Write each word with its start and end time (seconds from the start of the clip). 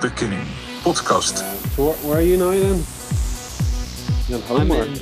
beginning 0.00 0.44
podcast. 0.82 1.38
So 1.76 1.84
where, 1.86 1.94
where 1.96 2.18
are 2.18 2.22
you 2.22 2.36
now 2.36 2.50
then? 2.50 2.82
You're 4.28 4.38
in 4.38 4.60
I'm 4.60 4.68
Hulmar. 4.68 4.86
in 4.86 4.94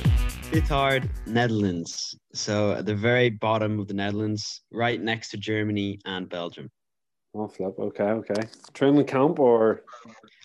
Sittard, 0.61 1.09
Netherlands. 1.27 2.17
So 2.33 2.73
at 2.73 2.85
the 2.85 2.95
very 2.95 3.29
bottom 3.29 3.79
of 3.79 3.87
the 3.87 3.93
Netherlands, 3.93 4.61
right 4.71 4.99
next 5.01 5.29
to 5.31 5.37
Germany 5.37 5.99
and 6.05 6.27
Belgium. 6.29 6.69
Oh, 7.35 7.47
flip. 7.47 7.75
Okay, 7.79 8.03
okay. 8.03 8.41
Training 8.73 9.05
camp 9.05 9.39
or? 9.39 9.83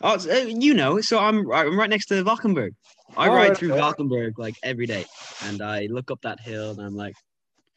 Oh, 0.03 0.15
it's, 0.15 0.27
uh, 0.27 0.45
you 0.49 0.75
know, 0.75 1.01
so 1.01 1.19
I'm 1.19 1.51
I'm 1.51 1.79
right 1.79 1.89
next 1.91 2.07
to 2.07 2.23
Valkenburg. 2.23 2.75
I 3.17 3.29
Oh, 3.29 3.33
ride 3.35 3.49
right, 3.49 3.57
through 3.57 3.73
okay. 3.73 3.81
Valkenburg 3.81 4.39
like 4.39 4.57
every 4.63 4.87
day, 4.87 5.05
and 5.45 5.63
I 5.63 5.87
look 5.91 6.11
up 6.11 6.21
that 6.23 6.41
hill 6.41 6.71
and 6.73 6.81
I'm 6.81 6.95
like, 6.97 7.15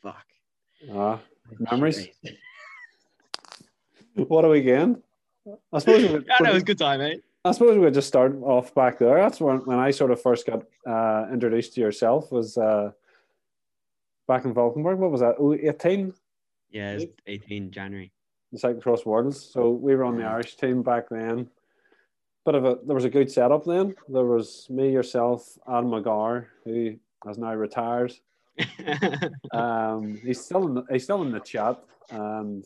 fuck. 0.03 0.25
Ah, 0.93 1.19
memories. 1.71 2.07
Great. 2.23 2.37
What 4.15 4.45
a 4.45 4.49
weekend. 4.49 5.03
I 5.73 5.79
suppose 5.79 6.04
we 6.04 6.14
would, 6.14 6.25
Yeah, 6.29 6.36
no, 6.41 6.50
it 6.50 6.54
was 6.54 6.64
a 6.64 6.66
good 6.66 6.77
time, 6.77 7.01
eh? 7.01 7.15
I 7.46 7.51
suppose 7.51 7.75
we 7.75 7.79
would 7.79 7.93
just 7.93 8.07
start 8.07 8.36
off 8.42 8.74
back 8.75 9.00
there. 9.00 9.15
That's 9.15 9.39
when, 9.39 9.60
when 9.60 9.79
I 9.79 9.92
sort 9.92 10.11
of 10.11 10.21
first 10.21 10.46
got 10.46 10.64
uh, 10.86 11.28
introduced 11.32 11.74
to 11.75 11.82
yourself 11.82 12.32
was 12.32 12.57
uh, 12.57 12.92
back 14.28 14.43
in 14.46 14.54
Valkenburg. 14.54 15.00
What 15.00 15.11
was 15.11 15.21
that? 15.21 15.36
Oh, 15.39 15.54
18? 15.54 16.14
Yeah, 16.71 16.91
it's 16.93 17.05
18 17.25 17.71
January. 17.71 18.11
the 18.52 18.60
Cyclocross 18.60 19.05
Worlds. 19.05 19.41
So 19.41 19.69
we 19.69 19.96
were 19.96 20.04
on 20.04 20.18
the 20.18 20.25
Irish 20.25 20.57
team 20.57 20.83
back 20.83 21.07
then. 21.10 21.50
Bit 22.46 22.55
of 22.55 22.66
a 22.66 22.79
there 22.86 22.96
was 22.96 23.05
a 23.05 23.10
good 23.10 23.32
setup 23.32 23.66
then. 23.66 23.96
There 24.10 24.25
was 24.25 24.68
me, 24.69 24.91
yourself, 24.91 25.57
Adam 25.68 25.91
McGar, 25.91 26.47
who 26.66 26.96
has 27.25 27.38
now 27.38 27.54
retired. 27.55 28.14
Um, 29.54 30.19
he's 30.24 30.43
still 30.43 30.66
in 30.68 30.74
the, 30.75 30.83
he's 30.91 31.04
still 31.04 31.21
in 31.21 31.32
the 31.32 31.39
chat 31.39 31.82
and 32.09 32.66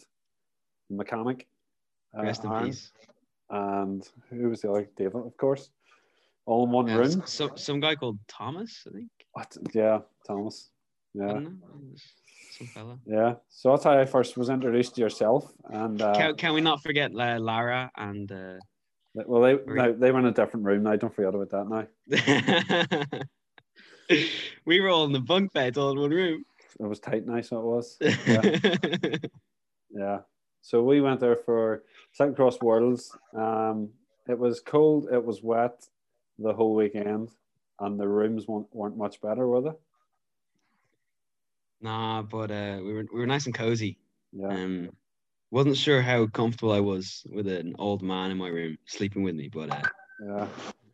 mechanic. 0.90 1.48
Uh, 2.18 2.24
Rest 2.24 2.44
in 2.44 2.52
Aaron, 2.52 2.66
peace. 2.66 2.92
And 3.50 4.08
who 4.30 4.50
was 4.50 4.62
the 4.62 4.70
other? 4.72 4.90
David, 4.96 5.16
of 5.26 5.36
course. 5.38 5.70
All 6.46 6.64
in 6.66 6.72
one 6.72 6.88
Yeah, 6.88 6.96
room. 6.98 7.22
s- 7.22 7.34
some 7.34 7.58
some 7.58 7.80
guy 7.80 7.96
called 7.96 8.18
Thomas, 8.28 8.84
I 8.88 8.92
think. 8.92 9.10
What? 9.34 9.56
Yeah, 9.74 10.00
Thomas. 10.26 10.70
Yeah. 11.14 11.40
Some 12.58 12.68
fella. 12.68 12.98
yeah. 13.06 13.36
So 13.50 13.72
that's 13.72 13.84
how 13.84 13.98
I 14.00 14.06
first 14.06 14.38
was 14.38 14.50
introduced 14.50 14.96
to 14.96 15.02
yourself. 15.02 15.52
And 15.66 16.02
uh, 16.02 16.14
Can, 16.16 16.36
can 16.36 16.54
we 16.54 16.62
not 16.62 16.82
forget 16.82 17.12
uh, 17.12 17.40
Lara 17.40 17.92
and 17.96 18.32
uh, 18.32 18.60
well, 19.14 19.42
they 19.42 19.58
no, 19.66 19.94
they 19.94 20.12
were 20.12 20.20
in 20.20 20.26
a 20.26 20.32
different 20.32 20.66
room 20.66 20.84
now. 20.84 20.96
Don't 20.96 21.14
forget 21.14 21.36
about 21.36 21.50
that 21.50 21.68
now. 21.70 23.18
we 24.66 24.80
were 24.80 24.90
all 24.90 25.06
in 25.06 25.12
the 25.12 25.20
bunk 25.20 25.52
beds 25.54 25.78
all 25.78 25.92
in 25.92 26.00
one 26.00 26.12
room. 26.12 26.44
It 26.80 26.86
was 26.86 27.00
tight, 27.00 27.26
nice. 27.26 27.50
So 27.50 27.60
it 27.60 27.66
was. 27.66 27.98
Yeah. 28.26 28.42
Yeah. 29.94 30.20
So 30.62 30.84
we 30.84 31.02
went 31.02 31.20
there 31.20 31.36
for 31.36 31.84
Cyclocross 32.18 32.62
Worlds. 32.62 33.16
Um, 33.36 33.90
it 34.28 34.38
was 34.38 34.60
cold, 34.62 35.08
it 35.12 35.24
was 35.24 35.42
wet 35.42 35.88
the 36.38 36.54
whole 36.54 36.76
weekend, 36.76 37.30
and 37.80 38.00
the 38.00 38.08
rooms 38.08 38.48
weren't, 38.48 38.68
weren't 38.72 38.98
much 38.98 39.22
better, 39.22 39.48
were 39.48 39.62
they? 39.62 39.72
nah, 41.82 42.22
but 42.22 42.52
uh, 42.52 42.78
we 42.84 42.94
were 42.94 43.06
we 43.12 43.20
were 43.20 43.26
nice 43.26 43.48
and 43.48 43.56
cozy. 43.56 43.98
Yeah. 44.32 44.50
Um, 44.50 44.90
wasn't 45.50 45.78
sure 45.78 46.02
how 46.02 46.28
comfortable 46.28 46.72
I 46.72 46.80
was 46.80 47.24
with 47.30 47.48
an 47.48 47.76
old 47.80 48.02
man 48.04 48.32
in 48.32 48.38
my 48.38 48.48
room 48.48 48.78
sleeping 48.86 49.24
with 49.24 49.36
me, 49.36 49.50
but 49.50 49.70
uh, 49.72 49.82
Yeah. 50.24 50.48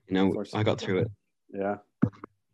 you 0.07 0.13
know. 0.15 0.43
I 0.53 0.63
got 0.63 0.79
through 0.79 0.99
it. 0.99 1.11
Yeah. 1.53 1.75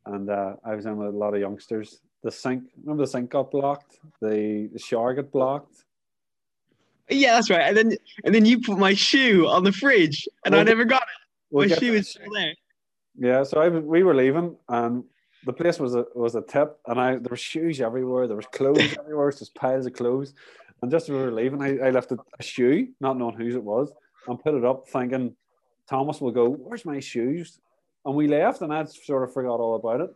And 0.08 0.30
uh, 0.30 0.56
I 0.66 0.76
was 0.76 0.86
in 0.86 0.98
with 0.98 1.14
a 1.14 1.18
lot 1.18 1.34
of 1.34 1.40
youngsters. 1.40 2.00
The 2.24 2.32
sink, 2.32 2.64
remember 2.82 3.04
the 3.04 3.08
sink 3.08 3.30
got 3.30 3.52
blocked? 3.52 4.00
The, 4.22 4.70
the 4.74 4.80
shower 4.80 5.14
got 5.14 5.32
blocked. 5.32 5.86
Yeah, 7.10 7.34
that's 7.34 7.50
right. 7.50 7.62
And 7.62 7.78
then 7.78 7.98
and 8.24 8.34
then 8.34 8.46
you 8.46 8.62
put 8.62 8.78
my 8.78 8.94
shoe 8.94 9.48
on 9.48 9.64
the 9.64 9.72
fridge, 9.72 10.28
and 10.46 10.56
I 10.56 10.60
Well, 10.60 10.66
never 10.66 10.86
got 10.86 11.02
it. 11.02 11.08
We'll 11.52 11.70
My 11.70 11.76
shoe 11.76 11.92
to 11.92 11.98
is 11.98 12.10
still 12.10 12.32
there. 12.34 12.54
Yeah, 13.16 13.44
so 13.44 13.62
I 13.62 13.70
we 13.70 14.04
were 14.04 14.16
leaving, 14.16 14.56
and 14.70 15.04
the 15.46 15.54
place 15.54 15.80
was 15.80 15.96
a 15.96 16.06
was 16.16 16.36
a 16.36 16.42
tip, 16.42 16.80
and 16.88 17.00
I 17.00 17.12
there 17.18 17.30
were 17.30 17.38
shoes 17.38 17.82
everywhere, 17.82 18.28
there 18.28 18.36
was 18.36 18.48
clothes 18.48 18.96
everywhere, 19.00 19.32
just 19.32 19.54
piles 19.56 19.86
of 19.86 19.94
clothes, 19.94 20.34
and 20.82 20.90
just 20.90 21.06
as 21.06 21.10
we 21.12 21.18
were 21.18 21.32
leaving, 21.32 21.62
I, 21.62 21.88
I 21.88 21.90
left 21.92 22.12
a, 22.12 22.18
a 22.40 22.44
shoe, 22.44 22.88
not 23.00 23.18
knowing 23.18 23.36
whose 23.36 23.56
it 23.56 23.64
was, 23.64 23.92
and 24.28 24.42
put 24.42 24.56
it 24.56 24.66
up, 24.66 24.88
thinking 24.88 25.36
Thomas 25.88 26.22
will 26.22 26.32
go, 26.32 26.50
"Where's 26.50 26.86
my 26.86 27.00
shoes?" 27.00 27.60
And 28.06 28.16
we 28.16 28.28
left, 28.28 28.62
and 28.62 28.74
I 28.74 28.84
sort 28.86 29.24
of 29.24 29.34
forgot 29.34 29.60
all 29.60 29.76
about 29.76 30.02
it, 30.02 30.10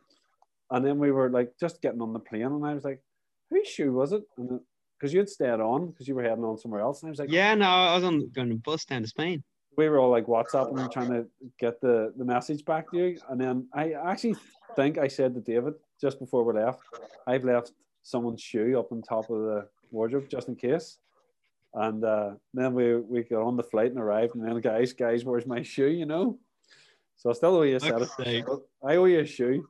and 0.71 0.83
then 0.83 0.97
we 0.97 1.11
were 1.11 1.29
like 1.29 1.53
just 1.59 1.81
getting 1.81 2.01
on 2.01 2.13
the 2.13 2.19
plane, 2.19 2.43
and 2.43 2.65
I 2.65 2.73
was 2.73 2.83
like, 2.83 3.01
"Whose 3.49 3.67
shoe 3.67 3.93
was 3.93 4.13
it?" 4.13 4.23
And 4.37 4.61
because 4.99 5.13
you 5.13 5.19
had 5.19 5.29
stayed 5.29 5.59
on 5.59 5.91
because 5.91 6.07
you 6.07 6.15
were 6.15 6.23
heading 6.23 6.43
on 6.43 6.57
somewhere 6.57 6.81
else, 6.81 7.01
and 7.01 7.09
I 7.09 7.11
was 7.11 7.19
like, 7.19 7.31
Yeah, 7.31 7.53
no, 7.55 7.67
I 7.67 7.95
was 7.95 8.03
on 8.03 8.29
going 8.29 8.49
to 8.49 8.55
bus 8.55 8.85
down 8.85 9.01
to 9.03 9.07
Spain. 9.07 9.43
we 9.77 9.87
were 9.89 9.99
all 9.99 10.09
like 10.09 10.25
WhatsApping 10.25 10.79
and 10.79 10.91
trying 10.91 11.11
to 11.11 11.27
get 11.59 11.79
the, 11.81 12.11
the 12.17 12.25
message 12.25 12.65
back 12.65 12.89
to 12.91 12.97
you. 12.97 13.19
And 13.29 13.39
then 13.39 13.67
I 13.73 13.91
actually 13.91 14.35
think 14.75 14.97
I 14.97 15.07
said 15.07 15.33
to 15.35 15.41
David 15.41 15.75
just 16.01 16.19
before 16.19 16.43
we 16.43 16.53
left, 16.59 16.81
I've 17.27 17.43
left 17.43 17.71
someone's 18.03 18.41
shoe 18.41 18.79
up 18.79 18.91
on 18.91 19.01
top 19.01 19.29
of 19.29 19.39
the 19.41 19.67
wardrobe 19.91 20.29
just 20.29 20.47
in 20.47 20.55
case. 20.55 20.97
And 21.73 22.03
uh, 22.03 22.31
then 22.55 22.73
we, 22.73 22.95
we 22.95 23.21
got 23.23 23.43
on 23.43 23.55
the 23.55 23.63
flight 23.63 23.91
and 23.91 23.99
arrived, 23.99 24.33
and 24.35 24.43
then 24.47 24.59
guys, 24.61 24.93
guys, 24.93 25.23
where's 25.23 25.45
my 25.45 25.61
shoe? 25.61 25.89
You 25.89 26.05
know. 26.07 26.39
So 27.17 27.29
I 27.29 27.33
still 27.33 27.55
owe 27.55 27.63
you 27.63 27.75
a 27.75 27.79
set 27.79 28.01
of. 28.01 28.09
I 28.83 28.95
owe 28.95 29.05
you 29.05 29.19
a 29.19 29.25
shoe. 29.25 29.67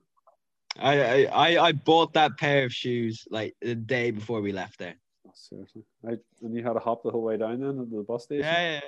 I 0.79 1.25
I 1.25 1.67
I 1.67 1.71
bought 1.71 2.13
that 2.13 2.37
pair 2.37 2.65
of 2.65 2.71
shoes 2.71 3.27
like 3.29 3.55
the 3.61 3.75
day 3.75 4.11
before 4.11 4.41
we 4.41 4.51
left 4.51 4.79
there. 4.79 4.95
Seriously, 5.39 5.83
I, 6.05 6.17
and 6.41 6.55
you 6.55 6.63
had 6.63 6.73
to 6.73 6.79
hop 6.79 7.03
the 7.03 7.11
whole 7.11 7.23
way 7.23 7.37
down 7.37 7.59
then 7.61 7.77
to 7.77 7.85
the 7.85 8.03
bus 8.03 8.23
station. 8.23 8.43
Yeah, 8.43 8.81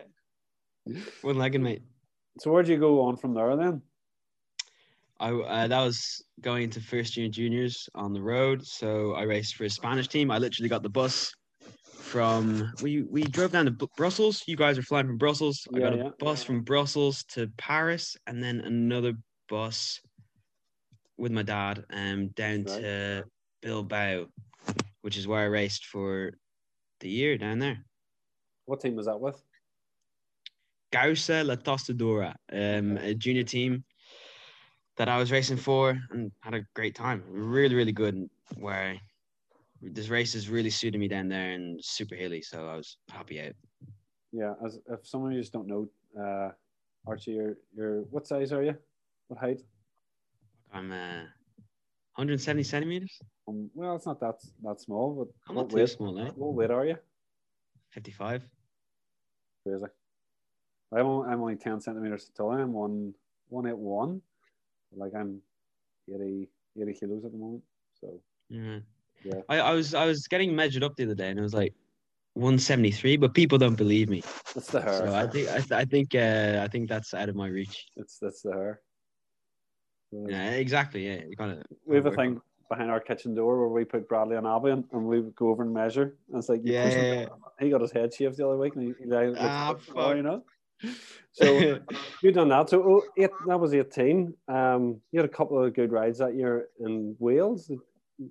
yeah. 0.86 1.02
One 1.22 1.38
legged 1.38 1.62
mate. 1.62 1.84
So 2.40 2.52
where'd 2.52 2.68
you 2.68 2.78
go 2.78 3.02
on 3.02 3.18
from 3.18 3.34
there 3.34 3.56
then? 3.56 3.82
I 5.20 5.32
uh, 5.32 5.68
that 5.68 5.82
was 5.82 6.24
going 6.42 6.64
into 6.64 6.80
first 6.82 7.18
year 7.18 7.30
juniors 7.30 7.88
on 7.94 8.14
the 8.14 8.22
road. 8.22 8.66
So 8.66 9.14
I 9.14 9.24
raced 9.24 9.56
for 9.56 9.66
a 9.66 9.70
Spanish 9.70 10.08
team. 10.08 10.32
I 10.32 10.38
literally 10.38 10.70
got 10.70 10.84
the 10.84 10.90
bus 10.90 11.34
from 11.82 12.72
we 12.82 13.04
we 13.04 13.24
drove 13.24 13.52
down 13.52 13.66
to 13.66 13.88
Brussels. 13.98 14.44
You 14.48 14.56
guys 14.56 14.78
are 14.78 14.84
flying 14.84 15.08
from 15.08 15.18
Brussels. 15.18 15.68
I 15.76 15.80
got 15.80 15.94
a 15.94 15.98
Yeah, 15.98 16.04
yeah. 16.04 16.10
bus 16.20 16.44
from 16.44 16.62
Brussels 16.62 17.24
to 17.30 17.48
Paris, 17.58 18.18
and 18.26 18.42
then 18.42 18.62
another 18.62 19.14
bus 19.50 20.00
with 21.18 21.32
my 21.32 21.44
dad 21.44 21.86
um 21.92 22.30
down 22.30 22.64
Right. 22.64 22.82
to 22.82 23.24
Bilbao, 23.62 24.28
which 25.10 25.18
is 25.18 25.28
where 25.28 25.40
I 25.40 25.46
raced 25.46 25.88
for 25.88 26.34
the 27.00 27.10
year 27.10 27.36
down 27.36 27.58
there. 27.58 27.84
What 28.66 28.80
team 28.80 28.96
was 28.96 29.08
that 29.08 29.20
with? 29.20 29.42
Gausa 30.94 31.44
La 31.44 31.56
Tostadora, 31.56 32.36
um, 32.54 32.96
a 32.98 33.16
junior 33.16 33.42
team 33.42 33.84
that 34.98 35.10
I 35.10 35.18
was 35.18 35.32
racing 35.32 35.58
for 35.58 35.98
and 36.12 36.32
had 36.42 36.54
a 36.54 36.62
great 36.76 36.94
time. 36.94 37.24
Really, 37.28 37.74
really 37.74 37.92
good. 37.92 38.30
Where 38.58 39.00
this 39.82 40.10
race 40.10 40.36
is 40.36 40.48
really 40.48 40.70
suited 40.70 41.00
me 41.00 41.08
down 41.08 41.28
there 41.28 41.54
and 41.54 41.84
super 41.84 42.14
hilly, 42.14 42.44
so 42.44 42.68
I 42.68 42.76
was 42.76 42.98
happy 43.10 43.42
out. 43.42 43.56
Yeah, 44.32 44.54
as 44.64 44.78
if 44.92 45.08
some 45.08 45.26
of 45.26 45.32
you 45.32 45.40
just 45.40 45.54
don't 45.54 45.68
know, 45.68 45.90
uh, 46.22 46.52
Archie, 47.08 47.32
you're, 47.32 47.58
you're 47.76 48.02
what 48.12 48.28
size 48.28 48.54
are 48.54 48.62
you? 48.62 48.76
What 49.28 49.40
height? 49.40 49.62
I'm 50.72 50.92
uh, 50.92 51.26
170 52.14 52.62
centimeters. 52.62 53.20
Um, 53.50 53.70
well, 53.74 53.96
it's 53.96 54.06
not 54.06 54.20
that 54.20 54.40
that 54.64 54.80
small, 54.80 55.14
but 55.16 55.28
I'm 55.50 55.56
what 55.56 55.64
not 55.64 55.70
too 55.72 55.76
weight? 55.78 55.90
small, 55.90 56.20
eh? 56.20 56.30
What 56.36 56.54
weight 56.54 56.72
are 56.72 56.86
you? 56.86 56.98
55. 57.92 58.44
Crazy. 59.66 59.86
I'm 60.92 61.06
only, 61.06 61.30
I'm 61.30 61.42
only 61.42 61.56
ten 61.56 61.82
centimeters 61.82 62.32
tall. 62.36 62.52
I'm 62.52 62.74
one 62.74 63.14
one 63.50 63.66
eight 63.68 63.78
one. 63.78 64.22
Like 64.96 65.14
I'm 65.16 65.42
80, 66.12 66.50
80 66.82 66.94
kilos 66.94 67.26
at 67.26 67.32
the 67.32 67.38
moment. 67.38 67.64
So 68.00 68.22
Yeah. 68.50 68.80
Yeah. 69.24 69.42
I, 69.50 69.60
I 69.60 69.74
was 69.74 69.94
I 69.94 70.06
was 70.06 70.28
getting 70.28 70.56
measured 70.56 70.84
up 70.84 70.96
the 70.96 71.04
other 71.04 71.16
day 71.16 71.30
and 71.30 71.40
it 71.40 71.44
was 71.44 71.54
like 71.54 71.74
173, 72.34 73.18
but 73.18 73.34
people 73.34 73.58
don't 73.58 73.76
believe 73.76 74.10
me. 74.10 74.22
that's 74.54 74.72
the 74.72 74.82
hair. 74.82 74.94
So 74.94 75.14
I 75.14 75.28
think 75.28 75.50
I, 75.50 75.58
th- 75.58 75.72
I 75.72 75.86
think 75.86 76.16
uh, 76.16 76.62
I 76.64 76.68
think 76.68 76.90
that's 76.90 77.14
out 77.14 77.30
of 77.30 77.36
my 77.36 77.48
reach. 77.48 77.88
That's 77.98 78.18
that's 78.20 78.42
the 78.42 78.54
hair. 78.54 78.82
Yeah, 80.12 80.52
exactly. 80.52 81.08
Yeah, 81.08 81.22
you 81.28 81.36
gotta. 81.36 81.64
We 81.86 81.98
have 81.98 82.08
a 82.08 82.12
thing 82.16 82.42
behind 82.70 82.92
our 82.92 83.00
kitchen 83.00 83.34
door 83.34 83.60
where 83.60 83.68
we 83.68 83.84
put 83.84 84.08
Bradley 84.08 84.38
and 84.38 84.48
Abby 84.48 84.70
in, 84.70 84.86
and 84.92 85.06
we 85.06 85.20
would 85.20 85.36
go 85.36 85.50
over 85.50 85.64
and 85.64 85.74
measure. 85.74 86.16
And 86.30 86.38
it's 86.38 86.50
like 86.50 86.64
you 86.64 86.74
Yeah, 86.74 86.88
yeah, 86.88 87.26
he 87.60 87.70
got 87.70 87.82
his 87.82 87.92
head 87.92 88.14
shaved 88.14 88.38
the 88.38 88.48
other 88.48 88.58
week, 88.58 88.76
and 88.76 88.84
he, 88.84 89.04
he 89.04 89.10
like, 89.10 89.36
Ah, 89.38 89.76
you 90.14 90.24
know. 90.24 90.44
So 91.32 91.80
you 92.24 92.32
done 92.32 92.50
that. 92.50 92.70
So 92.70 92.84
oh, 92.84 93.04
eight, 93.18 93.32
that 93.48 93.60
was 93.60 93.74
eighteen. 93.74 94.34
Um, 94.48 95.02
you 95.12 95.20
had 95.20 95.30
a 95.30 95.34
couple 95.34 95.62
of 95.64 95.74
good 95.74 95.92
rides 95.92 96.20
that 96.20 96.36
year 96.36 96.68
in 96.80 97.16
Wales. 97.20 97.70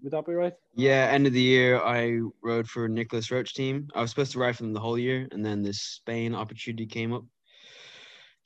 Would 0.02 0.12
that 0.12 0.26
be 0.26 0.32
right? 0.32 0.52
Yeah, 0.74 1.08
end 1.10 1.26
of 1.26 1.32
the 1.32 1.40
year, 1.40 1.80
I 1.80 2.20
rode 2.42 2.68
for 2.68 2.88
Nicolas 2.88 3.30
Roche 3.30 3.54
team. 3.54 3.88
I 3.94 4.02
was 4.02 4.10
supposed 4.10 4.32
to 4.32 4.38
ride 4.38 4.56
for 4.56 4.62
them 4.62 4.74
the 4.74 4.80
whole 4.80 4.98
year, 4.98 5.26
and 5.32 5.44
then 5.44 5.62
this 5.62 5.80
Spain 5.80 6.34
opportunity 6.34 6.86
came 6.86 7.12
up. 7.12 7.24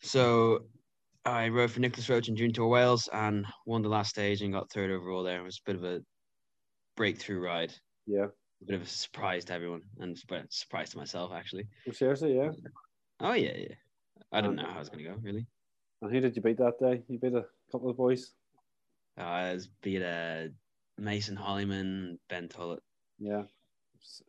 So 0.02 0.64
I 1.24 1.48
rode 1.48 1.70
for 1.70 1.80
Nicolas 1.80 2.08
Roche 2.08 2.28
in 2.28 2.36
June 2.36 2.52
Tour 2.52 2.68
Wales 2.68 3.08
and 3.12 3.46
won 3.66 3.82
the 3.82 3.88
last 3.88 4.10
stage 4.10 4.42
and 4.42 4.52
got 4.52 4.70
third 4.70 4.90
overall 4.90 5.22
there. 5.22 5.40
It 5.40 5.44
was 5.44 5.60
a 5.64 5.70
bit 5.70 5.76
of 5.76 5.84
a 5.84 6.00
breakthrough 6.96 7.38
ride, 7.40 7.72
Yeah. 8.06 8.26
a 8.26 8.64
bit 8.64 8.74
of 8.76 8.82
a 8.82 8.86
surprise 8.86 9.44
to 9.46 9.52
everyone, 9.54 9.82
and 10.00 10.18
surprise 10.50 10.90
to 10.90 10.98
myself 10.98 11.32
actually. 11.32 11.66
Oh, 11.88 11.92
seriously, 11.92 12.36
yeah. 12.36 12.50
Oh 13.20 13.34
yeah, 13.34 13.56
yeah. 13.56 13.74
I 14.32 14.40
didn't 14.40 14.56
know 14.56 14.64
how 14.66 14.76
it 14.76 14.78
was 14.80 14.88
going 14.88 15.04
to 15.04 15.10
go, 15.10 15.16
really. 15.22 15.46
And 16.00 16.10
who 16.10 16.20
did 16.20 16.34
you 16.34 16.42
beat 16.42 16.58
that 16.58 16.78
day? 16.80 17.02
You 17.08 17.18
beat 17.18 17.34
a 17.34 17.44
couple 17.70 17.88
of 17.88 17.96
boys. 17.96 18.32
Uh, 19.16 19.22
I 19.22 19.52
was 19.52 19.68
beat 19.82 20.02
uh, 20.02 20.44
Mason 20.98 21.36
Hollyman, 21.36 22.18
Ben 22.28 22.48
Tullett. 22.48 22.80
Yeah. 23.18 23.42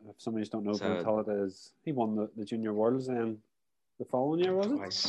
If 0.07 0.21
some 0.21 0.35
of 0.35 0.39
you 0.39 0.45
don't 0.45 0.63
know, 0.65 0.73
So- 0.73 0.93
Ben 0.93 1.03
Tullett 1.03 1.45
is 1.47 1.73
he 1.83 1.91
won 1.91 2.15
the, 2.15 2.29
the 2.37 2.45
junior 2.45 2.73
worlds 2.73 3.07
and 3.07 3.39
the 3.97 4.05
following 4.05 4.41
year 4.43 4.53
was 4.53 4.67
it? 4.67 4.75
Twice. 4.75 5.03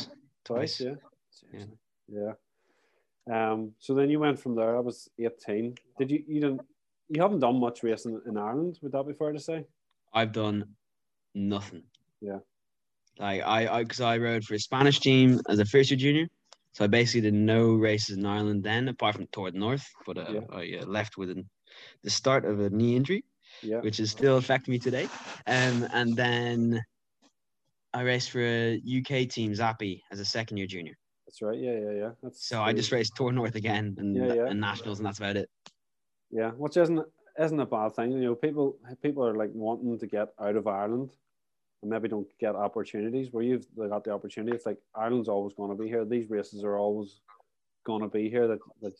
Twice, 0.45 0.77
Twice. 0.77 0.81
yeah. 0.81 0.95
Seriously. 1.35 1.77
Yeah. 2.07 2.33
Um. 3.31 3.71
So 3.79 3.93
then 3.93 4.09
you 4.09 4.19
went 4.19 4.39
from 4.39 4.55
there. 4.55 4.77
I 4.77 4.79
was 4.79 5.09
eighteen. 5.19 5.75
Did 5.99 6.11
you? 6.11 6.23
You 6.27 6.41
didn't. 6.41 6.61
You 7.09 7.21
haven't 7.21 7.39
done 7.39 7.59
much 7.59 7.83
racing 7.83 8.19
in 8.25 8.37
Ireland. 8.37 8.79
Would 8.81 8.91
that 8.93 9.07
be 9.07 9.13
fair 9.13 9.31
to 9.31 9.39
say? 9.39 9.65
I've 10.13 10.31
done 10.31 10.65
nothing. 11.35 11.83
Yeah. 12.21 12.39
Like 13.19 13.41
I, 13.43 13.67
I, 13.67 13.83
because 13.83 14.01
I 14.01 14.17
rode 14.17 14.43
for 14.43 14.55
a 14.55 14.59
Spanish 14.59 14.99
team 14.99 15.39
as 15.47 15.59
a 15.59 15.65
first 15.65 15.91
year 15.91 15.97
junior, 15.97 16.27
so 16.73 16.83
I 16.83 16.87
basically 16.87 17.21
did 17.21 17.33
no 17.33 17.73
races 17.75 18.17
in 18.17 18.25
Ireland 18.25 18.63
then, 18.63 18.87
apart 18.87 19.15
from 19.15 19.27
toward 19.27 19.55
North. 19.55 19.85
But 20.05 20.17
uh, 20.17 20.25
Yeah. 20.29 20.39
I 20.51 20.79
uh, 20.81 20.85
left 20.85 21.17
with 21.17 21.29
an, 21.29 21.49
the 22.03 22.09
start 22.09 22.45
of 22.45 22.59
a 22.59 22.69
knee 22.69 22.95
injury, 22.95 23.23
Yeah. 23.61 23.79
which 23.79 23.99
is 23.99 24.11
still 24.11 24.37
affecting 24.37 24.71
me 24.73 24.79
today. 24.79 25.07
Um, 25.47 25.87
and 25.93 26.15
then 26.15 26.83
I 27.93 28.01
raced 28.01 28.31
for 28.31 28.41
a 28.41 28.75
UK 28.77 29.29
team, 29.29 29.55
Zappi, 29.55 30.03
as 30.11 30.19
a 30.19 30.25
second 30.25 30.57
year 30.57 30.67
junior. 30.67 30.97
That's 31.35 31.41
right. 31.41 31.59
Yeah. 31.59 31.73
Yeah. 31.79 31.91
Yeah. 31.91 32.09
That's 32.23 32.47
So 32.47 32.61
I 32.61 32.71
just 32.71 32.91
raced 32.93 33.15
Tour 33.17 33.31
North 33.33 33.55
again 33.55 33.95
and, 33.97 34.15
Yeah, 34.15 34.33
yeah. 34.33 34.45
and 34.47 34.59
nationals, 34.61 34.99
and 34.99 35.05
that's 35.05 35.17
about 35.17 35.35
it. 35.35 35.49
Yeah, 36.31 36.51
which 36.51 36.77
isn't 36.77 37.05
isn't 37.37 37.59
a 37.59 37.65
bad 37.65 37.93
thing. 37.93 38.13
You 38.13 38.19
know, 38.21 38.35
people 38.35 38.77
people 39.01 39.25
are 39.25 39.35
like 39.35 39.49
wanting 39.53 39.99
to 39.99 40.07
get 40.07 40.29
out 40.39 40.55
of 40.55 40.65
Ireland 40.67 41.11
and 41.81 41.91
maybe 41.91 42.07
don't 42.07 42.27
get 42.39 42.55
opportunities 42.55 43.33
where 43.33 43.43
you've 43.43 43.67
got 43.75 44.05
the 44.05 44.11
opportunity. 44.11 44.55
It's 44.55 44.65
like 44.65 44.77
Ireland's 44.95 45.27
always 45.27 45.53
going 45.53 45.71
to 45.71 45.81
be 45.83 45.89
here. 45.89 46.05
These 46.05 46.29
races 46.29 46.63
are 46.63 46.77
always 46.77 47.19
going 47.85 48.01
to 48.01 48.07
be 48.07 48.29
here. 48.29 48.47
That 48.47 48.59
that 48.81 48.93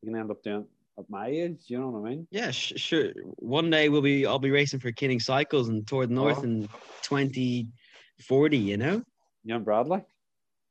you 0.00 0.10
can 0.10 0.18
end 0.18 0.30
up 0.30 0.42
doing 0.42 0.64
at 0.98 1.10
my 1.10 1.26
age. 1.28 1.64
You 1.66 1.80
know 1.80 1.90
what 1.90 2.06
I 2.06 2.10
mean? 2.10 2.26
Yeah, 2.30 2.50
sh- 2.50 2.72
sure. 2.76 3.12
One 3.40 3.68
day 3.68 3.90
we'll 3.90 4.00
be 4.00 4.24
I'll 4.24 4.38
be 4.38 4.50
racing 4.50 4.80
for 4.80 4.90
Kinning 4.90 5.20
Cycles 5.20 5.68
and 5.68 5.86
Tour 5.86 6.06
North 6.06 6.38
Oh. 6.38 6.44
in 6.44 6.62
2040. 7.02 8.56
You 8.56 8.76
know? 8.78 9.02
You 9.44 9.54
and 9.56 9.64
Bradley. 9.64 10.02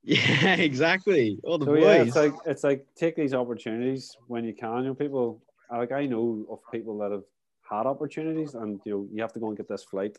Yeah, 0.06 0.56
exactly. 0.56 1.40
All 1.46 1.58
the 1.58 1.66
So 1.66 1.76
boys. 1.76 1.84
yeah, 1.84 2.02
it's 2.04 2.16
like 2.16 2.34
it's 2.46 2.64
like 2.64 2.86
take 2.96 3.16
these 3.16 3.34
opportunities 3.34 4.18
when 4.28 4.44
you 4.44 4.54
can. 4.54 4.80
You 4.80 4.90
know, 4.90 4.94
people 4.94 5.42
like 5.72 5.94
I 5.94 6.06
know 6.06 6.46
of 6.50 6.60
people 6.72 6.98
that 7.00 7.12
have 7.12 7.24
had 7.62 7.86
opportunities, 7.88 8.54
and 8.56 8.82
you 8.86 8.92
know 8.92 9.08
you 9.14 9.22
have 9.22 9.32
to 9.34 9.40
go 9.40 9.48
and 9.48 9.56
get 9.56 9.70
this 9.70 9.84
flight 9.86 10.18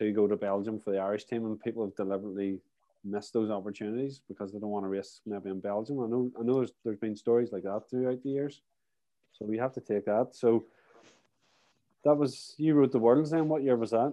to 0.00 0.10
go 0.10 0.26
to 0.26 0.36
Belgium 0.36 0.80
for 0.80 0.90
the 0.90 0.98
Irish 0.98 1.26
team, 1.26 1.44
and 1.46 1.60
people 1.60 1.84
have 1.84 1.94
deliberately 1.94 2.58
missed 3.04 3.32
those 3.32 3.50
opportunities 3.50 4.20
because 4.28 4.50
they 4.52 4.58
don't 4.58 4.70
want 4.70 4.84
to 4.84 4.88
risk 4.88 5.20
maybe 5.26 5.48
in 5.50 5.60
Belgium. 5.60 6.00
I 6.02 6.06
know 6.08 6.32
I 6.40 6.42
know 6.42 6.56
there's, 6.56 6.72
there's 6.84 6.98
been 6.98 7.14
stories 7.14 7.52
like 7.52 7.62
that 7.62 7.82
throughout 7.88 8.20
the 8.24 8.30
years, 8.30 8.62
so 9.32 9.44
we 9.44 9.58
have 9.58 9.72
to 9.74 9.80
take 9.80 10.06
that. 10.06 10.30
So 10.32 10.64
that 12.04 12.14
was 12.16 12.56
you 12.58 12.74
wrote 12.74 12.90
the 12.90 12.98
worlds 12.98 13.30
then. 13.30 13.48
What 13.48 13.62
year 13.62 13.76
was 13.76 13.92
that? 13.92 14.12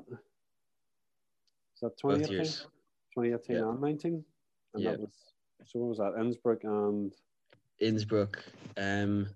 Is 1.74 1.82
that 1.82 1.98
Both 2.04 2.20
2018? 2.28 2.36
years. 2.36 2.68
2018 3.16 3.56
Yeah. 3.56 3.70
and 3.70 3.82
19? 3.82 4.24
And 4.74 4.84
Yeah. 4.84 4.92
that 4.92 5.00
was 5.00 5.34
so 5.66 5.80
what 5.80 5.90
was 5.90 5.98
that? 6.00 6.20
Innsbruck 6.20 6.64
and 6.64 7.14
Innsbruck. 7.80 8.44
Um, 8.78 9.28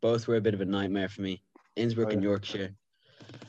both 0.00 0.26
were 0.28 0.36
a 0.36 0.40
bit 0.40 0.54
of 0.54 0.60
a 0.60 0.64
nightmare 0.64 1.08
for 1.08 1.22
me. 1.22 1.42
Innsbruck 1.76 2.08
Oh, 2.08 2.12
and 2.12 2.22
yeah. 2.22 2.28
Yorkshire. 2.28 2.70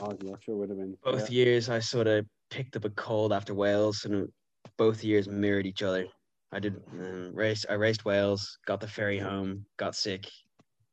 Oh, 0.01 0.17
Yorkshire 0.21 0.55
would 0.55 0.69
have 0.69 0.77
been. 0.77 0.97
Both 1.03 1.29
yeah. 1.29 1.45
years 1.45 1.69
I 1.69 1.79
sort 1.79 2.07
of 2.07 2.25
picked 2.49 2.75
up 2.75 2.85
a 2.85 2.89
cold 2.91 3.33
after 3.33 3.53
Wales, 3.53 4.05
and 4.05 4.31
both 4.77 5.03
years 5.03 5.27
mirrored 5.27 5.65
each 5.65 5.83
other. 5.83 6.05
I 6.51 6.59
did 6.59 6.75
um, 6.93 7.33
race. 7.33 7.65
I 7.69 7.73
raced 7.73 8.05
Wales, 8.05 8.57
got 8.65 8.79
the 8.79 8.87
ferry 8.87 9.19
home, 9.19 9.65
got 9.77 9.95
sick, 9.95 10.29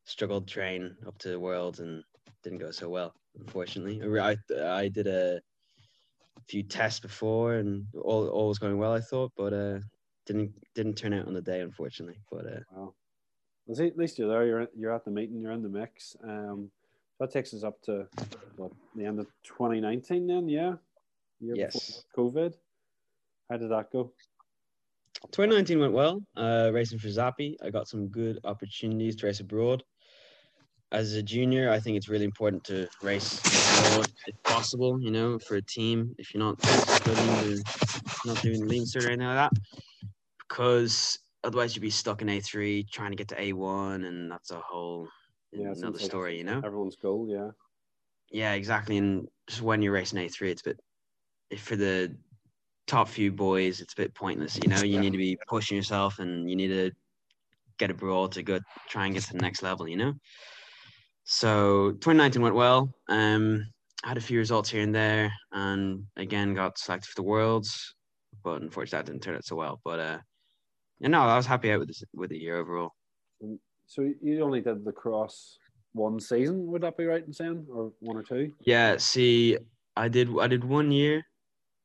struggled 0.05 0.49
to 0.49 0.53
train 0.55 0.97
up 1.07 1.19
to 1.19 1.29
the 1.29 1.41
world, 1.41 1.81
and 1.81 2.03
didn't 2.43 2.59
go 2.59 2.71
so 2.71 2.89
well. 2.89 3.15
Unfortunately, 3.39 4.01
I 4.21 4.37
I 4.61 4.89
did 4.89 5.07
a 5.07 5.41
few 6.49 6.63
tests 6.63 7.01
before, 7.01 7.55
and 7.55 7.87
all 7.95 8.29
all 8.29 8.49
was 8.49 8.59
going 8.59 8.79
well. 8.79 8.93
I 8.93 9.01
thought, 9.01 9.33
but 9.37 9.53
uh, 9.53 9.79
didn't 10.27 10.53
didn't 10.75 10.95
turn 10.95 11.13
out 11.13 11.27
on 11.27 11.35
the 11.35 11.43
day, 11.43 11.61
unfortunately. 11.61 12.19
But 12.31 12.47
uh, 12.47 12.61
Wow. 12.73 12.95
Well, 13.67 13.77
see, 13.77 13.87
at 13.87 13.97
least 13.97 14.19
you're 14.19 14.29
there. 14.29 14.47
You're 14.47 14.69
you're 14.77 14.95
at 14.95 15.05
the 15.05 15.11
meeting. 15.11 15.41
You're 15.41 15.53
in 15.53 15.63
the 15.63 15.69
mix. 15.69 16.17
Um, 16.25 16.71
that 17.21 17.31
takes 17.31 17.55
us 17.55 17.63
up 17.63 17.81
to 17.83 18.07
what 18.57 18.73
the 18.97 19.05
end 19.05 19.21
of 19.21 19.27
2019. 19.45 20.27
Then, 20.27 20.49
yeah. 20.49 20.75
Year 21.41 21.55
Yes. 21.57 22.05
COVID. 22.17 22.55
How 23.49 23.57
did 23.57 23.71
that 23.71 23.93
go? 23.93 24.13
2019 25.31 25.79
went 25.79 25.93
well. 25.93 26.21
Uh, 26.37 26.71
racing 26.73 26.99
for 26.99 27.09
Zappi, 27.09 27.57
I 27.63 27.71
got 27.71 27.87
some 27.87 28.09
good 28.09 28.41
opportunities 28.45 29.15
to 29.17 29.27
race 29.27 29.41
abroad. 29.41 29.85
As 30.91 31.15
a 31.15 31.23
junior, 31.23 31.71
I 31.71 31.79
think 31.79 31.97
it's 31.97 32.09
really 32.09 32.25
important 32.25 32.65
to 32.65 32.89
race 33.03 33.39
abroad 33.89 34.09
if 34.27 34.43
possible. 34.43 35.01
You 35.01 35.11
know, 35.11 35.39
for 35.39 35.57
a 35.57 35.63
team, 35.63 36.15
if 36.19 36.35
you're 36.35 36.43
not 36.43 36.61
studying 36.63 37.55
or 37.55 37.63
not 38.27 38.43
doing 38.43 38.67
lean 38.67 38.83
cert 38.85 39.05
or 39.05 39.09
anything 39.09 39.27
like 39.27 39.51
that, 39.51 39.53
because 40.53 41.19
otherwise 41.45 41.75
you'd 41.75 41.81
be 41.81 41.91
stuck 41.91 42.21
in 42.21 42.29
A3 42.29 42.87
trying 42.91 43.11
to 43.11 43.17
get 43.17 43.29
to 43.29 43.37
A1, 43.37 44.07
and 44.07 44.31
that's 44.31 44.51
a 44.51 44.61
whole 44.61 45.09
Yeah, 45.51 45.73
another 45.75 45.99
story. 45.99 46.37
You 46.37 46.45
know. 46.45 46.61
Everyone's 46.63 46.97
goal. 46.97 47.27
Yeah. 47.29 47.51
Yeah, 48.31 48.53
exactly. 48.53 48.99
And 48.99 49.29
just 49.49 49.63
when 49.63 49.83
you're 49.83 49.93
racing 49.93 50.19
A3, 50.19 50.51
it's 50.51 50.61
a 50.61 50.65
bit 50.65 50.81
if 51.51 51.63
for 51.63 51.77
the 51.77 52.15
top 52.87 53.09
few 53.09 53.33
boys, 53.33 53.81
it's 53.81 53.95
a 53.95 53.97
bit 53.97 54.15
pointless. 54.15 54.59
You 54.63 54.69
know, 54.69 54.83
you 54.83 55.01
need 55.01 55.13
to 55.13 55.19
be 55.19 55.39
pushing 55.49 55.77
yourself 55.77 56.19
and 56.19 56.49
you 56.49 56.57
need 56.57 56.69
to 56.69 56.91
get 57.79 57.91
abroad 57.91 58.33
to 58.33 58.43
go 58.43 58.61
try 58.89 59.07
and 59.07 59.15
get 59.15 59.25
to 59.25 59.33
the 59.33 59.39
next 59.39 59.63
level. 59.63 59.89
You 59.89 59.97
know. 59.97 60.13
So 61.25 61.93
2019 61.93 62.43
went 62.43 62.55
well. 62.55 62.93
Um, 63.09 63.65
I 64.05 64.09
had 64.09 64.19
a 64.19 64.21
few 64.21 64.39
results 64.39 64.69
here 64.69 64.83
and 64.83 64.95
there, 64.95 65.33
and 65.53 66.05
again 66.17 66.53
got 66.53 66.77
selected 66.77 67.09
for 67.09 67.23
the 67.23 67.29
worlds, 67.29 67.95
but 68.45 68.61
unfortunately 68.61 68.99
that 68.99 69.07
didn't 69.07 69.23
turn 69.23 69.37
out 69.37 69.47
so 69.47 69.57
well. 69.57 69.81
But 69.85 70.01
uh, 70.01 70.19
you 71.03 71.09
know, 71.09 71.21
I 71.23 71.37
was 71.37 71.47
happy 71.47 71.73
out 71.73 71.81
with 71.81 71.89
this 71.89 72.05
with 72.15 72.31
the 72.31 72.39
year 72.39 72.57
overall. 72.57 72.93
Mm. 73.43 73.59
So 73.87 74.09
you 74.23 74.43
only 74.43 74.61
did 74.61 74.85
the 74.85 74.93
cross 74.93 75.59
one 75.93 76.19
season. 76.21 76.67
Would 76.69 76.83
that 76.83 76.97
be 76.97 77.05
right 77.05 77.27
in 77.27 77.33
saying, 77.33 77.67
or 77.71 77.93
one 78.01 78.17
or 78.17 78.23
two? 78.23 78.53
Yeah, 78.65 78.97
see, 78.97 79.59
I 79.97 80.09
did 80.09 80.31
I 80.39 80.47
did 80.47 80.65
one 80.65 80.91
year, 80.91 81.23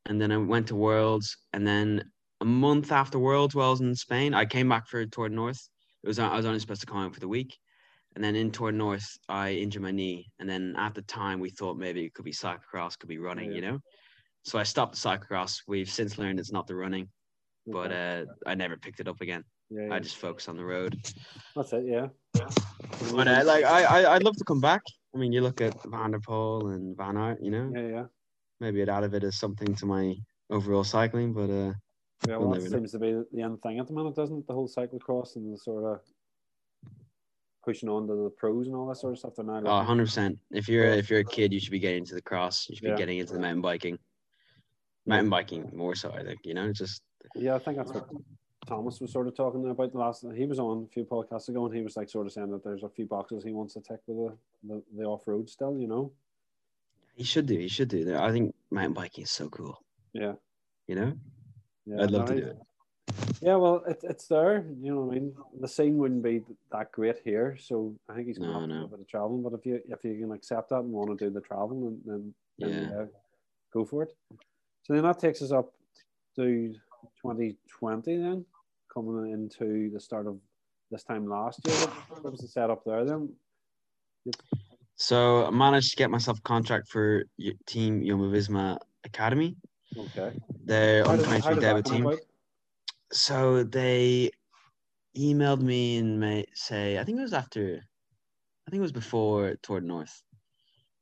and 0.06 0.22
then 0.22 0.32
I 0.32 0.38
went 0.38 0.68
to 0.68 0.76
Worlds, 0.76 1.36
and 1.54 1.66
then 1.68 2.04
a 2.40 2.46
month 2.46 2.92
after 2.92 3.18
Worlds, 3.18 3.56
while 3.56 3.68
I 3.70 3.72
was 3.72 3.82
in 3.82 3.96
Spain, 3.96 4.34
I 4.34 4.46
came 4.46 4.70
back 4.70 4.88
for 4.88 5.06
Tour 5.06 5.30
North. 5.30 5.68
It 6.04 6.08
was 6.08 6.20
I 6.20 6.36
was 6.36 6.46
only 6.46 6.60
supposed 6.60 6.82
to 6.82 6.88
come 6.88 7.00
out 7.00 7.14
for 7.14 7.20
the 7.20 7.28
week, 7.28 7.58
and 8.16 8.24
then 8.24 8.36
in 8.36 8.52
Tour 8.52 8.72
North, 8.72 9.08
I 9.28 9.54
injured 9.54 9.82
my 9.82 9.92
knee, 9.92 10.32
and 10.40 10.48
then 10.48 10.76
at 10.78 10.94
the 10.94 11.02
time 11.02 11.40
we 11.40 11.50
thought 11.50 11.78
maybe 11.78 12.06
it 12.06 12.14
could 12.14 12.26
be 12.26 12.32
cyclocross, 12.32 12.98
could 12.98 13.10
be 13.10 13.18
running, 13.18 13.50
Yeah. 13.50 13.56
you 13.56 13.62
know. 13.62 13.80
So 14.44 14.58
I 14.60 14.64
stopped 14.64 14.94
the 14.94 15.10
cyclocross. 15.10 15.64
We've 15.68 15.90
since 15.90 16.18
learned 16.18 16.40
it's 16.40 16.54
not 16.54 16.68
the 16.68 16.76
running, 16.76 17.10
but 17.68 17.92
uh, 17.92 18.26
I 18.46 18.56
never 18.56 18.78
picked 18.78 19.00
it 19.00 19.08
up 19.08 19.22
again. 19.22 19.44
yeah, 19.70 19.88
yeah. 19.88 19.94
I 19.96 20.00
just 20.00 20.18
focus 20.18 20.48
on 20.50 20.58
the 20.58 20.66
road. 20.66 20.98
that's 21.56 21.74
it. 21.74 21.84
Yeah. 21.86 22.08
But 23.14 23.28
uh, 23.28 23.44
like 23.46 23.64
I, 23.66 23.84
I 23.84 24.16
I'd 24.16 24.24
love 24.24 24.38
to 24.38 24.44
come 24.46 24.62
back. 24.62 24.82
I 25.16 25.18
mean, 25.20 25.32
you 25.34 25.42
look 25.42 25.62
at 25.62 25.76
Van 25.86 26.12
der 26.12 26.20
Poel 26.20 26.74
and 26.74 26.96
Van 26.96 27.18
Aert, 27.18 27.40
you 27.42 27.52
know. 27.52 27.72
yeah, 27.76 27.88
yeah. 27.88 28.04
maybe 28.60 28.82
it 28.82 28.90
added 28.90 29.14
it 29.14 29.24
as 29.24 29.38
something 29.38 29.74
to 29.76 29.86
my 29.86 30.16
overall 30.50 30.84
cycling, 30.84 31.34
but 31.34 31.50
uh, 31.50 31.74
Yeah, 32.28 32.38
We'll 32.38 32.50
well, 32.50 32.50
that 32.52 32.58
never 32.64 32.70
know. 32.70 32.78
seems 32.78 32.92
to 32.94 33.00
be 33.00 33.12
the 33.34 33.42
end 33.42 33.62
thing 33.62 33.80
at 33.80 33.88
the 33.88 33.94
moment, 33.94 34.16
doesn't 34.16 34.38
it? 34.40 34.48
The 34.48 34.54
whole 34.54 34.68
cyclocross 34.70 35.36
and 35.36 35.54
the 35.54 35.58
sort 35.58 35.84
of 35.86 36.00
pushing 37.66 37.90
on 37.90 38.08
to 38.08 38.16
the 38.16 38.30
pros 38.38 38.68
and 38.68 38.76
all 38.76 38.88
that 38.88 38.96
sort 38.98 39.14
of 39.14 39.20
stuff. 39.20 39.34
They're 39.36 39.46
now 39.46 39.60
oh, 39.66 39.78
100 39.78 40.06
percent. 40.06 40.38
If 40.52 40.70
you're 40.70 40.90
Well- 40.90 40.98
if 41.00 41.10
you're 41.10 41.20
a 41.22 41.26
kid, 41.26 41.52
you 41.52 41.60
should 41.60 41.72
be 41.72 41.80
getting 41.80 42.00
into 42.00 42.16
the 42.16 42.22
cross. 42.22 42.68
You 42.70 42.76
should 42.76 42.84
be 42.84 42.90
Yeah. 42.90 42.96
getting 42.96 43.18
into 43.20 43.34
the 43.34 43.40
mountain 43.40 43.62
biking. 43.62 43.98
Mountain 45.06 45.30
biking 45.30 45.70
more 45.74 45.96
so, 45.96 46.12
I 46.12 46.24
think. 46.24 46.40
You 46.44 46.54
know, 46.54 46.72
just 46.72 47.02
Yeah, 47.36 47.56
I 47.56 47.60
think 47.60 47.78
that's 47.78 47.92
what 47.92 48.10
um, 48.10 48.24
Thomas 48.66 49.00
was 49.00 49.12
sort 49.12 49.28
of 49.28 49.36
talking 49.36 49.68
about 49.70 49.92
the 49.92 49.98
last. 49.98 50.26
He 50.36 50.46
was 50.46 50.60
on 50.60 50.88
a 50.90 50.94
few 50.94 51.06
podcasts 51.06 51.50
ago, 51.50 51.66
and 51.66 51.76
he 51.76 51.82
was 51.82 51.96
like 51.98 52.10
sort 52.10 52.28
of 52.28 52.34
saying 52.34 52.52
that 52.52 52.64
there's 52.64 52.84
a 52.84 52.90
few 52.90 53.06
boxes 53.06 53.44
he 53.44 53.52
wants 53.54 53.74
to 53.76 53.82
tick 53.82 54.00
with 54.08 54.34
the, 54.64 54.74
the, 54.76 54.84
the 54.98 55.04
off 55.04 55.24
road 55.28 55.50
still. 55.50 55.78
You 55.78 55.88
know. 55.88 56.12
he 57.16 57.24
should 57.24 57.46
do. 57.46 57.58
He 57.58 57.68
should 57.68 57.90
do. 57.90 58.06
That. 58.06 58.22
I 58.22 58.32
think 58.32 58.54
mountain 58.72 58.94
biking 58.94 59.24
is 59.24 59.32
so 59.32 59.50
cool. 59.50 59.82
Yeah. 60.14 60.34
You 60.88 60.96
know, 60.96 61.14
Yeah, 61.86 62.04
I'd 62.04 62.12
love 62.12 62.30
no, 62.30 62.36
to 62.36 62.42
do 62.42 62.48
it. 62.48 62.58
Yeah, 63.42 63.56
well, 63.56 63.84
it, 63.88 64.00
it's 64.04 64.28
there. 64.28 64.66
You 64.82 64.94
know 64.94 65.02
what 65.02 65.12
I 65.18 65.20
mean? 65.20 65.34
The 65.60 65.68
scene 65.68 65.98
wouldn't 65.98 66.24
be 66.24 66.44
that 66.72 66.92
great 66.92 67.18
here, 67.24 67.58
so 67.60 67.94
I 68.10 68.14
think 68.16 68.28
he's 68.28 68.38
going 68.38 68.50
to 68.52 68.54
No, 68.54 68.60
have 68.62 68.70
to 68.70 68.74
do 68.74 68.80
no. 68.80 68.86
a 68.86 68.90
bit 68.90 69.00
of 69.02 69.08
traveling. 69.08 69.44
But 69.44 69.54
if 69.54 69.66
you 69.66 69.82
if 69.90 70.04
you 70.04 70.18
can 70.20 70.32
accept 70.32 70.70
that 70.70 70.80
and 70.80 70.92
want 70.92 71.18
to 71.18 71.26
do 71.26 71.30
the 71.32 71.42
traveling, 71.42 71.82
then, 71.84 72.02
then, 72.06 72.34
then 72.60 72.70
Yeah. 72.70 72.90
yeah, 73.00 73.06
go 73.74 73.86
for 73.86 74.04
it. 74.04 74.14
So 74.84 74.94
then 74.94 75.04
that 75.04 75.20
takes 75.20 75.42
us 75.42 75.52
up 75.52 75.74
to 76.38 76.74
2020 77.28 78.18
then, 78.18 78.46
coming 78.94 79.32
into 79.32 79.90
the 79.92 80.00
start 80.00 80.28
of 80.28 80.38
this 80.92 81.04
time 81.04 81.28
last 81.28 81.60
year. 81.66 81.76
What, 82.10 82.32
was 82.32 82.40
the 82.40 82.48
setup 82.48 82.84
there 82.86 83.04
then? 83.04 83.30
So 84.96 85.46
I 85.46 85.50
managed 85.52 85.92
to 85.92 85.98
get 85.98 86.10
myself 86.10 86.40
a 86.40 86.42
contract 86.42 86.88
for 86.88 87.26
Team 87.66 88.06
Jumbo 88.06 88.32
Visma 88.32 88.78
Academy. 89.04 89.58
Okay. 89.98 90.38
They're 90.64 91.06
on 91.08 91.18
did, 91.18 91.26
how 91.26 91.52
23 91.52 91.54
did 91.56 91.62
debut 91.62 91.84
team. 91.84 92.06
about? 92.08 92.20
so 93.12 93.64
they 93.64 94.32
emailed 95.18 95.62
me 95.62 95.98
and 95.98 96.20
may 96.20 96.46
say 96.54 96.98
I 96.98 97.04
think 97.04 97.20
it 97.20 97.24
was 97.24 97.34
after, 97.34 97.82
I 98.68 98.72
think 98.72 98.80
it 98.80 98.82
was 98.82 98.92
before 98.92 99.56
Toward 99.64 99.84
North, 99.84 100.24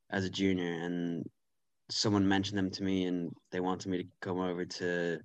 as 0.10 0.26
a 0.26 0.30
junior, 0.30 0.72
and 0.72 1.26
someone 1.90 2.28
mentioned 2.28 2.58
them 2.58 2.72
to 2.72 2.84
me, 2.84 3.06
and 3.06 3.32
they 3.52 3.60
wanted 3.60 3.90
me 3.90 3.98
to 4.00 4.08
come 4.22 4.40
over 4.40 4.66
to 4.66 5.20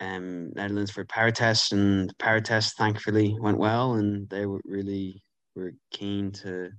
um 0.00 0.50
Netherlands 0.54 0.90
for 0.90 1.04
power 1.04 1.30
test, 1.30 1.72
and 1.72 2.16
power 2.18 2.40
test 2.40 2.76
thankfully 2.76 3.36
went 3.40 3.58
well, 3.58 3.94
and 3.94 4.28
they 4.30 4.46
were 4.46 4.60
really 4.64 5.22
were 5.54 5.72
keen 5.90 6.30
to 6.32 6.70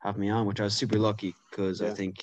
have 0.00 0.18
me 0.18 0.28
on, 0.28 0.46
which 0.46 0.60
I 0.60 0.64
was 0.64 0.74
super 0.74 0.98
lucky 0.98 1.34
because 1.50 1.80
I 1.82 1.86
Yeah, 1.86 1.94
think 1.94 2.16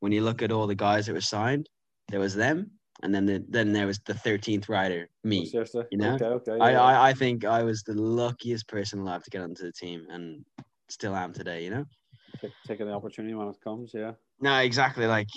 when 0.00 0.12
you 0.12 0.22
look 0.22 0.42
at 0.42 0.52
all 0.52 0.66
the 0.66 0.74
guys 0.74 1.06
that 1.06 1.12
were 1.14 1.20
signed, 1.20 1.68
there 2.08 2.20
was 2.20 2.34
them, 2.34 2.70
and 3.02 3.14
then 3.14 3.26
the, 3.26 3.44
then 3.48 3.72
there 3.72 3.86
was 3.86 3.98
the 4.06 4.14
thirteenth 4.14 4.68
rider, 4.68 5.08
Oh, 5.24 5.28
me. 5.28 5.46
seriously. 5.46 5.84
you 5.90 5.98
know? 5.98 6.14
Okay. 6.14 6.24
Okay. 6.24 6.58
I, 6.60 6.70
yeah. 6.72 6.82
I 6.82 7.08
I 7.10 7.12
think 7.12 7.44
I 7.44 7.62
was 7.62 7.82
the 7.82 7.94
luckiest 7.94 8.68
person 8.68 9.00
alive 9.00 9.22
to 9.24 9.30
get 9.30 9.42
onto 9.42 9.64
the 9.64 9.72
team, 9.72 10.06
and 10.10 10.44
still 10.88 11.14
am 11.14 11.32
today. 11.32 11.64
You 11.64 11.70
know. 11.70 11.84
Take, 12.40 12.52
taking 12.66 12.86
the 12.86 12.92
opportunity 12.92 13.34
when 13.34 13.48
it 13.48 13.60
comes. 13.62 13.92
Yeah. 13.94 14.12
No, 14.40 14.58
exactly. 14.58 15.06
Like 15.06 15.28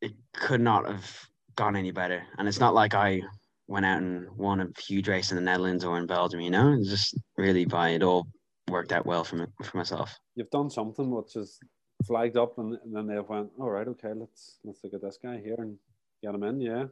it 0.00 0.12
could 0.34 0.60
not 0.60 0.86
have 0.86 1.08
gone 1.54 1.76
any 1.76 1.92
better, 1.92 2.22
and 2.36 2.48
it's 2.48 2.60
not 2.60 2.74
like 2.74 2.94
I 2.94 3.20
went 3.68 3.86
out 3.86 4.02
and 4.02 4.28
won 4.36 4.60
a 4.60 4.68
huge 4.80 5.08
race 5.08 5.30
in 5.30 5.36
the 5.36 5.42
Netherlands 5.42 5.84
or 5.84 5.98
in 5.98 6.06
Belgium. 6.06 6.40
You 6.40 6.50
know, 6.50 6.72
it's 6.72 6.88
just 6.88 7.18
really 7.36 7.64
by 7.64 7.90
it 7.90 8.02
all 8.02 8.26
worked 8.68 8.92
out 8.92 9.06
well 9.06 9.24
for 9.24 9.36
me, 9.36 9.46
for 9.62 9.76
myself. 9.76 10.16
You've 10.34 10.50
done 10.50 10.70
something 10.70 11.10
which 11.10 11.36
is 11.36 11.58
flagged 12.06 12.36
up, 12.36 12.58
and, 12.58 12.76
and 12.84 12.94
then 12.94 13.06
they 13.06 13.18
went, 13.18 13.50
all 13.58 13.70
right, 13.70 13.88
okay, 13.88 14.12
let's 14.14 14.58
let's 14.64 14.82
look 14.84 14.94
at 14.94 15.02
this 15.02 15.18
guy 15.22 15.40
here 15.42 15.56
and 15.58 15.76
get 16.22 16.34
him 16.34 16.42
in. 16.42 16.60
Yeah. 16.60 16.84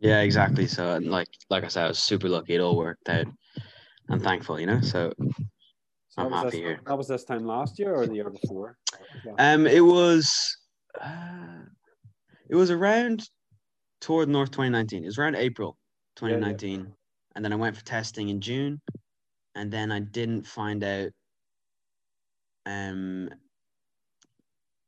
Yeah, 0.00 0.20
exactly. 0.20 0.66
So, 0.66 0.98
like 1.02 1.28
like 1.48 1.64
I 1.64 1.68
said, 1.68 1.84
I 1.84 1.88
was 1.88 1.98
super 2.00 2.28
lucky. 2.28 2.54
It 2.54 2.60
all 2.60 2.76
worked 2.76 3.08
out. 3.08 3.26
I'm 4.08 4.20
thankful, 4.20 4.58
you 4.58 4.66
know. 4.66 4.80
So, 4.80 5.12
So 6.12 6.22
I'm 6.22 6.30
that 6.30 6.30
was 6.30 6.44
happy 6.44 6.50
this, 6.50 6.66
here. 6.66 6.80
That 6.86 6.98
was 6.98 7.08
this 7.08 7.24
time 7.24 7.46
last 7.46 7.78
year 7.78 7.94
or 7.94 8.06
the 8.06 8.14
year 8.14 8.28
before? 8.28 8.76
Um, 9.38 9.66
it 9.66 9.80
was, 9.80 10.58
uh, 11.00 11.62
it 12.50 12.54
was 12.54 12.70
around 12.70 13.26
toward 14.02 14.28
North 14.28 14.50
2019. 14.50 15.02
It 15.02 15.06
was 15.06 15.18
around 15.18 15.36
April 15.36 15.78
Yeah, 16.20 16.28
yeah. 16.30 16.36
2019, 16.36 16.92
and 17.34 17.44
then 17.44 17.52
I 17.52 17.56
went 17.56 17.76
for 17.76 17.84
testing 17.84 18.28
in 18.28 18.40
June, 18.42 18.82
and 19.54 19.72
then 19.72 19.90
I 19.90 20.00
didn't 20.00 20.46
find 20.46 20.84
out. 20.84 21.10
Um. 22.66 23.30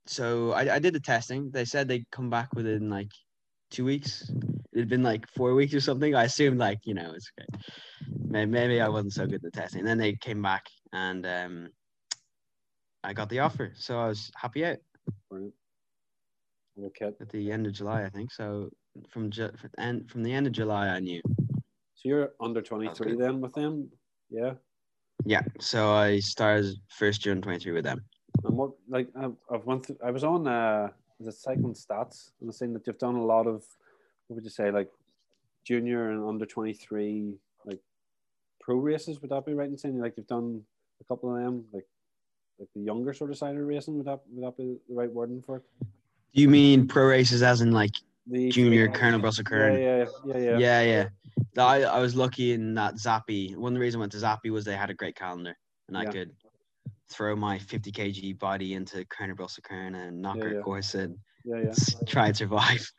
So 0.06 0.52
I, 0.52 0.75
I 0.75 0.78
did 0.80 0.94
the 0.94 1.00
testing. 1.00 1.50
They 1.50 1.64
said 1.64 1.88
they'd 1.88 2.11
come 2.11 2.28
back 2.28 2.50
within 2.54 2.90
like 2.90 3.11
two 3.71 3.87
weeks. 3.87 4.30
It 4.73 4.80
had 4.80 4.88
been 4.88 5.02
like 5.02 5.26
four 5.35 5.54
weeks 5.54 5.73
or 5.73 5.80
something. 5.80 6.14
I 6.14 6.25
assumed 6.25 6.59
like 6.59 6.80
you 6.85 6.92
know 6.92 7.12
it's 7.14 7.30
okay. 7.38 7.64
Maybe, 8.26 8.50
maybe 8.50 8.80
I 8.80 8.88
wasn't 8.88 9.14
so 9.14 9.26
good 9.26 9.37
at 9.37 9.42
the 9.42 9.50
testing. 9.50 9.80
And 9.80 9.88
then 9.88 9.99
they 9.99 10.14
came 10.14 10.42
back 10.42 10.66
and 10.92 11.25
um, 11.25 11.68
I 13.02 13.12
got 13.12 13.28
the 13.28 13.38
offer. 13.40 13.73
So 13.76 13.99
I 13.99 14.09
was 14.09 14.30
happy 14.35 14.64
out 14.66 14.78
at 17.21 17.28
the 17.30 17.52
end 17.52 17.66
of 17.66 17.73
July, 17.73 18.04
I 18.04 18.11
think. 18.11 18.33
So 18.33 18.71
from 19.10 19.24
and 19.24 19.30
from 19.30 19.32
the 19.32 19.78
end 19.78 20.10
from 20.10 20.22
the 20.22 20.32
end 20.32 20.46
of 20.46 20.52
July, 20.52 20.88
I 20.88 21.00
knew. 21.00 21.20
So 21.94 22.08
you're 22.08 22.32
under 22.40 22.60
23 22.60 23.12
good. 23.12 23.20
then 23.20 23.40
with 23.40 23.54
them? 23.54 23.90
Yeah. 24.30 24.54
Yeah. 25.24 25.42
So 25.60 25.92
I 25.92 26.20
started 26.20 26.76
first 26.88 27.26
in 27.26 27.40
23 27.40 27.72
with 27.72 27.84
them. 27.84 28.04
And 28.44 28.56
what, 28.56 28.72
like, 28.88 29.08
I've, 29.16 29.36
I've 29.50 29.64
went 29.64 29.86
through, 29.86 29.98
I 30.04 30.10
was 30.10 30.24
on 30.24 30.46
uh, 30.46 30.88
the 31.20 31.32
cycling 31.32 31.74
stats 31.74 32.30
and 32.40 32.50
I've 32.50 32.54
seen 32.54 32.72
that 32.74 32.86
you've 32.86 32.98
done 32.98 33.14
a 33.14 33.24
lot 33.24 33.46
of, 33.46 33.64
what 34.26 34.36
would 34.36 34.44
you 34.44 34.50
say, 34.50 34.70
like 34.70 34.90
junior 35.64 36.10
and 36.10 36.26
under 36.26 36.44
23, 36.44 37.34
like 37.64 37.80
pro 38.60 38.76
races. 38.76 39.20
Would 39.22 39.30
that 39.30 39.46
be 39.46 39.54
right 39.54 39.68
in 39.68 39.78
saying? 39.78 39.98
Like, 39.98 40.14
you've 40.16 40.26
done 40.26 40.62
a 41.00 41.04
couple 41.04 41.34
of 41.34 41.42
them, 41.42 41.64
like, 41.72 41.86
like 42.58 42.68
the 42.74 42.82
younger 42.82 43.14
sort 43.14 43.30
of 43.30 43.38
side 43.38 43.56
of 43.56 43.66
racing. 43.66 43.96
Would 43.96 44.06
that, 44.06 44.20
would 44.30 44.44
that 44.44 44.56
be 44.56 44.76
the 44.88 44.94
right 44.94 45.10
wording 45.10 45.42
for 45.42 45.56
it? 45.56 45.62
Do 46.34 46.42
you 46.42 46.48
mean 46.48 46.88
pro 46.88 47.06
races 47.06 47.42
as 47.42 47.60
in 47.60 47.70
like 47.70 47.94
The 48.26 48.48
junior 48.50 48.88
Kuurne 48.88 49.20
Brussels 49.20 49.46
Yeah, 49.50 49.58
Kuurne? 49.58 49.82
yeah, 49.82 50.04
yeah, 50.24 50.38
yeah. 50.38 50.58
Yeah, 50.58 50.82
yeah. 50.82 51.08
Th- 51.54 51.58
I, 51.58 51.82
I 51.82 51.98
was 52.00 52.14
lucky 52.16 52.52
in 52.52 52.74
that 52.74 52.98
Zappi. 52.98 53.54
One 53.54 53.72
of 53.72 53.74
the 53.74 53.80
reasons 53.80 53.96
I 53.96 54.00
went 54.00 54.12
to 54.12 54.18
Zappi 54.18 54.50
was 54.50 54.64
they 54.64 54.76
had 54.76 54.90
a 54.90 54.94
great 54.94 55.16
calendar 55.16 55.54
and 55.88 55.96
I 55.98 56.04
Yeah. 56.04 56.10
could 56.10 56.30
throw 57.10 57.36
my 57.36 57.58
50 57.58 57.92
kg 57.92 58.38
body 58.38 58.74
into 58.74 59.04
Kuurne 59.06 59.36
Brussels 59.36 59.64
Kuurne 59.70 59.94
and 60.08 60.22
knock 60.22 60.38
Yeah, 60.38 60.44
her 60.44 60.54
yeah. 60.54 60.60
course 60.60 60.94
and 60.94 61.18
yeah, 61.44 61.60
yeah, 61.64 61.72
try 62.06 62.28
and 62.28 62.36
survive. 62.36 62.90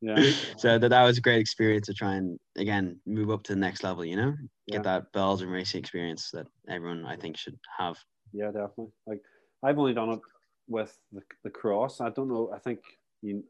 yeah. 0.00 0.16
so 0.56 0.78
that, 0.78 0.88
that 0.88 1.04
was 1.04 1.18
a 1.18 1.20
great 1.20 1.40
experience 1.40 1.86
to 1.86 1.94
try 1.94 2.14
and 2.14 2.38
again 2.56 2.98
move 3.06 3.30
up 3.30 3.42
to 3.44 3.52
the 3.54 3.60
next 3.60 3.84
level, 3.84 4.04
you 4.04 4.16
know, 4.16 4.34
Yeah. 4.66 4.76
get 4.78 4.84
that 4.84 5.12
Belgian 5.12 5.50
racing 5.50 5.80
experience 5.80 6.30
that 6.32 6.46
everyone 6.68 7.04
I 7.04 7.16
think 7.16 7.36
should 7.36 7.58
have. 7.78 7.98
Yeah, 8.32 8.46
definitely. 8.46 8.88
Like 9.06 9.20
I've 9.62 9.78
only 9.78 9.92
done 9.94 10.10
it 10.12 10.20
with 10.66 10.96
the, 11.12 11.20
the 11.44 11.50
cross. 11.50 12.00
I 12.00 12.08
don't 12.10 12.28
know. 12.28 12.50
I 12.54 12.58
think 12.58 12.80
you, 13.22 13.44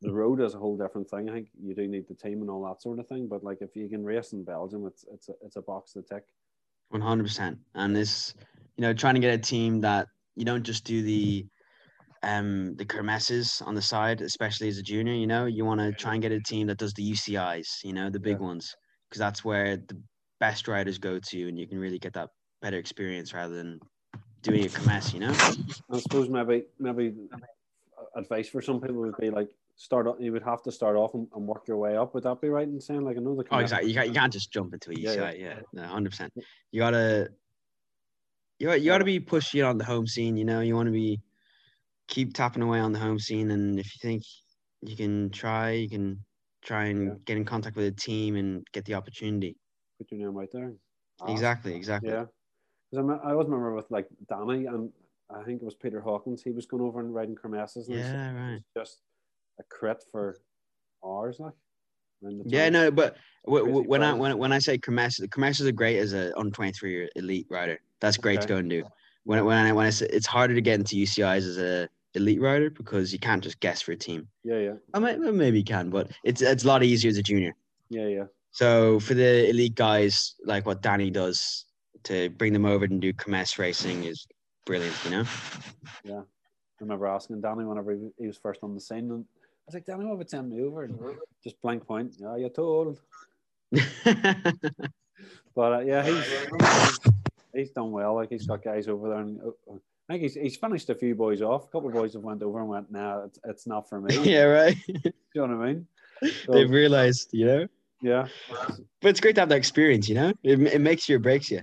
the 0.00 0.12
road 0.12 0.40
is 0.40 0.54
a 0.54 0.58
whole 0.58 0.76
different 0.76 1.08
thing. 1.08 1.28
I 1.28 1.32
think 1.32 1.48
you 1.60 1.74
do 1.74 1.88
need 1.88 2.06
the 2.08 2.14
team 2.14 2.40
and 2.40 2.50
all 2.50 2.64
that 2.66 2.82
sort 2.82 2.98
of 2.98 3.06
thing. 3.08 3.26
But 3.26 3.42
like 3.42 3.58
if 3.60 3.74
you 3.74 3.88
can 3.88 4.04
race 4.04 4.32
in 4.32 4.44
Belgium, 4.44 4.86
it's 4.86 5.04
it's 5.12 5.28
a, 5.28 5.32
it's 5.42 5.56
a 5.56 5.62
box 5.62 5.92
to 5.92 6.02
tick. 6.02 6.24
One 6.90 7.00
hundred 7.00 7.24
percent, 7.24 7.58
and 7.74 7.94
this, 7.94 8.34
you 8.76 8.82
know, 8.82 8.94
trying 8.94 9.14
to 9.14 9.20
get 9.20 9.34
a 9.34 9.38
team 9.38 9.80
that 9.80 10.06
you 10.36 10.44
don't 10.44 10.62
just 10.62 10.84
do 10.84 11.02
the, 11.02 11.46
um, 12.22 12.76
the 12.76 12.84
kermesses 12.84 13.60
on 13.66 13.74
the 13.74 13.82
side, 13.82 14.22
especially 14.22 14.68
as 14.68 14.78
a 14.78 14.82
junior. 14.82 15.12
You 15.12 15.26
know, 15.26 15.44
you 15.44 15.66
want 15.66 15.80
to 15.80 15.92
try 15.92 16.14
and 16.14 16.22
get 16.22 16.32
a 16.32 16.40
team 16.40 16.66
that 16.68 16.78
does 16.78 16.94
the 16.94 17.02
UCIs. 17.10 17.84
You 17.84 17.92
know, 17.92 18.08
the 18.08 18.20
big 18.20 18.40
Yeah. 18.40 18.46
ones, 18.46 18.74
because 19.08 19.18
that's 19.18 19.44
where 19.44 19.76
the 19.76 20.00
best 20.40 20.66
riders 20.66 20.98
go 20.98 21.18
to, 21.18 21.48
and 21.48 21.58
you 21.58 21.68
can 21.68 21.78
really 21.78 21.98
get 21.98 22.14
that 22.14 22.30
better 22.62 22.78
experience 22.78 23.34
rather 23.34 23.54
than 23.54 23.80
doing 24.42 24.64
a 24.64 24.68
kermesse. 24.68 25.12
You 25.12 25.20
know. 25.20 25.32
I 25.90 25.98
suppose 25.98 26.30
maybe 26.30 26.64
maybe 26.78 27.14
advice 28.16 28.48
for 28.48 28.62
some 28.62 28.80
people 28.80 28.96
would 29.02 29.16
be 29.18 29.30
like 29.30 29.48
start. 29.78 30.20
You 30.20 30.32
would 30.32 30.42
have 30.42 30.62
to 30.64 30.72
start 30.72 30.96
off 30.96 31.14
and, 31.14 31.26
and 31.34 31.46
work 31.46 31.66
your 31.66 31.78
way 31.78 31.96
up. 31.96 32.12
Would 32.14 32.24
that 32.24 32.40
be 32.42 32.48
right 32.50 32.68
in 32.68 32.80
saying 32.80 33.02
like 33.02 33.16
I 33.16 33.20
know 33.20 33.34
the 33.34 33.44
Oh, 33.50 33.58
exactly. 33.58 33.88
You 33.88 33.94
can't, 33.94 34.08
you 34.08 34.14
can't 34.14 34.32
just 34.32 34.52
jump 34.52 34.74
into 34.74 34.90
a 34.90 34.94
Yeah, 34.94 35.32
yeah. 35.32 35.60
Yeah, 35.72 35.86
hundred 35.86 36.10
percent. 36.10 36.32
You 36.70 36.80
gotta, 36.80 37.30
you 38.58 38.70
you 38.72 38.90
gotta 38.90 39.04
be 39.04 39.20
pushing 39.20 39.62
on 39.62 39.78
the 39.78 39.84
home 39.84 40.06
scene. 40.06 40.36
You 40.36 40.44
know, 40.44 40.60
you 40.60 40.74
want 40.74 40.88
to 40.88 40.92
be 40.92 41.20
keep 42.08 42.34
tapping 42.34 42.62
away 42.62 42.80
on 42.80 42.92
the 42.92 42.98
home 42.98 43.18
scene, 43.18 43.50
and 43.50 43.78
if 43.78 43.86
you 43.86 43.98
think 44.02 44.24
you 44.82 44.96
can 44.96 45.30
try, 45.30 45.70
you 45.70 45.88
can 45.88 46.24
try 46.62 46.86
and 46.86 47.06
Yeah. 47.06 47.14
get 47.24 47.36
in 47.36 47.44
contact 47.44 47.76
with 47.76 47.86
a 47.86 47.92
team 47.92 48.36
and 48.36 48.66
get 48.72 48.84
the 48.84 48.94
opportunity. 48.94 49.56
put 49.98 50.10
your 50.10 50.20
name 50.20 50.36
right 50.36 50.50
there. 50.52 50.72
Exactly, 51.28 51.74
exactly. 51.74 52.10
Yeah, 52.10 52.26
because 52.90 53.08
I, 53.08 53.28
I 53.28 53.32
always 53.32 53.46
remember 53.46 53.74
with 53.74 53.90
like 53.90 54.08
Danny 54.28 54.66
and 54.66 54.92
I 55.30 55.42
think 55.42 55.60
it 55.60 55.64
was 55.64 55.74
Peter 55.74 56.00
Hawkins. 56.00 56.42
He 56.42 56.50
was 56.50 56.66
going 56.66 56.82
over 56.82 57.00
and 57.00 57.14
riding 57.14 57.34
kermesses. 57.34 57.88
And 57.88 57.98
Yeah, 57.98 58.32
right. 58.32 58.60
just 58.76 59.02
a 59.58 59.62
crit 59.64 60.02
for 60.10 60.40
hours, 61.04 61.38
like. 61.38 61.54
Yeah, 62.46 62.68
no, 62.68 62.90
but 62.90 63.16
w- 63.46 63.82
when 63.86 64.02
I 64.02 64.12
when, 64.12 64.36
when 64.38 64.52
I 64.52 64.58
say 64.58 64.76
kermesse, 64.76 65.18
the 65.18 65.46
is 65.46 65.70
great 65.72 65.98
as 65.98 66.12
a 66.12 66.36
on 66.36 66.50
twenty 66.50 66.72
three 66.72 67.08
elite 67.14 67.46
rider. 67.48 67.78
That's 68.00 68.16
great 68.16 68.40
to 68.40 68.48
go 68.48 68.56
and 68.56 68.68
do. 68.68 68.82
When 69.24 69.44
when 69.44 69.56
I 69.56 69.72
when 69.72 69.86
I 69.86 69.90
say 69.90 70.06
it's 70.10 70.26
harder 70.26 70.54
to 70.54 70.60
get 70.60 70.80
into 70.80 70.96
UCIs 70.96 71.48
as 71.48 71.58
a 71.58 71.88
elite 72.14 72.40
rider 72.40 72.70
because 72.70 73.12
you 73.12 73.18
can't 73.18 73.42
just 73.42 73.60
guess 73.60 73.82
for 73.82 73.92
a 73.92 73.96
team. 73.96 74.28
Yeah, 74.42 74.58
yeah, 74.58 74.72
I 74.94 74.98
mean, 74.98 75.36
maybe 75.36 75.58
you 75.58 75.64
can, 75.64 75.90
but 75.90 76.10
it's 76.24 76.42
it's 76.42 76.64
a 76.64 76.66
lot 76.66 76.82
easier 76.82 77.10
as 77.10 77.18
a 77.18 77.22
junior. 77.22 77.54
yeah, 77.90 78.06
yeah. 78.06 78.24
So 78.50 78.98
for 78.98 79.14
the 79.14 79.48
elite 79.50 79.74
guys, 79.74 80.34
like 80.44 80.66
what 80.66 80.82
Danny 80.82 81.10
does 81.10 81.66
to 82.04 82.30
bring 82.30 82.52
them 82.52 82.64
over 82.64 82.86
and 82.86 83.00
do 83.00 83.12
kermesse 83.12 83.58
racing 83.58 84.04
is 84.04 84.26
brilliant. 84.66 84.96
You 85.04 85.10
know. 85.10 85.24
Yeah, 86.04 86.20
I 86.20 86.80
remember 86.80 87.06
asking 87.06 87.40
Danny 87.42 87.64
whenever 87.64 87.92
he, 87.92 88.08
he 88.18 88.26
was 88.26 88.38
first 88.38 88.64
on 88.64 88.74
the 88.74 88.80
scene, 88.80 89.10
and 89.10 89.24
was 89.68 89.74
like, 89.74 89.84
Danny, 89.86 90.04
what 90.06 90.18
would 90.18 90.30
send 90.30 90.50
me 90.50 90.62
over? 90.62 90.84
And 90.84 90.98
just 91.44 91.60
blank 91.62 91.86
point. 91.86 92.14
Yeah, 92.18 92.36
you're 92.36 92.48
told. 92.50 93.00
But 95.54 95.72
uh, 95.72 95.80
yeah, 95.80 96.04
he's 96.04 96.24
he's 97.52 97.70
done 97.70 97.90
well. 97.90 98.14
Like 98.14 98.30
he's 98.30 98.46
got 98.46 98.62
guys 98.62 98.86
over 98.86 99.08
there, 99.08 99.18
and 99.18 99.40
uh, 99.40 99.74
I 100.08 100.12
think 100.12 100.22
he's, 100.22 100.34
he's 100.34 100.56
finished 100.56 100.88
a 100.90 100.94
few 100.94 101.16
boys 101.16 101.42
off. 101.42 101.64
A 101.64 101.66
couple 101.66 101.88
of 101.88 101.94
boys 101.94 102.12
have 102.12 102.22
went 102.22 102.42
over 102.44 102.60
and 102.60 102.68
went, 102.68 102.92
"Nah, 102.92 103.24
it's, 103.24 103.40
it's 103.44 103.66
not 103.66 103.88
for 103.88 104.00
me." 104.00 104.16
yeah, 104.22 104.44
right. 104.44 104.76
you 104.86 105.02
know 105.34 105.48
what 105.48 105.50
I 105.50 105.72
mean? 105.72 105.86
So, 106.46 106.52
They've 106.52 106.70
realized, 106.70 107.30
you 107.32 107.46
know. 107.46 107.66
yeah, 108.00 108.28
But 109.00 109.08
it's 109.08 109.18
great 109.20 109.34
to 109.34 109.40
have 109.40 109.48
that 109.48 109.58
experience, 109.58 110.08
you 110.08 110.14
know. 110.14 110.32
It, 110.44 110.60
it 110.60 110.80
makes 110.80 111.08
you 111.08 111.16
or 111.16 111.18
breaks 111.18 111.50
you. 111.50 111.62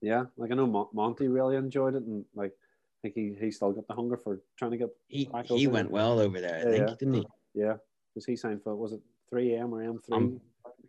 yeah. 0.00 0.24
Like 0.36 0.52
I 0.52 0.54
know 0.54 0.66
Mon- 0.68 0.88
Monty 0.92 1.26
really 1.26 1.56
enjoyed 1.56 1.96
it, 1.96 2.04
and 2.04 2.24
like 2.36 2.52
I 2.52 2.63
think 3.04 3.14
he 3.14 3.36
he 3.38 3.50
still 3.50 3.72
got 3.72 3.86
the 3.86 3.94
hunger 3.94 4.16
for 4.16 4.40
trying 4.58 4.70
to 4.70 4.76
get 4.78 4.88
He 5.08 5.26
Back 5.26 5.46
he 5.46 5.66
went 5.66 5.88
there. 5.88 5.94
well 6.00 6.18
over 6.18 6.40
there, 6.40 6.56
I 6.56 6.62
Yeah, 6.64 6.70
think, 6.70 6.88
yeah. 6.88 6.94
didn't 6.98 7.14
he? 7.14 7.26
yeah 7.54 7.76
because 8.08 8.24
he 8.26 8.36
signed 8.36 8.62
for 8.62 8.74
was 8.74 8.92
it 8.92 9.00
three 9.28 9.54
M 9.54 9.72
or 9.74 9.82
M 9.82 10.00
three? 10.04 10.16
Um, 10.16 10.40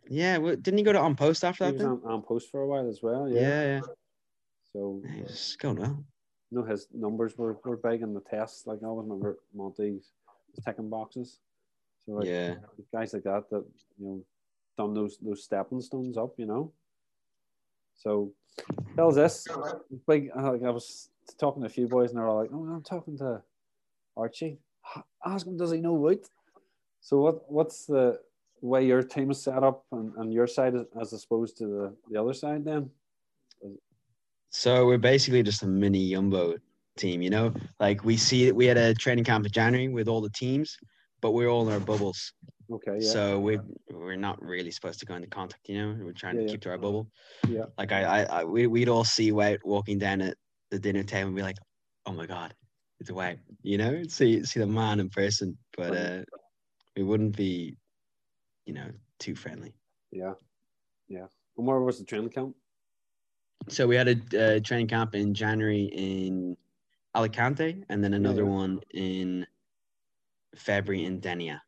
Yeah, 0.08 0.38
well, 0.38 0.56
didn't 0.56 0.78
he 0.78 0.84
go 0.84 0.92
to 0.92 1.00
on 1.00 1.14
post 1.16 1.44
after 1.44 1.64
he 1.64 1.72
that? 1.72 1.78
was 1.78 1.84
on, 1.84 2.00
on 2.04 2.22
post 2.22 2.50
for 2.50 2.62
a 2.62 2.66
while 2.66 2.88
as 2.88 3.02
well. 3.02 3.28
Yeah, 3.28 3.40
Yeah. 3.40 3.62
yeah. 3.62 3.80
So 4.72 5.02
He 5.14 5.22
was 5.22 5.56
going 5.60 5.76
well. 5.76 6.04
you 6.50 6.58
know 6.58 6.64
his 6.64 6.88
numbers 6.94 7.36
were, 7.36 7.58
were 7.64 7.76
big 7.76 8.02
in 8.02 8.14
the 8.14 8.20
tests. 8.20 8.66
Like 8.66 8.80
I 8.82 8.86
always 8.86 9.04
remember 9.08 9.38
Monty's 9.54 10.12
ticking 10.64 10.88
boxes. 10.88 11.40
So 12.06 12.12
like 12.12 12.28
Yeah. 12.28 12.54
guys 12.94 13.12
like 13.12 13.24
that 13.24 13.50
that 13.50 13.64
you 13.98 14.04
know 14.06 14.22
done 14.78 14.94
those 14.94 15.18
those 15.18 15.44
stepping 15.44 15.80
stones 15.82 16.16
up, 16.16 16.32
you 16.38 16.46
know. 16.46 16.72
So 17.94 18.32
tell 18.94 19.08
us 19.08 19.16
this. 19.16 19.48
Big 20.08 20.30
like 20.36 20.62
I 20.62 20.70
was 20.70 21.08
talking 21.34 21.62
to 21.62 21.66
a 21.66 21.70
few 21.70 21.86
boys 21.88 22.10
and 22.10 22.18
they're 22.18 22.28
all 22.28 22.38
like, 22.40 22.50
Oh, 22.52 22.64
I'm 22.64 22.82
talking 22.82 23.16
to 23.18 23.42
Archie. 24.16 24.58
Ask 25.24 25.46
him 25.46 25.56
does 25.56 25.72
he 25.72 25.78
know 25.78 25.96
Wout? 25.96 26.26
So 27.00 27.18
what 27.18 27.50
what's 27.50 27.86
the 27.86 28.20
way 28.60 28.86
your 28.86 29.02
team 29.02 29.30
is 29.30 29.42
set 29.42 29.62
up 29.62 29.84
and, 29.92 30.12
and 30.16 30.32
your 30.32 30.46
side 30.46 30.74
as 31.00 31.12
opposed 31.12 31.56
to 31.58 31.66
the, 31.66 31.96
the 32.10 32.20
other 32.20 32.32
side 32.32 32.64
then? 32.64 32.90
So 34.50 34.86
we're 34.86 34.98
basically 34.98 35.42
just 35.42 35.62
a 35.62 35.66
mini 35.66 36.12
Jumbo 36.12 36.56
team, 36.96 37.20
you 37.20 37.30
know. 37.30 37.52
Like 37.78 38.04
we 38.04 38.16
see 38.16 38.50
we 38.52 38.66
had 38.66 38.78
a 38.78 38.94
training 38.94 39.24
camp 39.24 39.44
in 39.44 39.52
January 39.52 39.88
with 39.88 40.08
all 40.08 40.20
the 40.20 40.30
teams, 40.30 40.76
but 41.20 41.32
we're 41.32 41.48
all 41.48 41.66
in 41.66 41.72
our 41.72 41.80
bubbles. 41.80 42.32
Okay. 42.70 42.98
Yeah. 43.00 43.10
So 43.10 43.38
we 43.38 43.58
we're 43.90 44.16
not 44.16 44.42
really 44.42 44.70
supposed 44.70 44.98
to 45.00 45.06
go 45.06 45.14
into 45.14 45.28
contact, 45.28 45.68
you 45.68 45.78
know. 45.78 45.96
We're 46.00 46.12
trying 46.12 46.36
Yeah, 46.36 46.42
to 46.42 46.46
yeah. 46.46 46.52
keep 46.52 46.62
to 46.62 46.70
our 46.70 46.78
bubble. 46.78 47.08
Yeah. 47.48 47.64
Like 47.78 47.92
I, 47.92 48.02
I, 48.02 48.22
I 48.40 48.44
we 48.44 48.66
we'd 48.66 48.88
all 48.88 49.04
see 49.04 49.30
Wout 49.30 49.58
walking 49.64 49.98
down 49.98 50.22
at 50.22 50.36
the 50.70 50.78
dinner 50.78 51.02
table 51.02 51.28
and 51.28 51.36
be 51.36 51.42
like, 51.42 51.58
"Oh 52.06 52.12
my 52.12 52.26
god, 52.26 52.54
it's 53.00 53.10
Wout," 53.10 53.38
you 53.62 53.78
know. 53.78 54.02
See 54.08 54.44
see 54.44 54.60
the 54.60 54.66
man 54.66 55.00
in 55.00 55.10
person, 55.10 55.56
but 55.76 55.96
uh, 55.96 56.22
we 56.96 57.02
wouldn't 57.02 57.36
be, 57.36 57.76
you 58.64 58.74
know, 58.74 58.90
too 59.18 59.34
friendly. 59.34 59.74
yeah. 60.10 60.34
Yeah. 61.08 61.26
And 61.56 61.66
where 61.66 61.80
was 61.80 61.98
the 61.98 62.04
training 62.04 62.30
camp? 62.30 62.54
So 63.68 63.86
we 63.86 63.96
had 63.96 64.08
a 64.08 64.56
uh, 64.56 64.60
training 64.60 64.88
camp 64.88 65.14
in 65.14 65.34
January 65.34 65.84
in 65.84 66.56
Alicante, 67.14 67.84
and 67.88 68.02
then 68.02 68.14
another 68.14 68.42
yeah. 68.42 68.50
one 68.50 68.80
in 68.92 69.46
February 70.54 71.04
in 71.04 71.20
Denia. 71.20 71.62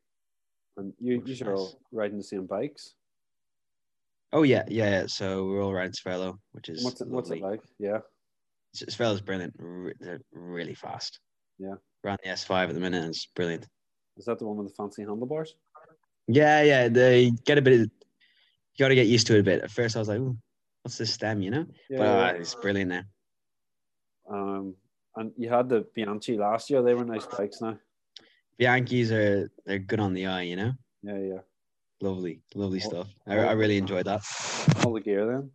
And 0.77 0.93
you 0.99 1.21
you 1.25 1.45
are 1.45 1.55
all 1.55 1.81
riding 1.91 2.17
the 2.17 2.23
same 2.23 2.45
bikes. 2.45 2.95
Oh 4.31 4.43
yeah, 4.43 4.63
yeah. 4.67 4.89
yeah. 4.89 5.05
So 5.07 5.47
we're 5.47 5.63
all 5.63 5.73
riding 5.73 5.93
Cervélo, 5.93 6.37
which 6.51 6.69
is 6.69 6.83
What's 6.83 7.01
it 7.01 7.07
what's 7.07 7.31
it 7.31 7.41
like? 7.41 7.61
Yeah. 7.79 7.99
S- 8.75 8.83
Cervélo's 8.95 9.21
brilliant. 9.21 9.55
They're 9.99 10.21
really 10.31 10.73
fast. 10.75 11.19
Yeah. 11.57 11.75
We're 12.03 12.11
on 12.11 12.17
the 12.23 12.29
S5 12.29 12.69
at 12.69 12.73
the 12.73 12.79
minute, 12.79 13.01
and 13.03 13.09
it's 13.09 13.25
brilliant. 13.35 13.67
Is 14.17 14.25
that 14.25 14.39
the 14.39 14.45
one 14.47 14.57
with 14.57 14.67
the 14.67 14.73
fancy 14.75 15.03
handlebars? 15.03 15.55
Yeah, 16.27 16.61
yeah. 16.63 16.87
They 16.89 17.31
get 17.45 17.57
a 17.57 17.61
bit. 17.61 17.73
Of, 17.73 17.79
you 17.79 17.89
got 18.85 18.89
to 18.89 18.95
get 18.95 19.07
used 19.07 19.27
to 19.27 19.35
it 19.35 19.39
a 19.39 19.43
bit. 19.43 19.61
At 19.63 19.71
first, 19.71 19.95
I 19.95 19.99
was 19.99 20.07
like, 20.07 20.19
Ooh, 20.19 20.37
"What's 20.83 20.97
this 20.97 21.13
stem?" 21.13 21.41
You 21.41 21.51
know, 21.51 21.65
Yeah. 21.89 21.97
but 21.97 22.07
uh, 22.35 22.39
it's 22.39 22.55
brilliant 22.55 22.89
now. 22.91 23.03
Um, 24.29 24.75
and 25.15 25.31
you 25.37 25.49
had 25.49 25.67
the 25.69 25.85
Bianchi 25.95 26.37
last 26.37 26.69
year. 26.69 26.81
They 26.81 26.93
were 26.93 27.03
nice 27.05 27.25
bikes 27.25 27.61
now. 27.61 27.77
Bianchis 28.59 29.11
are 29.11 29.49
they're 29.65 29.79
good 29.79 29.99
on 29.99 30.13
the 30.13 30.27
eye. 30.27 30.43
You 30.43 30.55
know, 30.57 30.71
Yeah, 31.01 31.17
yeah. 31.17 31.39
lovely, 32.01 32.41
lovely 32.55 32.81
Oh, 32.85 32.89
stuff. 32.89 33.07
I. 33.27 33.37
I 33.37 33.51
really 33.53 33.77
enjoyed 33.77 34.05
that. 34.05 34.21
All 34.85 34.93
the 34.93 35.01
gear 35.01 35.25
then. 35.25 35.51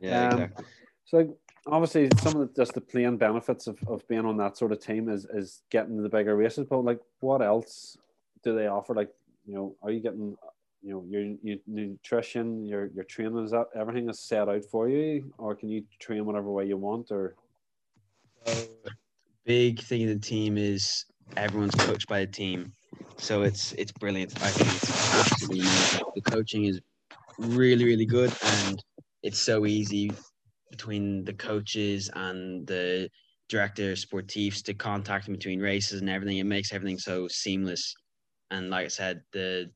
Yeah, 0.00 0.28
Um, 0.28 0.32
exactly. 0.40 0.64
So 1.06 1.38
obviously, 1.66 2.08
some 2.18 2.36
of 2.36 2.48
the, 2.48 2.54
just 2.54 2.74
the 2.74 2.80
plain 2.80 3.16
benefits 3.16 3.66
of, 3.66 3.78
of 3.86 4.06
being 4.08 4.24
on 4.24 4.36
that 4.38 4.56
sort 4.56 4.72
of 4.72 4.80
team 4.80 5.08
is 5.08 5.26
is 5.26 5.62
getting 5.70 5.96
to 5.96 6.02
the 6.02 6.08
bigger 6.08 6.36
races. 6.36 6.66
But 6.68 6.84
like, 6.84 7.00
what 7.20 7.42
else 7.42 7.96
do 8.42 8.54
they 8.54 8.66
offer? 8.66 8.94
Like, 8.94 9.10
you 9.46 9.54
know, 9.54 9.76
are 9.82 9.90
you 9.90 10.00
getting, 10.00 10.36
you 10.82 10.90
know, 10.90 11.04
your, 11.08 11.34
your 11.42 11.58
nutrition, 11.66 12.64
your 12.64 12.86
your 12.86 13.04
training 13.04 13.44
is 13.44 13.52
that 13.52 13.66
everything 13.74 14.08
is 14.08 14.20
set 14.20 14.48
out 14.48 14.64
for 14.64 14.88
you, 14.88 15.32
or 15.38 15.54
can 15.54 15.68
you 15.68 15.84
train 15.98 16.24
whatever 16.24 16.50
way 16.50 16.66
you 16.66 16.76
want? 16.76 17.10
Or 17.10 17.34
big 19.44 19.80
thing 19.80 20.02
of 20.04 20.08
the 20.08 20.18
team 20.18 20.58
is 20.58 21.04
everyone's 21.36 21.74
coached 21.74 22.08
by 22.08 22.20
a 22.20 22.26
team, 22.26 22.72
so 23.16 23.42
it's 23.42 23.72
it's 23.72 23.92
brilliant. 23.92 24.32
I 24.42 24.48
think 24.48 24.68
it's 24.74 25.30
absolutely 25.30 25.60
amazing. 25.60 26.06
The 26.14 26.20
coaching 26.22 26.64
is 26.64 26.80
really 27.38 27.84
really 27.84 28.06
good, 28.06 28.32
and 28.44 28.82
it's 29.22 29.40
so 29.40 29.66
easy 29.66 30.10
between 30.72 31.24
the 31.24 31.32
coaches 31.32 32.10
and 32.14 32.66
the 32.66 33.08
director 33.48 33.92
sportifs 33.92 34.62
to 34.64 34.74
contact 34.74 35.28
in 35.28 35.34
between 35.34 35.60
races 35.60 36.00
and 36.00 36.10
everything. 36.10 36.38
It 36.38 36.44
makes 36.44 36.72
everything 36.72 36.98
so 36.98 37.28
seamless. 37.28 37.94
And 38.50 38.70
like 38.70 38.86
I 38.86 38.88
said, 38.88 39.22
the 39.32 39.70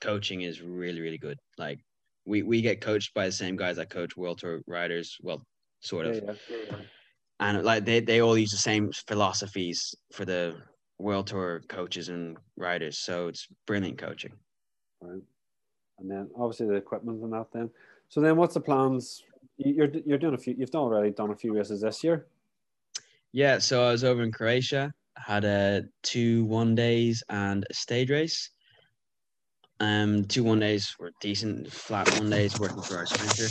coaching 0.00 0.40
is 0.40 0.62
really 0.62 1.02
really 1.02 1.18
good. 1.18 1.38
Like 1.58 1.80
we 2.24 2.42
we 2.42 2.62
get 2.62 2.80
coached 2.80 3.12
by 3.12 3.26
the 3.26 3.32
same 3.32 3.56
guys 3.56 3.76
that 3.76 3.90
coach 3.90 4.16
World 4.16 4.38
Tour 4.38 4.62
riders. 4.66 5.18
Well, 5.20 5.44
sort 5.80 6.06
of 6.06 6.16
yeah, 6.16 6.32
yeah. 6.48 6.76
and 7.40 7.62
like 7.62 7.84
they, 7.84 8.00
they 8.00 8.20
all 8.20 8.38
use 8.38 8.50
the 8.50 8.56
same 8.56 8.90
philosophies 9.06 9.94
for 10.12 10.24
the 10.24 10.56
world 10.98 11.26
tour 11.26 11.62
coaches 11.70 12.10
and 12.10 12.36
riders 12.58 12.98
so 12.98 13.28
it's 13.28 13.46
brilliant 13.66 13.96
coaching 13.96 14.32
right. 15.00 15.22
And 16.00 16.10
then 16.10 16.30
obviously 16.36 16.66
the 16.66 16.74
equipment 16.74 17.22
and 17.22 17.32
that. 17.32 17.46
Then, 17.52 17.70
so 18.08 18.20
then 18.20 18.36
what's 18.36 18.54
the 18.54 18.60
plans? 18.60 19.22
You- 19.62 19.74
You're 19.74 19.90
you're 20.06 20.18
doing 20.18 20.34
a 20.34 20.38
few. 20.38 20.54
You've 20.56 20.70
done 20.70 20.82
already 20.82 21.10
done 21.10 21.30
a 21.30 21.36
few 21.36 21.52
races 21.54 21.82
this 21.82 22.02
year. 22.02 22.26
yeah 23.32 23.58
so 23.58 23.84
i 23.86 23.92
was 23.92 24.02
over 24.02 24.22
in 24.24 24.32
croatia 24.32 24.92
had 25.16 25.44
a 25.44 25.84
two 26.02 26.44
one 26.46 26.74
days 26.74 27.22
and 27.28 27.64
a 27.70 27.74
stage 27.74 28.10
race 28.10 28.50
um 29.78 30.24
two 30.24 30.42
one 30.42 30.58
days 30.58 30.96
were 30.98 31.12
decent 31.20 31.70
flat 31.72 32.08
one 32.18 32.28
days 32.30 32.58
working 32.58 32.82
for 32.82 32.96
our 32.96 33.06
sprinter 33.06 33.48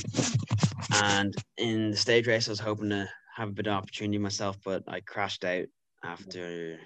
and 0.95 1.33
in 1.57 1.91
the 1.91 1.97
stage 1.97 2.27
race 2.27 2.47
i 2.49 2.51
was 2.51 2.59
hoping 2.59 2.89
to 2.89 3.07
have 3.37 3.49
a 3.49 3.53
bit 3.53 3.67
of 3.67 3.73
opportunity 3.73 4.17
myself 4.17 4.57
but 4.65 4.83
i 4.87 4.99
crashed 4.99 5.45
out 5.45 5.67
after 6.03 6.77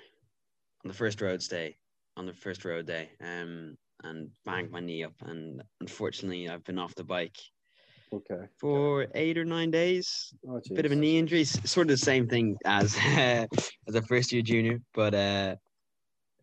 on 0.83 0.87
the 0.87 0.93
first 1.01 1.19
road 1.21 1.41
stay 1.41 1.75
on 2.17 2.25
the 2.27 2.33
first 2.33 2.63
road 2.65 2.85
day 2.85 3.09
um 3.21 3.75
and 4.03 4.29
banged 4.45 4.69
my 4.69 4.79
knee 4.81 5.03
up 5.03 5.15
and 5.25 5.63
unfortunately 5.81 6.47
i've 6.49 6.63
been 6.65 6.77
off 6.77 6.93
the 6.95 7.03
bike 7.03 7.37
Okay. 8.13 8.45
for 8.59 9.07
eight 9.15 9.37
or 9.37 9.45
nine 9.45 9.71
days 9.71 10.33
Oh, 10.47 10.61
bit 10.73 10.85
of 10.85 10.91
a 10.91 10.95
knee 10.95 11.17
injury 11.17 11.43
sort 11.45 11.85
of 11.87 11.91
the 11.91 11.97
same 11.97 12.27
thing 12.27 12.55
as 12.65 12.95
as 13.05 13.95
a 13.95 14.01
first 14.03 14.31
year 14.31 14.41
junior 14.43 14.79
but 14.93 15.13
uh 15.15 15.55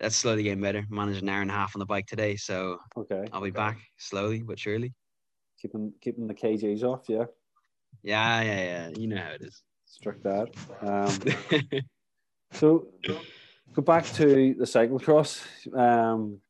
that's 0.00 0.16
slowly 0.16 0.42
getting 0.42 0.61
better 0.61 0.85
managed 0.90 1.22
an 1.22 1.28
hour 1.28 1.42
and 1.42 1.50
a 1.50 1.54
half 1.54 1.76
on 1.76 1.78
the 1.80 1.87
bike 1.87 2.06
today 2.06 2.35
so 2.37 2.78
Okay. 2.96 3.24
i'll 3.33 3.40
be 3.42 3.50
back 3.50 3.78
slowly 3.98 4.42
but 4.42 4.59
surely 4.59 4.92
Keeping 5.61 5.92
keeping 6.00 6.26
the 6.26 6.35
kgs 6.35 6.83
off. 6.83 7.04
Yeah. 7.09 7.26
yeah 8.02 8.40
yeah 8.42 8.62
yeah 8.62 8.88
you 8.96 9.06
know 9.06 9.18
how 9.18 9.33
it 9.33 9.42
is 9.42 9.62
Struck 9.87 10.22
that. 10.22 10.48
Um, 10.80 11.80
So 12.52 12.87
go 13.74 13.83
back 13.83 14.04
to 14.14 14.54
the 14.54 14.64
cyclocross. 14.64 15.42
Um, 15.76 16.40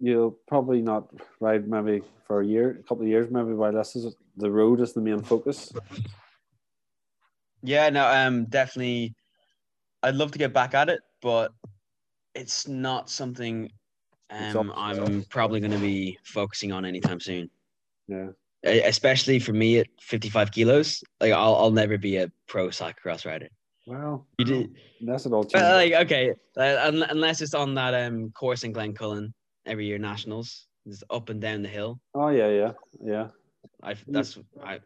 you'll 0.00 0.32
probably 0.46 0.80
not 0.82 1.08
ride 1.40 1.68
maybe 1.68 2.02
for 2.26 2.40
a 2.40 2.46
year, 2.46 2.78
a 2.80 2.82
couple 2.82 3.02
of 3.02 3.08
years, 3.08 3.30
maybe 3.30 3.52
while 3.52 3.72
this 3.72 3.96
is 3.96 4.14
the 4.36 4.50
road 4.50 4.80
is 4.80 4.92
the 4.92 5.00
main 5.00 5.22
focus. 5.22 5.72
Yeah, 7.62 7.88
no, 7.90 8.06
um, 8.06 8.44
definitely. 8.46 9.14
I'd 10.02 10.16
love 10.16 10.32
to 10.32 10.38
get 10.38 10.52
back 10.52 10.74
at 10.74 10.88
it, 10.90 11.00
but 11.22 11.52
it's 12.34 12.68
not 12.68 13.08
something 13.08 13.70
um, 14.30 14.72
I'm 14.76 15.22
probably 15.30 15.60
going 15.60 15.70
to 15.72 15.78
be 15.78 16.18
focusing 16.24 16.72
on 16.72 16.84
anytime 16.84 17.20
soon. 17.20 17.48
Yeah. 18.08 18.28
Especially 18.64 19.38
for 19.38 19.52
me 19.52 19.78
at 19.78 19.86
55 20.00 20.50
kilos, 20.50 21.04
like 21.20 21.32
I'll 21.32 21.54
I'll 21.56 21.70
never 21.70 21.98
be 21.98 22.16
a 22.16 22.32
pro 22.48 22.68
cyclocross 22.68 23.26
rider. 23.26 23.48
Well, 23.86 24.26
You 24.38 24.44
did, 24.46 24.74
that's 25.02 25.26
an 25.26 25.34
all. 25.34 25.44
but 25.44 25.60
like 25.62 25.92
okay, 26.06 26.32
uh, 26.56 26.76
un- 26.86 27.02
unless 27.10 27.42
it's 27.42 27.52
on 27.52 27.74
that 27.74 27.92
um 27.92 28.30
course 28.30 28.64
in 28.64 28.72
Glencullen 28.72 29.34
every 29.66 29.86
year 29.86 29.98
nationals, 29.98 30.66
it's 30.86 31.02
up 31.10 31.28
and 31.28 31.40
down 31.40 31.62
the 31.62 31.68
hill. 31.68 32.00
oh 32.14 32.28
yeah, 32.28 32.48
yeah, 32.48 32.72
yeah. 33.02 33.28
I 33.82 33.94
that's 34.06 34.38
I 34.62 34.80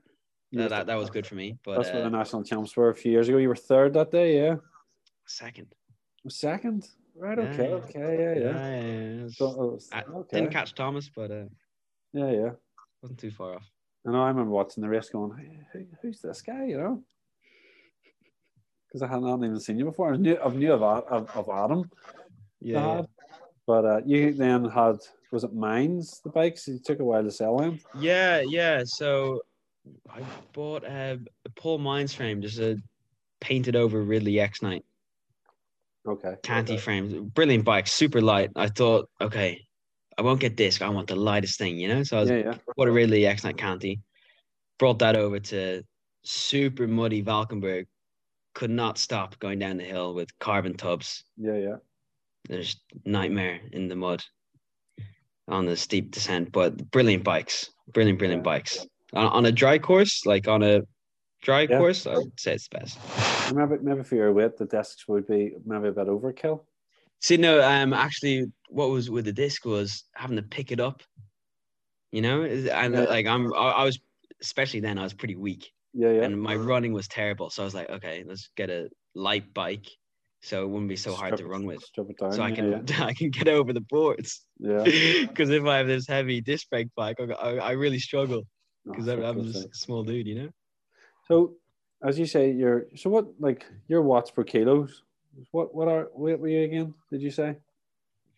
were 0.53 0.69
that, 0.69 0.87
that, 0.87 0.95
was 0.97 1.11
good 1.11 1.27
for 1.27 1.35
me. 1.35 1.59
But 1.65 1.77
That's 1.77 1.91
where 1.93 2.01
the 2.01 2.07
uh, 2.07 2.11
national 2.11 2.43
champs 2.45 2.77
were 2.77 2.91
a 2.91 2.95
few 2.95 3.13
years 3.13 3.29
ago. 3.29 3.39
You 3.39 3.49
were 3.49 3.57
third 3.57 3.93
that 3.95 4.11
day, 4.11 4.39
yeah. 4.43 4.57
second, 5.27 5.67
Second, 6.29 6.89
right? 7.17 7.39
Okay, 7.39 7.69
yeah. 7.69 7.75
okay, 7.77 8.01
yeah, 8.19 8.35
yeah. 8.35 8.81
yeah, 8.81 9.23
yeah, 9.23 9.29
So, 9.29 9.75
it 9.75 9.85
I 9.93 10.03
okay, 10.03 10.41
Didn't 10.41 10.53
catch 10.53 10.75
Thomas, 10.75 11.11
but 11.15 11.31
uh, 11.31 11.45
yeah, 12.13 12.31
yeah. 12.31 12.51
wasn't 13.03 13.21
too 13.21 13.31
far 13.31 13.55
off. 13.57 13.71
I 14.07 14.13
know. 14.13 14.23
I 14.23 14.29
remember 14.29 14.51
watching 14.51 14.83
the 14.83 14.89
race, 14.89 15.11
going, 15.11 15.37
"Hey, 15.37 15.61
who, 15.73 15.87
"Who's 16.03 16.21
this 16.21 16.41
guy?" 16.43 16.67
You 16.67 16.79
know, 16.79 17.03
because 18.87 19.03
I 19.03 19.09
hadn't 19.09 19.45
even 19.45 19.61
seen 19.61 19.79
you 19.79 19.85
before. 19.85 20.15
I 20.15 20.17
knew, 20.17 20.39
I 20.39 20.49
knew 20.49 20.73
of, 20.73 20.83
of, 20.83 21.31
of 21.37 21.49
Adam, 21.51 21.91
Yeah. 22.61 23.03
But 23.69 23.85
uh, 23.85 24.01
you 24.07 24.33
then 24.33 24.65
had 24.65 24.97
was 25.31 25.45
it 25.45 25.53
mines 25.55 26.21
the 26.25 26.31
bikes? 26.31 26.67
It 26.69 26.85
took 26.87 27.01
a 27.01 27.05
while 27.05 27.23
to 27.23 27.31
sell 27.31 27.59
them. 27.59 27.79
yeah, 28.01 28.41
yeah. 28.49 28.81
So 28.85 29.43
I 30.11 30.23
bought 30.55 30.85
a, 30.85 31.21
a 31.45 31.51
Paul 31.51 31.79
Mines 31.79 32.15
frame, 32.15 32.41
just 32.41 32.59
a 32.59 32.81
painted 33.41 33.77
over 33.77 34.03
Ridley 34.03 34.41
X 34.41 34.63
Night 34.63 34.85
Okay, 36.07 36.37
canty 36.43 36.75
okay. 36.75 36.81
frame, 36.81 37.31
brilliant 37.35 37.67
bike, 37.67 37.87
super 37.87 38.23
light. 38.23 38.51
I 38.57 38.69
thought, 38.69 39.11
okay, 39.21 39.61
I 40.17 40.23
won't 40.23 40.41
get 40.41 40.57
disc. 40.57 40.81
I 40.81 40.89
want 40.89 41.09
the 41.09 41.17
lightest 41.17 41.59
thing, 41.59 41.77
you 41.77 41.89
know. 41.89 42.03
So 42.03 42.17
I 42.17 42.21
was 42.21 42.31
Yeah, 42.31 42.37
yeah. 42.37 42.55
bought 42.75 42.89
a 42.89 42.93
Ridley 42.93 43.27
X 43.27 43.45
Night 43.45 43.59
canty, 43.59 44.01
brought 44.79 45.01
that 45.01 45.15
over 45.17 45.39
to 45.39 45.83
super 46.25 46.87
muddy 46.87 47.21
Valkenburg. 47.21 47.87
Could 48.55 48.71
not 48.71 48.97
stop 48.97 49.39
going 49.39 49.59
down 49.59 49.77
the 49.77 49.85
hill 49.85 50.15
with 50.15 50.37
carbon 50.39 50.75
tubs. 50.75 51.25
Yeah, 51.37 51.57
yeah. 51.57 51.77
There's 52.49 52.77
nightmare 53.05 53.61
in 53.73 53.89
the 53.89 53.97
mud. 53.97 54.23
on 55.49 55.65
the 55.65 55.77
steep 55.77 56.11
descent, 56.11 56.53
but 56.53 56.91
brilliant 56.91 57.25
bikes, 57.25 57.71
brilliant, 57.93 58.19
brilliant 58.19 58.45
bikes. 58.45 58.87
On, 59.15 59.27
on 59.29 59.47
a 59.47 59.53
dry 59.53 59.79
course, 59.79 60.27
like 60.27 60.47
on 60.47 60.63
a 60.63 60.83
dry 61.43 61.67
Yeah. 61.67 61.79
course, 61.79 62.07
I'd 62.07 62.39
say 62.39 62.55
it's 62.55 62.69
the 62.69 62.79
best. 62.79 62.99
Maybe 63.55 63.77
maybe 63.83 64.03
for 64.03 64.17
your 64.17 64.33
weight, 64.33 64.57
the 64.59 64.67
discs 64.67 65.09
would 65.09 65.27
be 65.27 65.55
maybe 65.65 65.89
a 65.89 65.93
bit 65.93 66.07
overkill. 66.07 66.65
See, 67.21 67.37
no, 67.39 67.63
um, 67.63 67.93
actually, 67.95 68.53
what 68.69 68.91
was 68.91 69.11
with 69.11 69.25
the 69.25 69.33
disc 69.33 69.65
was 69.65 70.05
having 70.15 70.37
to 70.37 70.43
pick 70.43 70.71
it 70.71 70.81
up. 70.81 71.03
You 72.13 72.23
know, 72.23 72.43
and 72.43 72.95
Yeah. 72.95 73.05
like 73.05 73.27
I'm, 73.27 73.53
I, 73.55 73.71
I 73.81 73.85
was, 73.85 73.99
especially 74.43 74.81
then, 74.81 74.99
I 74.99 75.03
was 75.03 75.15
pretty 75.15 75.37
weak, 75.37 75.73
Yeah, 75.95 76.11
yeah. 76.11 76.23
and 76.25 76.41
my 76.41 76.57
running 76.57 76.93
was 76.93 77.09
terrible. 77.09 77.51
So 77.51 77.63
I 77.63 77.65
was 77.65 77.75
like, 77.75 77.91
okay, 77.91 78.25
let's 78.27 78.51
get 78.57 78.71
a 78.71 78.89
light 79.15 79.53
bike, 79.55 79.87
so 80.41 80.63
it 80.63 80.69
wouldn't 80.69 80.89
be 80.89 80.97
so 80.97 81.15
hard 81.15 81.35
Strip 81.35 81.47
to 81.47 81.53
run 81.53 81.65
with. 81.65 81.83
Down. 81.97 82.33
So 82.33 82.43
I 82.43 82.53
can, 82.53 82.85
yeah. 82.87 83.05
I 83.05 83.13
can 83.15 83.31
get 83.31 83.49
over 83.49 83.73
the 83.73 83.81
boards. 83.81 84.45
yeah. 84.59 84.85
Because 85.29 85.51
if 85.51 85.65
I 85.65 85.79
have 85.79 85.87
this 85.87 86.07
heavy 86.07 86.41
disc 86.41 86.69
brake 86.71 86.89
bike, 86.97 87.17
I, 87.21 87.33
I, 87.33 87.55
I 87.57 87.71
really 87.73 87.99
struggle 87.99 88.43
because 88.85 89.09
Oh, 89.09 89.13
I'm, 89.13 89.19
for 89.21 89.25
I'm 89.25 89.37
God's 89.37 89.53
just 89.53 89.67
a 89.67 89.75
small 89.75 90.03
dude, 90.05 90.27
you 90.27 90.35
know. 90.43 90.49
So, 91.27 91.55
as 92.03 92.19
you 92.19 92.27
say, 92.27 92.53
you're 92.53 92.87
so 92.97 93.11
what 93.11 93.27
like 93.39 93.67
your 93.89 94.03
watts 94.03 94.31
per 94.31 94.45
kilos? 94.45 95.03
What 95.51 95.75
what 95.75 95.89
are 95.89 96.09
what 96.13 96.39
were 96.39 96.49
you 96.49 96.63
again? 96.63 96.95
Did 97.11 97.23
you 97.23 97.31
say 97.31 97.57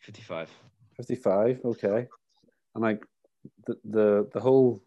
Fifty-five. 0.01 0.51
fifty 0.97 1.15
five? 1.15 1.61
Okay, 1.65 2.07
and 2.75 2.83
like 2.83 3.05
the 3.67 3.77
the 3.85 4.29
the 4.33 4.41
whole 4.41 4.83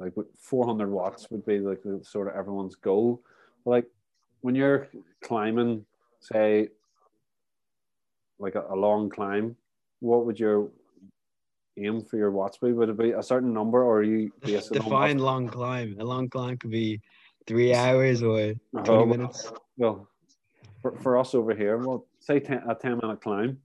like 0.00 0.12
four 0.38 0.66
hundred 0.66 0.90
watts 0.90 1.30
would 1.30 1.46
be 1.46 1.60
like 1.60 1.82
the 1.82 2.00
sort 2.02 2.28
of 2.28 2.34
everyone's 2.34 2.74
goal. 2.74 3.22
Like 3.64 3.86
when 4.40 4.54
you're 4.54 4.88
climbing, 5.22 5.84
say 6.20 6.68
like 8.38 8.54
a, 8.54 8.64
a 8.70 8.76
long 8.76 9.10
climb, 9.10 9.56
what 10.00 10.24
would 10.24 10.38
your 10.38 10.70
aim 11.78 12.02
for 12.02 12.16
your 12.16 12.30
watts 12.30 12.58
be? 12.58 12.72
Would 12.72 12.88
it 12.88 12.98
be 12.98 13.12
a 13.12 13.22
certain 13.22 13.52
number, 13.52 13.82
or 13.82 13.98
are 13.98 14.02
you 14.02 14.32
based 14.40 14.72
it 14.72 14.78
on 14.78 14.84
Define 14.84 15.18
long 15.18 15.48
climb. 15.48 15.96
A 15.98 16.04
long 16.04 16.28
climb 16.28 16.56
could 16.56 16.70
be 16.70 17.00
three 17.46 17.74
hours 17.74 18.22
or 18.22 18.54
what- 18.70 18.84
twenty 18.84 19.06
minutes. 19.06 19.52
Well, 19.76 20.08
for, 20.82 20.96
for 20.98 21.18
us 21.18 21.34
over 21.34 21.54
here, 21.54 21.78
well, 21.78 22.06
say 22.20 22.40
10, 22.40 22.62
a 22.68 22.74
10 22.74 22.98
minute 23.02 23.20
climb, 23.20 23.58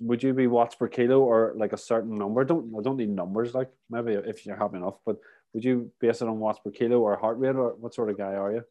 would 0.00 0.22
you 0.22 0.34
be 0.34 0.46
watts 0.46 0.74
per 0.74 0.88
kilo 0.88 1.20
or 1.20 1.52
like 1.56 1.72
a 1.72 1.78
certain 1.78 2.14
number? 2.14 2.44
Don't 2.44 2.74
I 2.78 2.82
don't 2.82 2.96
need 2.96 3.10
numbers, 3.10 3.54
like 3.54 3.70
maybe 3.90 4.12
if 4.12 4.44
you're 4.44 4.56
happy 4.56 4.76
enough, 4.76 4.96
but 5.06 5.16
would 5.52 5.64
you 5.64 5.90
base 6.00 6.22
it 6.22 6.28
on 6.28 6.38
watts 6.38 6.58
per 6.64 6.70
kilo 6.70 7.00
or 7.00 7.16
heart 7.16 7.38
rate 7.38 7.56
or 7.56 7.74
what 7.74 7.94
sort 7.94 8.10
of 8.10 8.18
guy 8.18 8.34
are 8.34 8.52
you? 8.52 8.64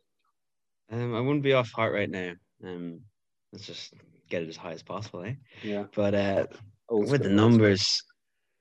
Um, 0.92 1.16
I 1.16 1.22
wouldn't 1.22 1.44
be 1.44 1.54
off 1.54 1.72
heart 1.72 1.94
right 1.94 2.10
now. 2.10 2.34
Um, 2.64 3.02
let's 3.54 3.66
just 3.66 3.94
get 4.30 4.44
it 4.44 4.50
as 4.50 4.58
high 4.58 4.74
as 4.74 4.84
possible, 4.84 5.24
eh? 5.24 5.34
Yeah. 5.64 5.86
But 5.96 6.14
uh, 6.14 6.48
Old 6.90 7.10
with 7.10 7.24
the 7.24 7.30
numbers, 7.30 8.04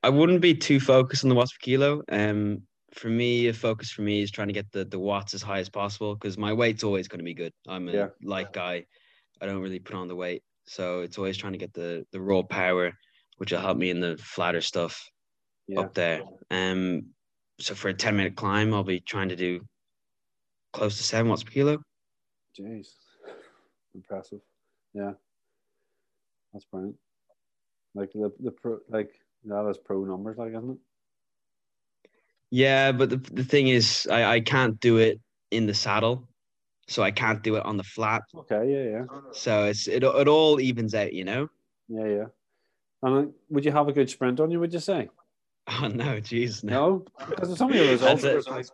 I 0.01 0.09
wouldn't 0.09 0.41
be 0.41 0.55
too 0.55 0.79
focused 0.79 1.23
on 1.25 1.29
the 1.29 1.35
watts 1.35 1.51
per 1.51 1.59
kilo. 1.61 2.01
Um, 2.09 2.63
for 2.93 3.09
me, 3.09 3.47
a 3.47 3.53
focus 3.53 3.91
for 3.91 4.01
me 4.01 4.21
is 4.21 4.31
trying 4.31 4.47
to 4.47 4.53
get 4.53 4.71
the, 4.71 4.85
the 4.85 4.99
watts 4.99 5.33
as 5.33 5.41
high 5.41 5.59
as 5.59 5.69
possible 5.69 6.15
because 6.15 6.37
my 6.37 6.53
weight's 6.53 6.83
always 6.83 7.07
going 7.07 7.19
to 7.19 7.25
be 7.25 7.33
good. 7.33 7.53
I'm 7.67 7.87
a 7.89 7.93
Yeah. 7.93 8.07
light 8.23 8.53
guy. 8.53 8.85
I 9.41 9.45
don't 9.45 9.61
really 9.61 9.79
put 9.79 9.95
on 9.95 10.07
the 10.07 10.15
weight, 10.15 10.43
so 10.65 11.01
it's 11.01 11.17
always 11.17 11.35
trying 11.37 11.53
to 11.53 11.59
get 11.59 11.73
the 11.73 12.05
the 12.11 12.21
raw 12.21 12.43
power, 12.43 12.93
which 13.37 13.51
will 13.51 13.59
help 13.59 13.77
me 13.77 13.89
in 13.89 13.99
the 13.99 14.17
flatter 14.17 14.61
stuff 14.61 15.09
Yeah. 15.67 15.81
up 15.81 15.93
there. 15.93 16.21
Um, 16.51 17.13
so 17.59 17.73
for 17.75 17.89
a 17.89 17.93
ten 17.93 18.15
minute 18.15 18.35
climb, 18.35 18.73
I'll 18.73 18.83
be 18.83 18.99
trying 18.99 19.29
to 19.29 19.35
do 19.35 19.61
close 20.73 20.97
to 20.97 21.03
seven 21.03 21.29
watts 21.29 21.43
per 21.43 21.51
kilo. 21.51 21.79
Jeez. 22.57 22.87
Impressive. 23.95 24.41
Yeah. 24.93 25.13
That's 26.53 26.65
brilliant. 26.65 26.95
Like 27.95 28.11
the 28.13 28.31
the 28.39 28.51
pro 28.51 28.79
like 28.89 29.11
that 29.45 29.67
is 29.69 29.77
pro 29.77 30.03
numbers, 30.05 30.37
like 30.37 30.51
isn't 30.51 30.71
it? 30.71 30.77
Yeah, 32.51 32.91
but 32.91 33.09
the, 33.09 33.17
the 33.17 33.43
thing 33.43 33.69
is, 33.69 34.07
I, 34.11 34.25
I 34.25 34.39
can't 34.41 34.77
do 34.81 34.97
it 34.97 35.19
in 35.51 35.67
the 35.67 35.73
saddle, 35.73 36.27
so 36.87 37.01
I 37.01 37.11
can't 37.11 37.41
do 37.41 37.55
it 37.55 37.65
on 37.65 37.77
the 37.77 37.83
flat. 37.83 38.23
Okay, 38.35 38.69
yeah, 38.69 38.99
yeah. 38.99 39.19
So 39.31 39.65
it's 39.65 39.87
it 39.87 40.03
it 40.03 40.27
all 40.27 40.59
evens 40.59 40.93
out, 40.93 41.13
you 41.13 41.23
know. 41.23 41.49
Yeah, 41.87 42.07
yeah. 42.07 42.25
And 43.03 43.33
would 43.49 43.65
you 43.65 43.71
have 43.71 43.87
a 43.87 43.93
good 43.93 44.09
sprint 44.09 44.39
on 44.39 44.51
you, 44.51 44.59
would 44.59 44.73
you 44.73 44.79
say? 44.79 45.09
Oh 45.67 45.87
no, 45.87 46.17
jeez, 46.17 46.63
no. 46.63 47.05
No, 47.19 47.25
because 47.29 47.55
some 47.55 47.69
of 47.69 47.75
your 47.75 47.87
results 47.91 48.23
That's 48.23 48.71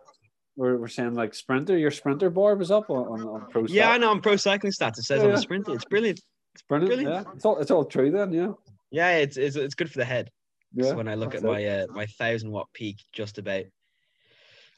were, 0.58 0.76
were, 0.76 0.88
saying 0.88 1.14
like 1.14 1.34
sprinter, 1.34 1.78
your 1.78 1.90
sprinter 1.90 2.28
bar 2.30 2.56
was 2.56 2.70
up 2.70 2.90
on, 2.90 3.06
on, 3.06 3.28
on 3.28 3.46
pro. 3.50 3.62
Yeah, 3.66 3.84
Stat. 3.84 3.94
I 3.94 3.98
know. 3.98 4.10
On 4.10 4.20
pro 4.20 4.36
cycling 4.36 4.72
stats, 4.72 4.98
it 4.98 5.04
says 5.04 5.18
Yeah, 5.18 5.24
on 5.24 5.28
yeah. 5.30 5.36
the 5.36 5.42
sprinter. 5.42 5.74
It's 5.74 5.84
brilliant. 5.84 6.20
it's 6.54 6.62
brilliant. 6.62 6.94
brilliant. 6.94 7.26
Yeah, 7.26 7.32
it's 7.34 7.44
all 7.44 7.58
it's 7.58 7.70
all 7.70 7.84
true 7.84 8.10
then. 8.10 8.32
Yeah, 8.32 8.52
Yeah, 8.90 9.16
it's 9.18 9.36
it's, 9.36 9.56
it's 9.56 9.74
good 9.74 9.90
for 9.90 9.98
the 9.98 10.04
head. 10.04 10.30
yeah. 10.74 10.92
when 10.92 11.08
I 11.08 11.14
look 11.14 11.34
at 11.34 11.42
it. 11.42 11.46
my 11.46 11.64
uh, 11.64 11.86
my 11.90 12.06
thousand 12.06 12.50
watt 12.50 12.68
peak, 12.74 12.96
just 13.12 13.38
about. 13.38 13.64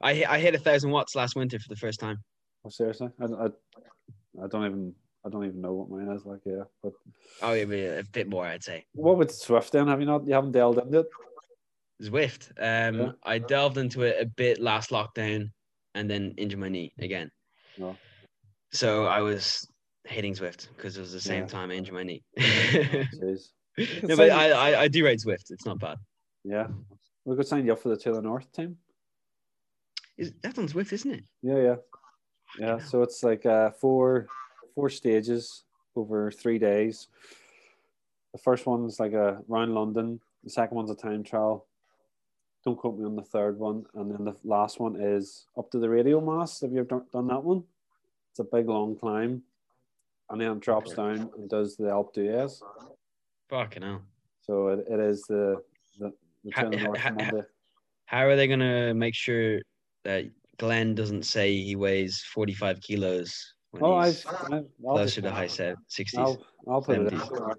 I 0.02 0.14
hit, 0.14 0.30
I 0.30 0.38
hit 0.38 0.54
a 0.54 0.58
thousand 0.58 0.90
watts 0.90 1.14
last 1.14 1.34
winter 1.36 1.58
for 1.58 1.68
the 1.68 1.76
first 1.76 1.98
time. 2.00 2.18
Oh, 2.64 2.68
seriously, 2.70 3.08
I, 3.20 3.24
I, 3.24 3.46
I 4.44 4.46
don't 4.48 4.66
even 4.66 4.94
I 5.24 5.28
don't 5.28 5.44
even 5.44 5.60
know 5.60 5.72
what 5.72 5.90
mine 5.90 6.14
is 6.14 6.24
like. 6.24 6.40
Yeah, 6.44 6.64
but 6.82 6.92
Oh, 7.42 7.52
yeah, 7.52 7.64
but 7.64 7.74
a 7.78 8.04
bit 8.12 8.28
more, 8.28 8.46
I'd 8.46 8.62
say. 8.64 8.84
what 8.92 9.16
with 9.18 9.30
Zwift 9.30 9.70
then? 9.70 9.88
Have 9.88 10.00
you 10.00 10.06
not? 10.06 10.26
You 10.26 10.34
haven't 10.34 10.52
delved 10.52 10.78
into 10.78 11.00
it? 11.00 11.06
Zwift. 12.02 12.50
Um, 12.58 12.98
Yeah. 12.98 13.12
I 13.24 13.38
delved 13.38 13.76
into 13.78 14.02
it 14.02 14.16
a 14.20 14.26
bit 14.26 14.58
last 14.60 14.90
lockdown, 14.90 15.50
and 15.94 16.08
then 16.10 16.34
injured 16.36 16.60
my 16.60 16.68
knee 16.68 16.92
again. 16.98 17.30
No. 17.78 17.96
So 18.72 19.06
I 19.06 19.20
was 19.20 19.66
hitting 20.04 20.34
Zwift 20.34 20.68
because 20.76 20.96
it 20.96 21.00
was 21.00 21.12
the 21.12 21.20
same 21.20 21.42
Yeah. 21.42 21.48
time 21.48 21.70
I 21.70 21.74
injured 21.74 21.94
my 21.94 22.02
knee. 22.04 22.22
No, 24.02 24.16
but 24.16 24.30
I, 24.30 24.50
I 24.50 24.80
I 24.82 24.88
do 24.88 25.04
rate 25.04 25.20
Zwift. 25.20 25.50
It's 25.50 25.64
not 25.64 25.78
bad. 25.78 25.96
Yeah, 26.44 26.66
we 27.24 27.34
could 27.36 27.46
sign 27.46 27.64
you 27.64 27.72
up 27.72 27.78
for 27.78 27.88
the 27.88 28.12
the 28.12 28.20
North 28.20 28.50
team. 28.52 28.76
Is 30.18 30.32
that's 30.42 30.58
on 30.58 30.68
Zwift, 30.68 30.92
isn't 30.92 31.10
it? 31.10 31.24
Yeah, 31.40 31.56
yeah, 31.56 31.76
yeah. 32.58 32.78
So 32.78 33.02
it's 33.02 33.22
like 33.22 33.46
uh, 33.46 33.70
four 33.70 34.26
four 34.74 34.90
stages 34.90 35.64
over 35.96 36.30
three 36.30 36.58
days. 36.58 37.08
The 38.34 38.38
first 38.38 38.66
one's 38.66 39.00
like 39.00 39.12
a 39.14 39.40
round 39.48 39.72
London. 39.74 40.20
The 40.44 40.50
second 40.50 40.76
one's 40.76 40.90
a 40.90 40.94
time 40.96 41.22
trial. 41.22 41.66
Don't 42.64 42.76
quote 42.76 42.98
me 42.98 43.04
on 43.06 43.16
the 43.16 43.22
third 43.22 43.58
one, 43.58 43.86
and 43.94 44.10
then 44.10 44.24
the 44.24 44.36
last 44.44 44.80
one 44.80 44.96
is 45.00 45.46
up 45.56 45.70
to 45.70 45.78
the 45.78 45.88
radio 45.88 46.20
mast. 46.20 46.60
Have 46.60 46.72
you 46.72 46.80
ever 46.80 47.04
done- 47.12 47.26
that 47.28 47.42
one? 47.42 47.64
It's 48.30 48.38
a 48.40 48.44
big 48.44 48.68
long 48.68 48.96
climb, 48.96 49.42
and 50.28 50.40
then 50.40 50.52
it 50.52 50.60
drops 50.60 50.94
down 50.94 51.30
and 51.36 51.48
does 51.48 51.76
the 51.76 51.84
Alpe 51.84 52.12
d'Huez. 52.12 52.62
Fucking 53.48 53.82
hell. 53.82 54.02
So 54.42 54.68
it, 54.68 54.86
it 54.90 55.00
is 55.00 55.22
the 55.22 55.62
the, 55.98 56.12
the 56.44 56.50
Ha- 56.54 56.62
To 56.64 56.70
the 56.70 56.76
North 56.84 56.98
ha- 56.98 57.14
ha- 57.18 57.42
How 58.06 58.26
are 58.26 58.36
they 58.36 58.46
gonna 58.46 58.92
make 58.94 59.14
sure 59.14 59.60
that 60.04 60.26
Glenn 60.58 60.94
doesn't 60.94 61.24
say 61.24 61.56
he 61.56 61.76
weighs 61.76 62.22
forty 62.22 62.52
five 62.54 62.80
kilos 62.82 63.54
when 63.70 63.82
Oh, 63.82 64.00
he's 64.02 64.24
I've, 64.26 64.52
I've 64.52 64.66
closer 64.84 65.20
to 65.22 65.30
high 65.30 65.46
set 65.46 65.76
sixties? 65.88 66.20
I'll 66.20 66.40
I'll 66.68 66.82
put 66.82 66.98
it 66.98 67.12
in. 67.12 67.18
70s. 67.18 67.54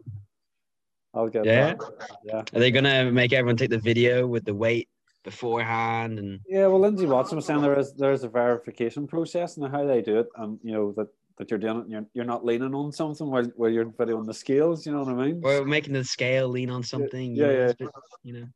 I'll 1.14 1.28
get 1.28 1.44
Yeah? 1.44 1.74
that. 1.74 2.08
Yeah. 2.24 2.44
Are 2.54 2.60
they 2.60 2.72
gonna 2.72 3.12
make 3.12 3.34
everyone 3.34 3.58
take 3.58 3.70
the 3.72 3.78
video 3.80 4.26
with 4.28 4.46
the 4.46 4.54
weight 4.56 4.88
beforehand 5.24 6.20
and 6.20 6.40
Yeah, 6.48 6.68
well, 6.68 6.80
Lindsay 6.80 7.06
Watson 7.06 7.36
was 7.36 7.46
saying 7.46 7.62
there 7.62 7.78
is 7.78 7.94
there 7.94 8.12
is 8.12 8.24
a 8.24 8.30
verification 8.30 9.08
process 9.08 9.58
and 9.58 9.72
how 9.72 9.86
they 9.86 10.02
do 10.02 10.20
it, 10.20 10.28
and 10.38 10.60
you 10.64 10.74
know 10.74 10.94
that 10.98 11.08
that 11.38 11.50
you're 11.50 11.60
doing 11.60 11.80
it, 11.80 11.90
you're, 11.90 12.06
you're 12.14 12.26
not 12.26 12.46
leaning 12.46 12.76
on 12.76 12.92
something 12.92 13.28
while, 13.28 13.46
while 13.56 13.70
you're 13.70 13.86
videoing 13.86 14.28
the 14.28 14.34
scales. 14.34 14.86
You 14.86 14.92
know 14.94 15.04
what 15.04 15.14
I 15.14 15.26
mean? 15.26 15.42
or 15.44 15.66
making 15.66 15.94
the 15.94 16.04
scale 16.04 16.48
lean 16.50 16.70
on 16.70 16.84
something? 16.84 17.36
yeah, 17.36 17.46
you 17.46 17.52
know, 17.52 17.60
yeah. 17.60 17.66
it's 17.66 17.82
a 17.82 17.84
bit- 17.86 17.94
you 18.24 18.34
know, 18.34 18.48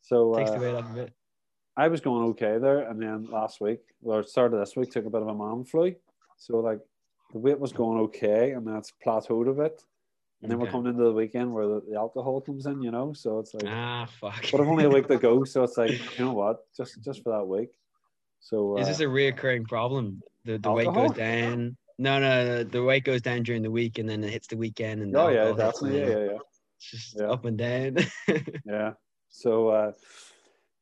So 0.00 0.34
takes 0.34 0.50
the 0.50 0.56
uh, 0.56 0.60
weight 0.60 0.74
off 0.74 0.90
a 0.90 0.94
bit. 0.94 1.12
I 1.76 1.88
was 1.88 2.00
going 2.00 2.24
okay 2.30 2.58
there, 2.58 2.80
and 2.90 3.00
then 3.00 3.28
last 3.30 3.60
week, 3.60 3.80
or 4.02 4.22
start 4.24 4.52
of 4.52 4.60
this 4.60 4.76
week, 4.76 4.90
took 4.90 5.06
a 5.06 5.10
bit 5.10 5.22
of 5.22 5.28
a 5.28 5.34
man 5.34 5.64
flu. 5.64 5.94
So 6.36 6.58
like 6.58 6.80
the 7.32 7.38
weight 7.38 7.58
was 7.58 7.72
going 7.72 7.98
okay, 8.00 8.52
and 8.52 8.66
that's 8.66 8.92
plateaued 9.04 9.48
a 9.48 9.54
bit. 9.54 9.82
And 10.42 10.50
then 10.50 10.58
we're 10.58 10.66
coming 10.66 10.90
into 10.92 11.04
the 11.04 11.12
weekend 11.12 11.52
where 11.52 11.66
the, 11.68 11.82
the 11.88 11.96
alcohol 11.96 12.40
comes 12.40 12.66
in, 12.66 12.82
you 12.82 12.90
know. 12.90 13.12
So 13.12 13.38
it's 13.38 13.54
like, 13.54 13.68
Ah, 13.68 14.06
fuck. 14.20 14.42
but 14.50 14.60
I've 14.60 14.66
only 14.66 14.84
a 14.84 14.90
week 14.90 15.06
to 15.06 15.16
go, 15.16 15.44
so 15.44 15.62
it's 15.62 15.76
like, 15.76 15.90
you 16.18 16.24
know 16.24 16.32
what, 16.32 16.64
just 16.76 17.02
just 17.02 17.22
for 17.22 17.30
that 17.30 17.44
week. 17.44 17.68
So 18.40 18.76
Is 18.78 18.86
uh, 18.86 18.90
this 18.90 19.00
a 19.00 19.04
reoccurring 19.04 19.68
problem? 19.68 20.20
The 20.44 20.58
the 20.58 20.72
weight 20.72 20.92
goes 20.92 21.12
down. 21.12 21.76
No, 21.98 22.18
no, 22.18 22.44
no, 22.44 22.64
the 22.64 22.82
weight 22.82 23.04
goes 23.04 23.22
down 23.22 23.44
during 23.44 23.62
the 23.62 23.70
week, 23.70 23.98
and 23.98 24.08
then 24.08 24.24
it 24.24 24.30
hits 24.30 24.48
the 24.48 24.56
weekend, 24.56 25.02
and 25.02 25.16
oh 25.16 25.28
yeah, 25.28 25.48
alcohol 25.48 25.72
definitely, 25.72 26.00
yeah, 26.00 26.06
yeah, 26.08 26.24
yeah. 26.24 26.38
It's 26.76 26.90
just 26.90 27.16
Yeah. 27.20 27.30
up 27.30 27.44
and 27.44 27.58
down. 27.58 27.96
Yeah. 28.66 28.92
So 29.28 29.68
uh, 29.68 29.92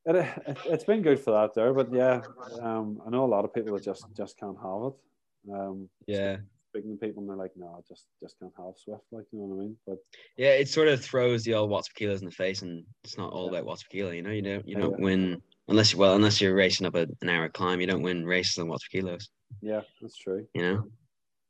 it, 0.06 0.16
it, 0.16 0.58
it's 0.66 0.84
been 0.84 1.02
good 1.02 1.20
for 1.20 1.32
that 1.32 1.54
there, 1.54 1.74
but 1.74 1.92
yeah, 1.92 2.22
um, 2.62 3.02
I 3.06 3.10
know 3.10 3.24
a 3.24 3.26
lot 3.26 3.44
of 3.44 3.52
people 3.52 3.74
that 3.74 3.84
just 3.84 4.06
just 4.16 4.38
can't 4.38 4.56
have 4.62 4.82
it. 4.84 5.52
Um, 5.52 5.90
yeah, 6.06 6.38
speaking 6.70 6.96
to 6.96 7.06
people 7.06 7.20
and 7.20 7.28
they're 7.28 7.36
like, 7.36 7.52
no, 7.56 7.74
I 7.76 7.80
just 7.88 8.06
just 8.22 8.38
can't 8.38 8.52
have 8.56 8.74
Zwift, 8.74 9.00
like 9.10 9.26
you 9.32 9.40
know 9.40 9.46
what 9.46 9.56
I 9.56 9.64
mean? 9.64 9.76
But 9.86 9.98
yeah. 10.36 10.50
It 10.50 10.68
sort 10.68 10.88
of 10.88 11.02
throws 11.02 11.44
the 11.44 11.54
old 11.54 11.70
watts 11.70 11.88
kilos 11.88 12.20
in 12.20 12.26
the 12.26 12.32
face, 12.32 12.62
and 12.62 12.84
it's 13.04 13.18
not 13.18 13.32
all 13.32 13.48
about 13.48 13.64
watts 13.64 13.82
kilo. 13.84 14.10
You 14.10 14.22
know, 14.22 14.30
you 14.30 14.42
don't 14.42 14.66
you 14.66 14.76
don't 14.76 14.98
yeah. 14.98 15.04
win 15.04 15.42
unless 15.68 15.92
you 15.92 15.98
well 15.98 16.14
unless 16.14 16.40
you're 16.40 16.54
racing 16.54 16.86
up 16.86 16.94
a, 16.94 17.06
an 17.22 17.28
hour 17.28 17.48
climb. 17.48 17.80
You 17.80 17.86
don't 17.86 18.02
win 18.02 18.24
races 18.24 18.58
on 18.58 18.68
watts 18.68 18.86
kilos. 18.88 19.28
yeah, 19.60 19.80
that's 20.00 20.16
true. 20.16 20.46
You 20.54 20.62
know. 20.62 20.84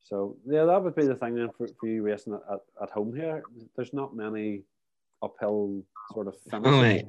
So 0.01 0.37
yeah, 0.47 0.65
that 0.65 0.83
would 0.83 0.97
be 0.97 1.07
the 1.07 1.15
thing 1.15 1.35
then 1.35 1.51
for, 1.57 1.69
for 1.79 1.89
you 1.89 2.03
racing 2.03 2.35
at, 2.35 2.41
at, 2.53 2.61
at 2.83 2.91
home 2.91 3.15
here. 3.15 3.43
There's 3.77 3.93
not 3.93 4.17
many 4.17 4.63
uphill 5.23 5.83
sort 6.13 6.29
of 6.29 6.35
finish. 6.51 6.67
Oh, 6.67 6.81
mate. 6.81 7.05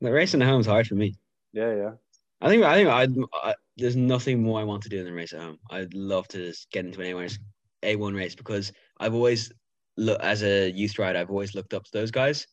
The 0.00 0.12
racing 0.12 0.42
at 0.42 0.48
home 0.48 0.60
is 0.60 0.66
hard 0.66 0.86
for 0.86 0.94
me. 0.94 1.14
Yeah, 1.52 1.74
yeah. 1.74 1.90
I 2.40 2.48
think 2.48 2.64
I 2.64 2.74
think 2.74 2.88
I'd, 2.88 3.16
I 3.32 3.54
there's 3.76 3.96
nothing 3.96 4.42
more 4.42 4.60
I 4.60 4.64
want 4.64 4.82
to 4.82 4.88
do 4.88 5.02
than 5.02 5.14
race 5.14 5.32
at 5.32 5.40
home. 5.40 5.58
I'd 5.70 5.94
love 5.94 6.28
to 6.28 6.38
just 6.38 6.70
get 6.70 6.84
into 6.84 7.00
an 7.00 7.06
A1 7.06 7.38
A1 7.82 8.16
race 8.16 8.34
because 8.34 8.72
I've 9.00 9.14
always 9.14 9.52
look 9.96 10.20
as 10.20 10.42
a 10.42 10.70
youth 10.70 10.98
rider. 10.98 11.18
I've 11.18 11.30
always 11.30 11.54
looked 11.54 11.74
up 11.74 11.84
to 11.84 11.90
those 11.92 12.10
guys, 12.10 12.46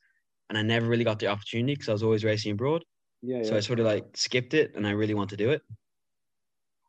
and 0.50 0.58
I 0.58 0.62
never 0.62 0.88
really 0.88 1.04
got 1.04 1.20
the 1.20 1.28
opportunity 1.28 1.74
because 1.74 1.90
I 1.90 1.94
was 1.94 2.04
always 2.04 2.24
racing 2.24 2.54
abroad. 2.54 2.84
Yeah, 3.22 3.38
yeah. 3.38 3.44
So 3.44 3.56
I 3.56 3.60
sort 3.60 3.80
of 3.80 3.86
like 3.86 4.06
skipped 4.16 4.54
it, 4.54 4.74
and 4.76 4.88
I 4.88 4.92
really 4.92 5.14
want 5.14 5.30
to 5.32 5.38
do 5.38 5.52
it. 5.52 5.62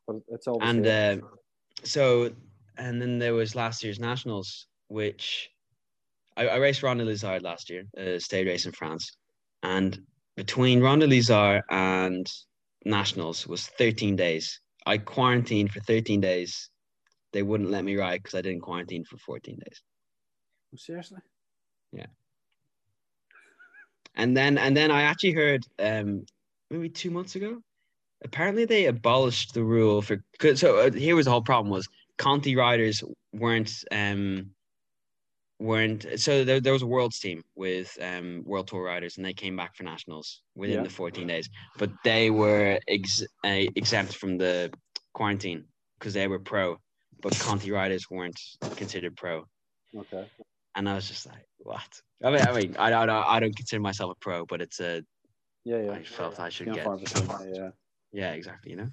but 0.06 0.16
it's 0.28 0.46
all 0.46 0.62
And 0.62 0.86
uh, 0.86 1.16
so, 1.82 2.30
and 2.76 3.00
then 3.00 3.18
there 3.18 3.34
was 3.34 3.54
last 3.54 3.82
year's 3.82 4.00
nationals, 4.00 4.66
which 4.88 5.50
I, 6.36 6.48
I 6.48 6.56
raced 6.56 6.82
Ronde 6.82 7.00
de 7.00 7.04
l'Isard 7.04 7.42
last 7.42 7.70
year, 7.70 7.84
a 7.96 8.18
stage 8.18 8.46
race 8.46 8.66
in 8.66 8.72
France, 8.72 9.16
and 9.62 9.98
between 10.36 10.80
Ronde 10.80 11.02
de 11.02 11.06
l'Isard 11.06 11.62
and 11.70 12.30
nationals 12.84 13.46
was 13.46 13.66
13 13.66 14.16
days. 14.16 14.60
I 14.86 14.98
quarantined 14.98 15.72
for 15.72 15.80
13 15.80 16.20
days. 16.20 16.68
They 17.32 17.42
wouldn't 17.42 17.70
let 17.70 17.84
me 17.84 17.96
ride 17.96 18.22
because 18.22 18.34
I 18.34 18.42
didn't 18.42 18.62
quarantine 18.62 19.04
for 19.04 19.16
14 19.18 19.58
days. 19.64 19.82
Seriously? 20.76 21.18
Yeah. 21.92 22.06
And 24.14 24.36
then 24.36 24.58
and 24.58 24.76
then 24.76 24.90
I 24.90 25.02
actually 25.02 25.32
heard 25.32 25.64
um 25.78 26.24
maybe 26.70 26.88
two 26.88 27.10
months 27.10 27.36
ago. 27.36 27.60
Apparently 28.24 28.64
they 28.64 28.86
abolished 28.86 29.54
the 29.54 29.64
rule 29.64 30.02
for 30.02 30.22
so 30.54 30.78
uh, 30.78 30.90
here 30.90 31.16
was 31.16 31.26
the 31.26 31.30
whole 31.30 31.42
problem 31.42 31.70
was 31.70 31.88
Conti 32.18 32.56
riders 32.56 33.02
weren't 33.32 33.72
um 33.90 34.50
weren't 35.70 36.00
so 36.16 36.44
there, 36.44 36.60
there 36.60 36.72
was 36.72 36.82
a 36.82 36.86
world's 36.94 37.18
team 37.18 37.38
with 37.54 37.88
um 38.08 38.42
world 38.50 38.66
tour 38.68 38.84
riders 38.84 39.16
and 39.16 39.24
they 39.26 39.32
came 39.32 39.56
back 39.56 39.74
for 39.74 39.84
nationals 39.84 40.42
within 40.54 40.78
Yeah. 40.78 40.82
the 40.88 40.90
14 40.90 41.26
days 41.26 41.48
but 41.78 41.90
they 42.04 42.30
were 42.30 42.78
ex- 42.96 43.26
uh, 43.50 43.64
exempt 43.82 44.12
from 44.20 44.36
the 44.42 44.54
quarantine 45.12 45.64
because 45.98 46.14
they 46.14 46.28
were 46.28 46.38
pro 46.52 46.66
but 47.22 47.32
Conti 47.46 47.70
riders 47.70 48.04
weren't 48.10 48.40
considered 48.76 49.16
pro 49.16 49.44
Okay. 50.02 50.24
and 50.76 50.88
I 50.88 50.94
was 50.94 51.08
just 51.08 51.24
like 51.26 51.46
what 51.58 51.92
I 52.24 52.30
mean 52.30 52.42
I 52.50 52.52
mean 52.58 52.76
I 52.78 52.90
don't 52.90 53.08
I 53.10 53.40
don't 53.40 53.56
consider 53.56 53.80
myself 53.80 54.12
a 54.12 54.18
pro 54.20 54.44
but 54.44 54.60
it's 54.60 54.80
a 54.80 55.02
Yeah, 55.64 55.80
yeah. 55.84 55.92
I 55.92 56.02
felt 56.04 56.38
I 56.40 56.50
should 56.50 56.74
get. 56.74 56.86
yeah. 57.54 57.70
Yeah, 58.12 58.32
exactly. 58.32 58.70
You 58.72 58.78
know. 58.80 58.90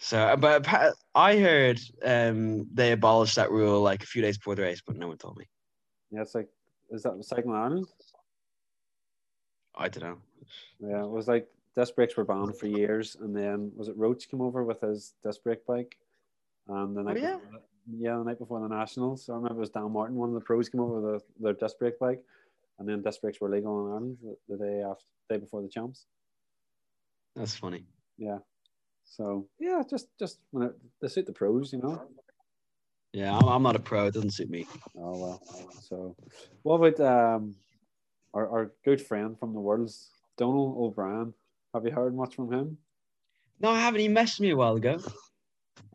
So, 0.00 0.36
but 0.38 0.66
I 1.14 1.38
heard 1.38 1.80
um, 2.04 2.66
they 2.72 2.92
abolished 2.92 3.36
that 3.36 3.50
rule 3.50 3.80
like 3.82 4.02
a 4.02 4.06
few 4.06 4.22
days 4.22 4.38
before 4.38 4.54
the 4.54 4.62
race, 4.62 4.82
but 4.86 4.96
no 4.96 5.08
one 5.08 5.18
told 5.18 5.36
me. 5.38 5.46
Yeah, 6.10 6.22
it's 6.22 6.34
like, 6.34 6.48
is 6.90 7.02
that 7.02 7.22
Cycling 7.24 7.54
Ireland? 7.54 7.86
I 9.76 9.88
don't 9.88 10.02
know. 10.02 10.18
Yeah, 10.80 11.04
it 11.04 11.10
was 11.10 11.28
like 11.28 11.48
disc 11.76 11.94
brakes 11.94 12.16
were 12.16 12.24
banned 12.24 12.56
for 12.56 12.66
years, 12.66 13.16
and 13.20 13.36
then 13.36 13.70
was 13.76 13.88
it 13.88 13.96
Roche 13.96 14.26
came 14.26 14.40
over 14.40 14.64
with 14.64 14.80
his 14.80 15.14
disc 15.24 15.42
brake 15.42 15.64
bike, 15.66 15.96
and 16.66 16.96
the 16.96 17.00
oh, 17.00 17.04
night 17.04 17.20
yeah? 17.20 17.36
before, 17.36 17.60
yeah, 17.98 18.16
the 18.16 18.24
night 18.24 18.38
before 18.38 18.60
the 18.60 18.68
nationals. 18.68 19.28
I 19.28 19.34
remember 19.34 19.58
it 19.58 19.60
was 19.60 19.70
Dan 19.70 19.92
Martin, 19.92 20.16
one 20.16 20.30
of 20.30 20.34
the 20.34 20.40
pros, 20.40 20.68
came 20.68 20.80
over 20.80 21.12
with 21.12 21.22
their 21.38 21.52
disc 21.52 21.78
brake 21.78 21.98
bike, 21.98 22.24
and 22.78 22.88
then 22.88 23.02
disc 23.02 23.20
brakes 23.20 23.40
were 23.40 23.50
legal 23.50 23.86
in 23.86 23.92
Ireland 23.92 24.18
the, 24.22 24.36
the 24.48 24.64
day 24.64 24.82
after, 24.82 25.04
day 25.28 25.36
before 25.36 25.62
the 25.62 25.68
champs. 25.68 26.06
That's 27.36 27.54
funny. 27.54 27.84
Yeah, 28.16 28.38
so 29.04 29.46
yeah, 29.60 29.82
just 29.88 30.08
just 30.18 30.40
when 30.50 30.68
it, 30.68 30.76
they 31.00 31.08
suit 31.08 31.26
the 31.26 31.32
pros, 31.32 31.72
you 31.72 31.80
know. 31.80 32.02
Yeah, 33.12 33.36
I'm, 33.36 33.48
I'm 33.48 33.62
not 33.62 33.76
a 33.76 33.78
pro. 33.78 34.06
It 34.06 34.14
doesn't 34.14 34.32
suit 34.32 34.50
me. 34.50 34.66
Oh 34.96 35.18
well. 35.18 35.42
So, 35.82 36.16
what 36.62 36.74
about 36.76 37.00
um, 37.00 37.54
our 38.34 38.48
our 38.48 38.72
good 38.84 39.00
friend 39.00 39.38
from 39.38 39.54
the 39.54 39.60
world's 39.60 40.10
Donald 40.36 40.76
O'Brien? 40.78 41.32
Have 41.74 41.84
you 41.84 41.92
heard 41.92 42.14
much 42.14 42.34
from 42.34 42.52
him? 42.52 42.78
No, 43.60 43.70
I 43.70 43.80
haven't. 43.80 44.00
He 44.00 44.08
messaged 44.08 44.40
me 44.40 44.50
a 44.50 44.56
while 44.56 44.76
ago. 44.76 45.00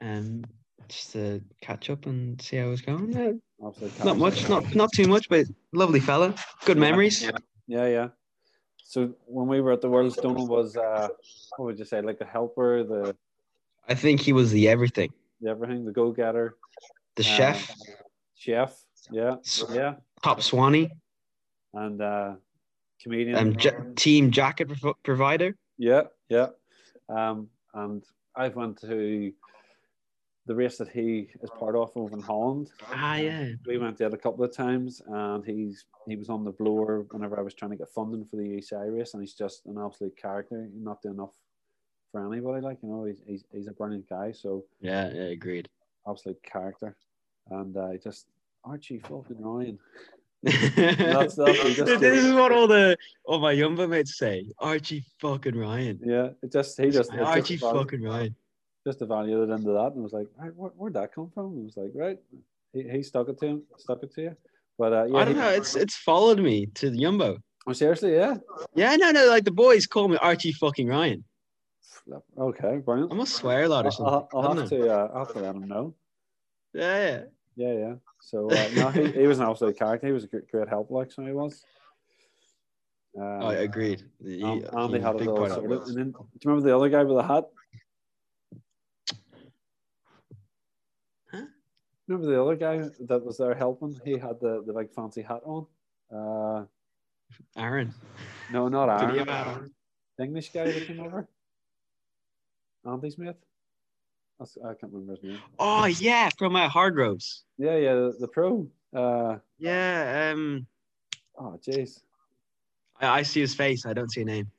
Um, 0.02 0.44
just 0.90 1.14
to 1.14 1.42
catch 1.62 1.90
up 1.90 2.06
and 2.06 2.42
see 2.42 2.58
how 2.58 2.70
it's 2.72 2.82
going. 2.82 3.12
Yeah, 3.12 3.32
not 4.04 4.18
much, 4.18 4.50
not 4.50 4.76
not 4.76 4.92
too 4.92 5.08
much, 5.08 5.30
but 5.30 5.46
lovely 5.72 6.00
fella. 6.00 6.36
Good 6.66 6.78
memories. 6.78 7.30
Yeah, 7.68 7.88
yeah. 7.88 8.08
So 8.84 9.16
when 9.26 9.48
we 9.48 9.62
were 9.62 9.72
at 9.72 9.82
the 9.82 9.90
Worlds, 9.90 10.18
Donald 10.18 10.50
was 10.50 10.76
uh, 10.78 11.08
what 11.58 11.66
would 11.66 11.80
you 11.80 11.86
say, 11.86 12.02
like 12.02 12.20
the 12.20 12.26
helper, 12.26 12.84
the, 12.84 13.16
I 13.88 13.96
think 13.96 14.20
he 14.20 14.34
was 14.34 14.52
the 14.52 14.68
everything. 14.68 15.12
the 15.42 15.50
everything, 15.50 15.86
the 15.86 15.92
go 15.92 16.12
The 17.16 17.24
chef, 17.24 17.76
chef. 18.36 18.80
Yeah, 19.12 19.36
yeah, 19.72 19.96
top 20.24 20.42
Swanee, 20.42 20.90
and 21.74 22.02
uh, 22.02 22.36
comedian. 23.02 23.36
um, 23.38 23.56
ja- 23.60 23.72
team 23.96 24.32
jacket 24.32 24.70
prov- 24.80 24.96
provider. 25.04 25.56
Yeah, 25.78 26.04
yeah. 26.30 26.48
Um, 27.10 27.50
and 27.74 28.04
I've 28.36 28.56
went 28.56 28.80
to 28.82 29.32
the 30.46 30.56
race 30.56 30.78
that 30.78 30.90
he 30.90 31.30
is 31.42 31.50
part 31.60 31.76
of 31.76 31.92
over 31.96 32.16
in 32.16 32.22
Holland. 32.22 32.72
Ah, 32.92 33.16
yeah. 33.16 33.50
We 33.68 33.78
went 33.78 33.98
there 33.98 34.08
a 34.08 34.18
couple 34.18 34.44
of 34.44 34.56
times, 34.56 35.02
and 35.06 35.46
he's 35.46 35.86
he 36.08 36.16
was 36.16 36.30
on 36.30 36.44
the 36.44 36.52
blower 36.52 37.06
whenever 37.12 37.38
I 37.38 37.44
was 37.44 37.54
trying 37.54 37.72
to 37.72 37.78
get 37.78 37.90
funding 37.90 38.26
for 38.26 38.38
the 38.38 38.44
UCI 38.44 38.94
race, 38.98 39.14
and 39.14 39.22
he's 39.22 39.34
just 39.36 39.66
an 39.68 39.78
absolute 39.78 40.18
character. 40.18 40.68
He's 40.74 40.82
not 40.84 41.02
doing 41.02 41.16
enough 41.16 41.34
for 42.12 42.26
anybody. 42.34 42.62
Like 42.62 42.78
you 42.82 42.90
know, 42.90 43.04
he's 43.06 43.22
he's, 43.28 43.44
he's 43.54 43.68
a 43.68 43.72
brilliant 43.72 44.10
guy. 44.10 44.32
So 44.32 44.66
Yeah, 44.82 45.12
yeah, 45.14 45.24
agreed. 45.24 45.70
Absolute 46.08 46.42
character, 46.44 46.96
and 47.50 47.76
uh, 47.78 47.98
just 48.04 48.26
Archie 48.66 49.00
fucking 49.00 49.40
Ryan. 49.40 49.80
that's, 50.44 51.36
that's- 51.36 51.76
just 51.76 52.02
this 52.02 52.24
is 52.26 52.34
what 52.34 52.52
all 52.52 52.68
the 52.68 52.98
all 53.26 53.40
my 53.40 53.56
Jumbo 53.56 53.88
mates 53.88 54.18
say. 54.18 54.46
Archie 54.60 55.04
fucking 55.22 55.56
Ryan. 55.56 56.00
Yeah, 56.04 56.30
it 56.42 56.52
just 56.52 56.78
he 56.80 56.90
just, 56.90 57.12
just 57.12 57.22
Archie 57.24 57.58
evalu- 57.58 57.74
fucking 57.80 58.02
Ryan. 58.04 58.36
just 58.86 59.02
evaluated 59.02 59.50
into 59.52 59.72
that, 59.72 59.94
and 59.94 60.04
was 60.04 60.12
like, 60.14 60.28
right, 60.38 60.54
where, 60.56 60.72
where'd 60.76 60.96
that 60.96 61.14
come 61.16 61.30
from? 61.34 61.54
And 61.54 61.60
it 61.62 61.66
was 61.66 61.78
like, 61.78 61.92
right, 61.96 62.18
he, 62.74 62.84
he 62.90 63.04
stuck 63.04 63.30
it 63.30 63.40
to 63.40 63.46
him, 63.46 63.64
stuck 63.78 64.04
it 64.04 64.14
to 64.16 64.22
you. 64.22 64.38
But 64.78 64.92
uh, 64.94 65.06
yeah, 65.06 65.18
I 65.18 65.26
don't 65.26 65.36
he- 65.36 65.40
know. 65.40 65.50
It's 65.50 65.76
it's 65.78 65.96
followed 65.96 66.40
me 66.40 66.66
to 66.76 66.90
the 66.90 66.98
Jumbo. 66.98 67.38
oh, 67.66 67.72
seriously, 67.74 68.16
yeah. 68.16 68.36
Yeah, 68.76 68.96
no, 68.98 69.12
no. 69.12 69.28
Like 69.28 69.46
the 69.46 69.52
boys 69.52 69.88
call 69.88 70.10
me 70.10 70.18
Archie 70.18 70.52
fucking 70.52 70.88
Ryan. 70.88 71.24
Okay, 72.38 72.78
brilliant. 72.78 73.12
I 73.12 73.16
must 73.16 73.36
swear 73.36 73.64
a 73.64 73.68
lot 73.70 73.86
or 73.86 73.92
something. 73.92 74.14
I'll, 74.14 74.30
I'll 74.34 74.56
have 74.56 74.58
know. 74.58 74.68
to 74.68 74.90
uh, 74.90 75.10
I'll 75.14 75.26
have 75.26 75.34
to 75.34 75.40
let 75.40 75.56
him 75.56 75.68
know. 75.68 75.94
Yeah, 76.74 76.98
yeah. 77.06 77.24
Yeah, 77.56 77.74
yeah. 77.74 77.94
So 78.20 78.50
uh, 78.50 78.70
no, 78.76 78.90
he, 78.90 79.12
he 79.12 79.28
was 79.28 79.40
an 79.40 79.46
absolute 79.46 79.78
character. 79.78 80.08
He 80.08 80.14
was 80.14 80.24
a 80.24 80.28
great, 80.28 80.50
great 80.50 80.68
help, 80.68 80.90
like 80.90 81.12
so 81.12 81.24
he 81.24 81.32
was. 81.32 81.64
Um, 83.16 83.44
I 83.44 83.54
agreed. 83.56 84.04
He- 84.24 84.42
and, 84.42 84.64
and 84.64 84.94
they 84.94 85.00
had 85.00 85.16
a 85.16 85.32
of 85.32 85.88
And 85.88 85.98
then, 85.98 86.12
do 86.12 86.18
you 86.18 86.50
remember 86.50 86.68
the 86.68 86.76
other 86.76 86.90
guy 86.90 87.04
with 87.04 87.18
the 87.18 87.24
hat? 87.24 87.46
Huh? 91.32 91.46
Remember 92.08 92.32
the 92.32 92.42
other 92.42 92.56
guy 92.56 92.90
that 93.02 93.24
was 93.24 93.38
there 93.38 93.54
helping? 93.54 94.00
He 94.04 94.14
had 94.18 94.40
the, 94.40 94.64
the 94.66 94.74
big 94.74 94.92
fancy 94.92 95.22
hat 95.22 95.42
on. 95.46 95.68
Uh, 96.12 96.66
Aaron. 97.56 97.94
no, 98.52 98.68
not 98.68 98.90
Aaron. 98.90 99.30
Aaron? 99.30 99.72
The 100.18 100.24
English 100.24 100.52
guy 100.52 100.72
that 100.72 100.88
came 100.88 101.00
over. 101.00 101.28
Andy's 102.86 103.18
mate. 103.18 103.36
That's, 104.40 104.58
I 104.64 104.74
can't 104.74 104.92
remember 104.92 105.14
his 105.14 105.24
name. 105.24 105.40
Oh 105.60 105.86
yeah, 105.86 106.30
from 106.38 106.56
uh, 106.56 106.68
Hardroves. 106.68 107.44
Yeah, 107.58 107.78
yeah, 107.78 107.94
the, 107.94 108.16
the 108.20 108.28
pro. 108.28 108.68
Uh, 108.94 109.38
Yeah. 109.60 110.32
Um. 110.34 110.68
oh, 111.38 111.60
jeez. 111.66 112.02
I, 113.00 113.20
I 113.20 113.22
see 113.24 113.42
his 113.42 113.56
face. 113.56 113.86
I 113.86 113.94
don't 113.94 114.12
see 114.12 114.22
a 114.22 114.26
name. 114.26 114.50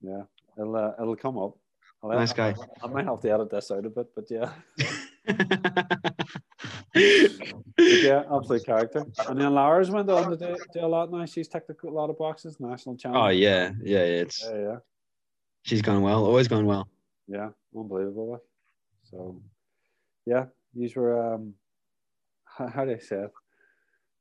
Yeah, 0.00 0.22
it'll 0.58 0.76
uh, 0.76 0.92
it'll 1.00 1.16
come 1.16 1.38
up. 1.38 1.56
I'll, 2.02 2.10
Nice 2.10 2.32
guy. 2.32 2.54
I 2.82 2.86
might 2.86 3.06
have 3.06 3.20
to 3.22 3.30
edit 3.30 3.50
this 3.50 3.72
out 3.72 3.84
a 3.84 3.90
bit, 3.90 4.06
but 4.14 4.30
yeah, 4.30 4.52
yeah, 6.94 8.22
absolute 8.32 8.64
character. 8.64 9.04
And 9.28 9.40
then 9.40 9.52
Lara's 9.54 9.90
went 9.90 10.08
on 10.08 10.30
to 10.30 10.36
do, 10.36 10.56
do 10.72 10.80
a 10.80 10.86
lot 10.86 11.10
now. 11.10 11.24
She's 11.26 11.48
ticked 11.48 11.70
a 11.82 11.88
lot 11.90 12.10
of 12.10 12.18
boxes, 12.18 12.60
national 12.60 12.96
champion. 12.96 13.24
oh 13.24 13.28
yeah, 13.28 13.72
yeah, 13.82 13.98
yeah. 13.98 14.22
It's 14.22 14.44
yeah, 14.48 14.58
yeah, 14.58 14.76
she's 15.62 15.82
gone 15.82 16.02
well. 16.02 16.24
Always 16.24 16.46
gone 16.46 16.66
well. 16.66 16.88
Yeah, 17.28 17.50
unbelievable. 17.76 18.42
So, 19.10 19.40
yeah, 20.26 20.46
these 20.74 20.96
were 20.96 21.34
um, 21.34 21.54
how, 22.44 22.66
how 22.68 22.84
do 22.84 22.92
I 22.92 22.98
say 22.98 23.16
it? 23.16 23.32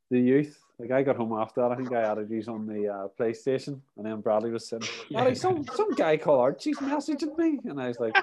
The 0.10 0.20
youth. 0.20 0.60
Like 0.80 0.92
I 0.92 1.02
got 1.02 1.16
home 1.16 1.34
after 1.34 1.62
that. 1.62 1.72
I 1.72 1.76
think 1.76 1.92
I 1.92 2.02
added 2.02 2.30
these 2.30 2.48
on 2.48 2.68
the 2.68 2.88
uh, 2.88 3.08
PlayStation, 3.20 3.82
and 3.98 4.06
then 4.06 4.22
Bradley 4.22 4.52
was 4.52 4.68
saying, 4.68 4.84
Bradley, 5.12 5.36
some 5.36 5.66
some 5.74 5.92
guy 5.96 6.18
called 6.18 6.40
Archie's 6.40 6.78
messaging 6.78 7.36
me, 7.38 7.60
and 7.66 7.82
I 7.82 7.88
was 7.88 8.00
like, 8.00 8.16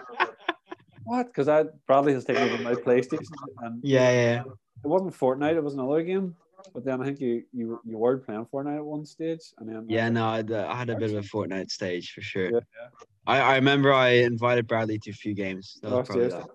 what? 1.04 1.26
Because 1.26 1.48
I 1.48 1.64
Bradley 1.86 2.12
has 2.12 2.24
taken 2.24 2.44
over 2.44 2.62
my 2.62 2.74
PlayStation, 2.74 3.26
and 3.62 3.80
Yeah, 3.82 4.10
yeah. 4.10 4.42
it 4.84 4.88
wasn't 4.88 5.14
Fortnite, 5.14 5.56
it 5.56 5.64
was 5.64 5.74
another 5.74 6.02
game. 6.02 6.36
But 6.72 6.84
then 6.84 7.02
I 7.02 7.04
think 7.04 7.20
you 7.20 7.42
you 7.52 7.80
you 7.84 7.98
were 7.98 8.18
playing 8.18 8.46
Fortnite 8.46 8.76
at 8.76 8.84
one 8.84 9.04
stage, 9.04 9.52
and 9.58 9.68
then 9.68 9.86
Yeah, 9.88 10.08
no, 10.08 10.26
I, 10.26 10.38
I 10.38 10.76
had 10.76 10.90
a 10.90 10.96
bit 10.96 11.10
of 11.10 11.24
a 11.24 11.28
Fortnite 11.28 11.70
stage 11.70 12.12
for 12.12 12.20
sure. 12.20 12.50
Yeah, 12.52 12.60
I, 13.26 13.40
I 13.40 13.54
remember 13.56 13.92
I 13.92 14.08
invited 14.10 14.66
Bradley 14.66 14.98
to 15.00 15.10
a 15.10 15.14
few 15.14 15.34
games. 15.34 15.78
That 15.82 15.92
was 15.92 16.06
probably 16.06 16.28
that. 16.28 16.46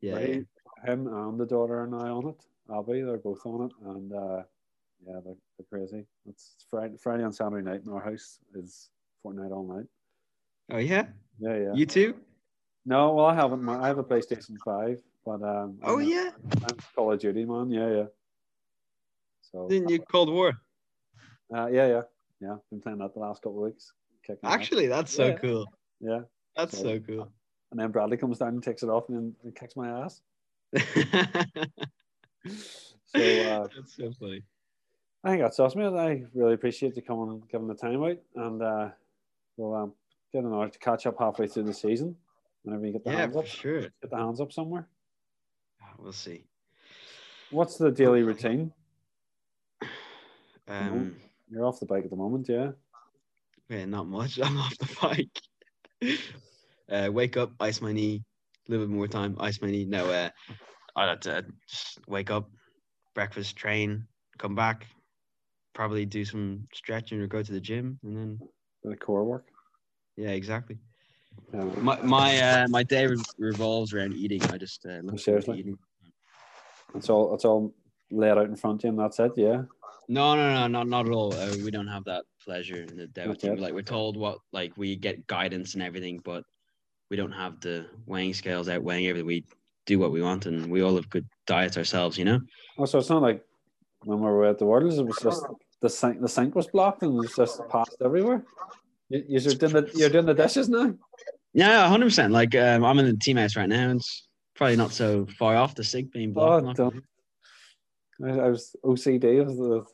Yeah, 0.00 0.14
Right? 0.14 0.46
yeah. 0.84 0.92
him 0.92 1.06
and 1.06 1.38
the 1.38 1.46
daughter 1.46 1.84
and 1.84 1.94
I 1.94 2.08
on 2.08 2.28
it. 2.28 2.44
Abby, 2.74 3.02
they're 3.02 3.16
both 3.18 3.44
on 3.46 3.66
it, 3.66 3.72
and 3.88 4.12
uh, 4.12 4.42
Yeah, 5.06 5.20
they're, 5.24 5.34
they're 5.58 5.66
crazy. 5.70 6.04
It's 6.28 6.56
Friday, 6.70 6.96
Friday 6.96 7.24
and 7.24 7.34
Saturday 7.34 7.64
night 7.68 7.82
in 7.84 7.92
our 7.92 8.02
house 8.02 8.38
is 8.54 8.90
Fortnite 9.24 9.50
all 9.50 9.66
night. 9.66 9.86
Oh 10.70 10.78
yeah, 10.78 11.06
Yeah, 11.40 11.56
yeah. 11.56 11.72
you 11.74 11.86
too. 11.86 12.14
no, 12.84 13.14
well, 13.14 13.26
I 13.26 13.34
haven't. 13.34 13.68
I 13.68 13.86
have 13.88 13.98
a 13.98 14.04
PlayStation 14.04 14.56
Five, 14.64 15.00
but 15.24 15.42
um. 15.42 15.78
Oh 15.82 15.98
I'm, 15.98 16.06
yeah, 16.08 16.30
I'm 16.64 16.76
Call 16.94 17.12
of 17.12 17.18
Duty 17.18 17.44
man. 17.44 17.70
Yeah, 17.70 17.90
yeah. 17.90 18.04
So 19.40 19.68
didn't 19.68 19.88
you 19.88 20.00
Cold 20.12 20.30
War? 20.32 20.52
uh, 21.54 21.66
yeah, 21.66 21.88
yeah, 21.88 22.02
yeah. 22.40 22.56
Been 22.70 22.80
playing 22.80 22.98
that 22.98 23.14
the 23.14 23.20
last 23.20 23.42
couple 23.42 23.64
of 23.64 23.72
weeks. 23.72 23.92
Actually, 24.44 24.86
that's 24.86 25.12
so 25.12 25.28
Yeah. 25.28 25.34
cool. 25.38 25.66
Yeah. 26.00 26.20
That's 26.56 26.76
So- 26.76 26.84
so 26.84 27.00
cool. 27.00 27.28
And 27.70 27.78
then 27.78 27.92
Bradley 27.92 28.16
comes 28.16 28.38
down 28.38 28.48
and 28.48 28.62
takes 28.62 28.82
it 28.82 28.88
off 28.88 29.08
and 29.08 29.16
then 29.16 29.36
and 29.44 29.54
kicks 29.54 29.76
my 29.76 29.88
ass. 30.04 30.20
So 33.12 33.18
uh, 33.20 33.66
that's 33.74 33.96
so 33.96 34.12
funny. 34.20 34.42
I 35.24 35.30
think 35.30 35.42
that's 35.42 35.58
awesome. 35.58 35.80
mate. 35.80 36.00
I 36.00 36.24
really 36.32 36.54
appreciate 36.54 36.94
you 36.96 37.02
coming 37.02 37.28
and 37.28 37.48
giving 37.50 37.66
the 37.66 37.74
time 37.74 38.02
out, 38.04 38.18
and 38.36 38.62
uh, 38.62 38.88
we'll 39.56 39.74
um, 39.74 39.92
get 40.32 40.44
an 40.44 40.52
hour 40.54 40.68
to 40.68 40.78
catch 40.78 41.06
up 41.06 41.16
halfway 41.18 41.48
through 41.48 41.64
the 41.64 41.74
season. 41.74 42.16
Whenever 42.62 42.86
you 42.86 42.92
get 42.92 43.04
the 43.04 43.10
Yeah, 43.10 43.16
hands 43.18 43.36
up, 43.36 43.46
sure. 43.46 43.80
get 43.80 44.10
the 44.10 44.16
hands 44.16 44.40
up 44.40 44.52
somewhere. 44.52 44.86
We'll 45.98 46.12
see. 46.12 46.44
What's 47.50 47.76
the 47.78 47.90
daily 47.90 48.22
routine? 48.22 48.72
Um, 50.68 51.16
You're 51.50 51.64
off 51.66 51.80
the 51.80 51.86
bike 51.86 52.04
at 52.04 52.10
the 52.10 52.16
moment, 52.16 52.48
yeah. 52.48 52.70
yeah, 53.68 53.84
not 53.86 54.06
much. 54.06 54.38
I'm 54.42 54.56
off 54.56 54.78
the 54.78 54.96
bike. 55.02 55.40
uh, 56.90 57.08
wake 57.12 57.36
up, 57.36 57.52
ice 57.60 57.80
my 57.80 57.92
knee. 57.92 58.22
A 58.68 58.70
little 58.70 58.86
bit 58.86 58.94
more 58.94 59.08
time, 59.08 59.36
ice 59.40 59.60
my 59.60 59.70
knee. 59.70 59.84
No, 59.84 60.06
uh, 60.10 60.28
I 60.96 61.08
had 61.08 61.22
to 61.22 61.44
just 61.68 61.98
wake 62.08 62.30
up, 62.30 62.50
breakfast, 63.14 63.56
train, 63.56 64.06
come 64.38 64.54
back, 64.54 64.86
probably 65.74 66.06
do 66.06 66.24
some 66.24 66.66
stretching 66.72 67.20
or 67.20 67.26
go 67.26 67.42
to 67.42 67.52
the 67.52 67.60
gym, 67.60 67.98
and 68.04 68.16
then 68.16 68.40
The 68.84 68.96
core 68.96 69.24
work. 69.24 69.46
yeah, 70.16 70.30
exactly. 70.30 70.78
Yeah. 71.54 71.64
My 71.64 72.00
my 72.02 72.40
uh, 72.40 72.68
my 72.68 72.82
day 72.82 73.06
re- 73.06 73.16
revolves 73.38 73.92
around 73.94 74.14
eating. 74.14 74.42
I 74.44 74.58
just 74.58 74.84
uh, 74.86 75.00
look 75.02 75.18
Seriously? 75.18 75.58
eating. 75.58 75.78
It's 76.94 77.08
all 77.08 77.34
it's 77.34 77.44
all 77.44 77.72
laid 78.10 78.32
out 78.32 78.46
in 78.46 78.56
front 78.56 78.80
of 78.80 78.84
you, 78.84 78.90
and 78.90 78.98
that's 78.98 79.18
it. 79.20 79.32
Yeah. 79.36 79.62
No, 80.10 80.34
no, 80.34 80.52
no, 80.52 80.66
not 80.66 80.88
not 80.88 81.06
at 81.06 81.12
all. 81.12 81.32
Uh, 81.32 81.54
we 81.62 81.70
don't 81.70 81.86
have 81.86 82.02
that 82.06 82.24
pleasure 82.44 82.82
in 82.82 82.96
the 82.96 83.06
Dev 83.06 83.28
Not 83.28 83.38
team. 83.38 83.54
Like 83.54 83.72
we're 83.72 83.82
told 83.82 84.16
what, 84.16 84.38
like 84.52 84.76
we 84.76 84.96
get 84.96 85.24
guidance 85.28 85.74
and 85.74 85.84
everything, 85.84 86.20
but 86.24 86.42
we 87.10 87.16
don't 87.16 87.30
have 87.30 87.60
the 87.60 87.86
weighing 88.06 88.34
scales 88.34 88.68
out 88.68 88.82
weighing 88.82 89.06
everything. 89.06 89.28
We 89.28 89.44
do 89.86 90.00
what 90.00 90.10
we 90.10 90.20
want, 90.20 90.46
and 90.46 90.68
we 90.68 90.82
all 90.82 90.96
have 90.96 91.08
good 91.10 91.28
diets 91.46 91.76
ourselves. 91.76 92.18
You 92.18 92.24
know. 92.24 92.40
Oh, 92.76 92.86
so 92.86 92.98
it's 92.98 93.08
not 93.08 93.22
like 93.22 93.44
when 94.02 94.18
we 94.18 94.24
were 94.24 94.46
at 94.46 94.58
the 94.58 94.66
Worlds, 94.66 94.98
it 94.98 95.06
was 95.06 95.16
just 95.22 95.46
the 95.80 95.88
sink. 95.88 96.20
The 96.20 96.28
sink 96.28 96.56
was 96.56 96.66
blocked, 96.66 97.04
and 97.04 97.14
it 97.14 97.16
was 97.16 97.36
just 97.36 97.60
passed 97.68 97.96
everywhere. 98.04 98.44
You, 99.10 99.22
you're 99.28 99.54
doing 99.54 99.74
the 99.74 99.92
you're 99.94 100.10
doing 100.10 100.26
the 100.26 100.34
dishes 100.34 100.68
now. 100.68 100.92
Yeah, 101.52 101.86
hundred 101.86 102.06
percent. 102.06 102.32
Like 102.32 102.56
um, 102.56 102.84
I'm 102.84 102.98
in 102.98 103.06
the 103.06 103.16
team 103.16 103.36
house 103.36 103.54
right 103.54 103.68
now. 103.68 103.90
and 103.90 104.00
It's 104.00 104.26
probably 104.56 104.74
not 104.74 104.90
so 104.90 105.28
far 105.38 105.54
off 105.54 105.76
the 105.76 105.84
sink 105.84 106.10
being 106.10 106.32
blocked. 106.32 106.64
Oh, 106.64 106.66
not 106.66 106.76
don't. 106.76 107.04
I, 108.24 108.46
I 108.46 108.48
was 108.48 108.74
OCD 108.84 109.40
of 109.40 109.56
the, 109.56 109.84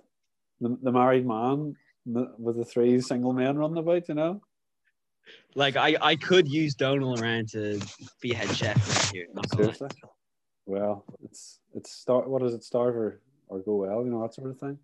the 0.61 0.77
the 0.83 0.93
married 0.93 1.27
man 1.27 1.77
the- 2.05 2.35
with 2.39 2.57
the 2.57 2.65
three 2.65 3.01
single 3.01 3.33
men 3.33 3.59
running 3.59 3.79
about. 3.79 4.09
You 4.09 4.15
know. 4.15 4.41
Like 5.55 5.77
I, 5.77 5.97
I 6.01 6.17
could 6.17 6.47
use 6.47 6.75
Donal 6.75 7.21
around 7.21 7.49
to 7.51 7.81
be 8.21 8.33
head 8.33 8.55
chef 8.55 9.11
here. 9.11 9.27
Lie. 9.35 9.75
Well, 10.67 11.05
it's 11.25 11.61
it's 11.75 11.93
start. 11.93 12.29
What 12.29 12.43
is 12.43 12.55
it? 12.55 12.63
Starve 12.65 12.97
or, 12.97 13.21
or 13.49 13.61
go 13.61 13.77
well. 13.77 14.05
You 14.05 14.11
know 14.11 14.23
that 14.23 14.35
sort 14.35 14.51
of 14.51 14.59
thing. 14.59 14.79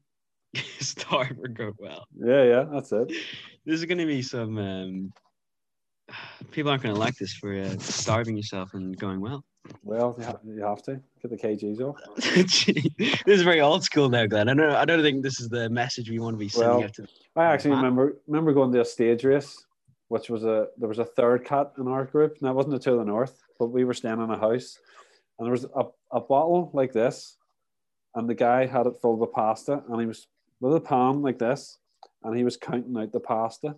Starve 0.80 1.38
or 1.40 1.48
go 1.48 1.72
well. 1.78 2.06
Yeah, 2.16 2.44
yeah, 2.44 2.64
that's 2.72 2.92
it. 2.92 3.12
This 3.64 3.78
is 3.78 3.84
going 3.84 3.98
to 3.98 4.06
be 4.06 4.22
some 4.22 4.58
um, 4.58 5.12
people 6.50 6.72
aren't 6.72 6.82
going 6.82 6.96
to 6.96 7.00
like 7.00 7.14
this 7.14 7.32
for 7.32 7.54
uh, 7.54 7.78
starving 7.78 8.36
yourself 8.36 8.74
and 8.74 8.96
going 8.98 9.20
well. 9.20 9.44
Well, 9.82 10.14
you 10.18 10.24
have, 10.24 10.38
you 10.44 10.62
have 10.62 10.82
to 10.84 11.00
get 11.20 11.30
the 11.30 11.36
kgs 11.36 11.80
off. 11.80 11.96
This 13.24 13.38
is 13.38 13.42
very 13.42 13.60
old 13.60 13.84
school 13.84 14.08
now, 14.08 14.26
Glenn. 14.26 14.48
I 14.48 14.54
don't. 14.54 14.70
I 14.70 14.84
don't 14.84 15.02
think 15.02 15.22
this 15.22 15.40
is 15.40 15.48
the 15.48 15.68
message 15.70 16.10
we 16.10 16.18
want 16.18 16.34
to 16.34 16.38
be 16.38 16.48
sending 16.48 16.70
Well, 16.70 16.84
out 16.84 16.94
to. 16.94 17.06
I 17.36 17.44
actually 17.46 17.72
remember 17.72 18.16
remember 18.26 18.52
going 18.52 18.72
to 18.72 18.80
a 18.80 18.84
stage 18.84 19.24
race, 19.24 19.64
which 20.08 20.28
was 20.30 20.44
a 20.44 20.68
there 20.78 20.88
was 20.88 20.98
a 20.98 21.04
third 21.04 21.44
cat 21.44 21.72
in 21.78 21.88
our 21.88 22.04
group. 22.04 22.38
Now 22.40 22.50
it 22.50 22.56
wasn't 22.56 22.74
a 22.74 22.78
to 22.80 22.96
the 22.96 23.04
north, 23.04 23.42
but 23.58 23.66
we 23.66 23.84
were 23.84 23.94
staying 23.94 24.20
in 24.22 24.30
a 24.30 24.38
house, 24.38 24.78
and 25.38 25.46
there 25.46 25.52
was 25.52 25.64
a, 25.64 25.84
a 26.10 26.20
bottle 26.20 26.70
like 26.72 26.92
this, 26.92 27.36
and 28.14 28.28
the 28.28 28.34
guy 28.34 28.66
had 28.66 28.86
it 28.86 29.00
filled 29.00 29.20
with 29.20 29.32
pasta, 29.32 29.82
and 29.88 30.00
he 30.00 30.06
was 30.06 30.26
with 30.60 30.74
a 30.74 30.80
palm 30.80 31.22
like 31.22 31.38
this, 31.38 31.78
and 32.22 32.36
he 32.36 32.44
was 32.44 32.56
counting 32.56 32.96
out 32.96 33.12
the 33.12 33.20
pasta, 33.20 33.76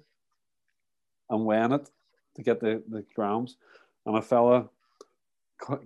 and 1.30 1.44
weighing 1.44 1.72
it 1.72 1.88
to 2.36 2.42
get 2.42 2.60
the 2.60 2.82
the 2.88 3.04
grams, 3.14 3.56
and 4.06 4.16
a 4.16 4.22
fella 4.22 4.68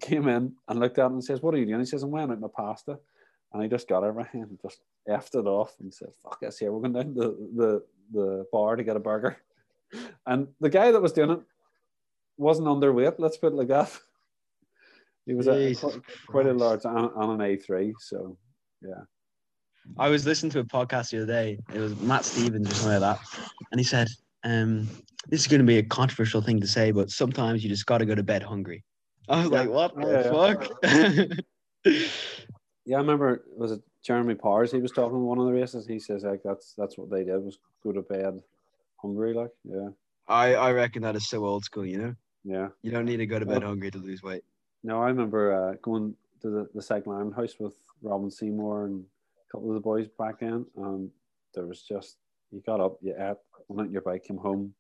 came 0.01 0.29
in 0.29 0.55
and 0.69 0.81
looked 0.81 0.99
at 0.99 1.07
him 1.07 1.15
and 1.15 1.25
says, 1.25 1.43
"What 1.43 1.55
are 1.55 1.59
you 1.59 1.67
doing?" 1.67 1.81
He 1.81 1.87
says, 1.87 2.03
"I'm 2.03 2.11
weighing 2.11 2.31
out 2.31 2.41
my 2.41 2.49
pasta." 2.55 2.99
And 3.53 3.63
he 3.63 3.69
just 3.69 3.89
got 3.89 4.05
everything 4.05 4.43
and 4.43 4.59
just 4.61 4.81
effed 5.09 5.35
it 5.35 5.47
off 5.47 5.75
and 5.81 5.93
said, 5.93 6.09
fuck 6.23 6.41
this 6.41 6.59
here, 6.59 6.71
we're 6.71 6.81
going 6.81 6.93
down 6.93 7.15
to 7.15 7.21
the, 7.21 7.51
the, 7.57 7.83
the 8.13 8.47
bar 8.53 8.77
to 8.77 8.85
get 8.85 8.97
a 8.97 9.01
burger. 9.01 9.37
And 10.27 10.49
the 10.61 10.69
guy 10.69 10.93
that 10.93 11.01
was 11.01 11.15
doing 11.15 11.31
it 11.31 11.41
wasn't 12.37 12.69
underweight, 12.69 13.15
let's 13.17 13.39
put 13.39 13.55
it 13.55 13.57
like 13.57 13.69
that. 13.69 13.91
He 15.25 15.33
was 15.33 15.49
a, 15.49 15.75
quite, 15.75 16.01
quite 16.27 16.47
a 16.47 16.53
large 16.53 16.85
on, 16.85 17.11
on 17.15 17.31
an 17.31 17.57
A3, 17.57 17.95
so 17.99 18.37
yeah. 18.83 19.01
I 19.99 20.11
was 20.11 20.27
listening 20.27 20.53
to 20.53 20.59
a 20.59 20.65
podcast 20.65 21.09
the 21.09 21.23
other 21.23 21.27
day. 21.27 21.59
It 21.75 21.79
was 21.79 21.99
Matt 22.01 22.27
Stephens 22.27 22.71
or 22.71 22.75
something 22.75 23.01
like 23.01 23.19
that, 23.19 23.27
and 23.73 23.81
he 23.81 23.85
said, 23.85 24.09
um, 24.45 24.87
"This 25.29 25.41
is 25.41 25.47
going 25.47 25.61
to 25.61 25.67
be 25.67 25.79
a 25.79 25.83
controversial 25.83 26.43
thing 26.43 26.61
to 26.61 26.67
say, 26.67 26.91
but 26.91 27.11
sometimes 27.11 27.65
you 27.65 27.71
just 27.71 27.87
got 27.87 27.99
to 27.99 28.07
go 28.07 28.15
to 28.15 28.23
bed 28.23 28.43
hungry." 28.43 28.85
I 29.29 29.43
was 29.43 29.51
Yeah. 29.51 29.61
like, 29.61 29.71
"What 29.71 29.95
Yeah, 29.99 30.23
the 30.23 31.39
fuck?" 31.85 31.95
Yeah, 32.85 32.97
I 32.97 33.01
remember, 33.01 33.45
was 33.55 33.73
it 33.73 33.83
Jeremy 34.03 34.35
Powers? 34.35 34.73
He 34.73 34.81
was 34.81 34.93
talking 34.93 35.17
in 35.19 35.23
one 35.25 35.39
of 35.39 35.45
the 35.47 35.53
races. 35.53 35.87
He 35.87 35.99
says, 35.99 36.25
like, 36.25 36.41
that's 36.43 36.73
that's 36.75 36.97
what 36.97 37.11
they 37.11 37.23
did 37.25 37.37
was 37.45 37.59
go 37.83 37.93
to 37.93 38.01
bed 38.01 38.43
hungry, 38.97 39.35
like, 39.35 39.51
yeah, 39.65 39.91
I 40.27 40.55
I 40.55 40.73
reckon 40.73 41.03
that 41.03 41.15
is 41.17 41.29
so 41.29 41.45
old 41.45 41.65
school. 41.65 41.85
You 41.85 41.99
know, 41.99 42.15
yeah. 42.45 42.69
you 42.83 42.91
don't 42.91 43.05
need 43.05 43.19
to 43.19 43.27
go 43.27 43.39
to 43.39 43.45
bed 43.47 43.61
Well- 43.61 43.69
hungry 43.71 43.91
to 43.91 43.99
lose 43.99 44.23
weight. 44.23 44.43
No, 44.85 45.03
I 45.03 45.09
remember 45.09 45.53
uh, 45.53 45.75
going 45.83 46.15
to 46.41 46.51
the, 46.51 46.69
the 46.75 46.81
Cycling 46.81 47.17
Ireland 47.17 47.35
House 47.35 47.57
with 47.59 47.75
Robin 48.01 48.31
Seymour 48.31 48.85
and 48.87 49.05
a 49.05 49.53
couple 49.53 49.69
of 49.69 49.75
the 49.75 49.81
boys 49.81 50.07
back 50.19 50.39
then. 50.41 50.65
And 50.77 51.11
there 51.53 51.67
was 51.67 51.83
just, 51.83 52.17
you 52.53 52.63
got 52.65 52.81
up, 52.81 52.97
you 53.03 53.13
ate, 53.19 53.37
went 53.67 53.89
out 53.89 53.93
your 53.93 54.03
bike, 54.03 54.23
came 54.25 54.37
home, 54.37 54.73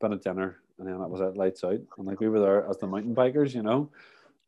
been 0.00 0.12
at 0.12 0.22
dinner, 0.24 0.58
and 0.78 0.88
then 0.88 0.98
that 0.98 1.08
was 1.08 1.20
it, 1.20 1.36
lights 1.36 1.64
out. 1.64 1.80
And 1.98 2.06
like 2.06 2.20
we 2.20 2.28
were 2.28 2.40
there 2.40 2.68
as 2.68 2.78
the 2.78 2.86
mountain 2.86 3.14
bikers, 3.14 3.54
you 3.54 3.62
know, 3.62 3.90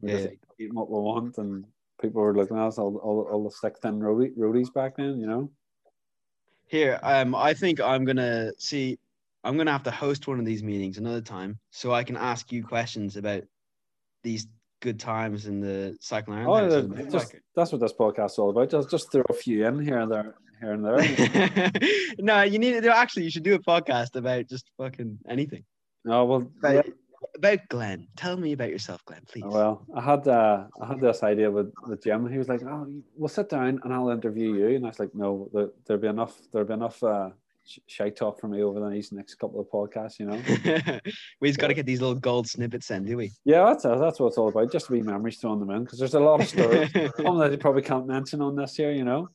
we 0.00 0.10
Yeah. 0.10 0.16
just 0.16 0.34
eating 0.58 0.74
what 0.74 0.90
we 0.90 0.98
want. 0.98 1.38
And 1.38 1.64
people 2.00 2.22
were 2.22 2.34
looking 2.34 2.56
at 2.56 2.66
us, 2.66 2.78
all, 2.78 2.96
all, 2.96 3.28
all 3.30 3.44
the 3.44 3.50
thick, 3.50 3.78
thin 3.78 4.00
roadie, 4.00 4.37
roadies 4.37 4.72
back 4.72 4.96
then, 4.96 5.18
you 5.18 5.26
know. 5.26 5.50
Here, 6.66 6.98
um, 7.02 7.34
I 7.34 7.54
think 7.54 7.80
I'm 7.80 8.04
gonna 8.04 8.50
see. 8.58 8.98
I'm 9.44 9.58
gonna 9.58 9.70
have 9.70 9.82
to 9.82 9.90
host 9.90 10.26
one 10.26 10.40
of 10.40 10.46
these 10.46 10.62
meetings 10.62 10.96
another 10.96 11.20
time, 11.20 11.58
so 11.70 11.92
I 11.92 12.02
can 12.02 12.16
ask 12.16 12.50
you 12.50 12.64
questions 12.64 13.16
about 13.16 13.42
these 14.22 14.48
good 14.80 14.98
times 14.98 15.46
in 15.46 15.60
the 15.60 15.96
Cycling 16.00 16.38
Ireland. 16.38 16.64
Oh, 16.64 16.64
House 16.64 16.74
as 16.74 16.84
a 16.84 16.88
mountain 16.88 17.10
just, 17.10 17.34
that's 17.54 17.72
what 17.72 17.80
this 17.80 17.92
podcast 17.92 18.32
is 18.32 18.38
all 18.38 18.50
about. 18.50 18.70
Just, 18.70 18.90
just 18.90 19.12
throw 19.12 19.22
a 19.28 19.34
few 19.34 19.66
in 19.66 19.78
here 19.78 19.98
and 19.98 20.10
there, 20.10 20.34
here 20.60 20.72
and 20.72 20.84
there. 20.84 21.70
no, 22.18 22.42
you 22.42 22.58
need 22.58 22.82
to 22.82 22.96
actually. 22.96 23.24
You 23.24 23.30
should 23.30 23.42
do 23.44 23.54
a 23.54 23.58
podcast 23.58 24.16
about 24.16 24.48
just 24.48 24.70
fucking 24.78 25.18
anything. 25.28 25.64
No, 26.05 26.25
well. 26.25 26.51
About, 26.59 26.87
about 27.37 27.69
Glenn. 27.69 28.07
Tell 28.17 28.37
me 28.37 28.53
about 28.53 28.71
yourself, 28.71 29.05
Glenn, 29.05 29.23
please. 29.27 29.45
Well, 29.45 29.85
I 29.95 30.01
had 30.01 30.27
uh, 30.29 30.64
I 30.81 30.87
had 30.87 31.01
this 31.01 31.23
idea 31.23 31.51
with 31.51 31.73
with 31.87 32.03
Jim. 32.03 32.31
He 32.31 32.38
was 32.38 32.49
like, 32.49 32.62
"Oh, 32.62 32.87
we'll 33.17 33.29
sit 33.29 33.49
down 33.49 33.81
and 33.83 33.93
I'll 33.93 34.11
interview 34.11 34.55
you." 34.55 34.77
And 34.77 34.85
I 34.85 34.88
was 34.88 34.98
like, 34.98 35.15
"No, 35.15 35.48
there, 35.52 35.69
there'll 35.87 36.02
be 36.02 36.09
enough. 36.09 36.37
There'll 36.52 36.69
be 36.69 36.75
enough 36.75 37.02
uh, 37.02 37.31
shite 37.87 38.17
talk 38.17 38.38
from 38.38 38.52
me 38.52 38.63
over 38.63 38.90
these 38.90 39.13
next 39.13 39.37
couple 39.37 39.61
of 39.61 39.69
podcasts." 39.69 40.19
You 40.19 40.27
know? 40.27 41.00
we 41.40 41.48
just 41.48 41.59
got 41.59 41.69
to 41.69 41.75
get 41.75 41.87
these 41.87 42.00
little 42.00 42.15
gold 42.15 42.48
snippets 42.48 42.90
in, 42.90 43.05
do 43.05 43.17
we? 43.17 43.33
yeah, 43.44 43.65
that's 43.65 43.85
that's 43.85 44.21
what 44.21 44.29
it's 44.29 44.38
all 44.38 44.48
about. 44.48 44.71
Just 44.71 44.87
to 44.87 44.92
be 44.92 45.02
memories 45.02 45.38
throwing 45.38 45.61
them 45.61 45.71
in 45.71 45.85
because 45.85 45.98
there's 45.98 46.15
a 46.15 46.21
lot 46.21 46.40
of 46.40 46.48
stories. 46.48 46.90
That 47.35 47.50
you 47.50 47.59
probably 47.59 47.83
can't 47.83 48.07
mention 48.07 48.40
on 48.40 48.55
this 48.55 48.77
here, 48.77 48.92
you 48.92 49.05
know. 49.05 49.29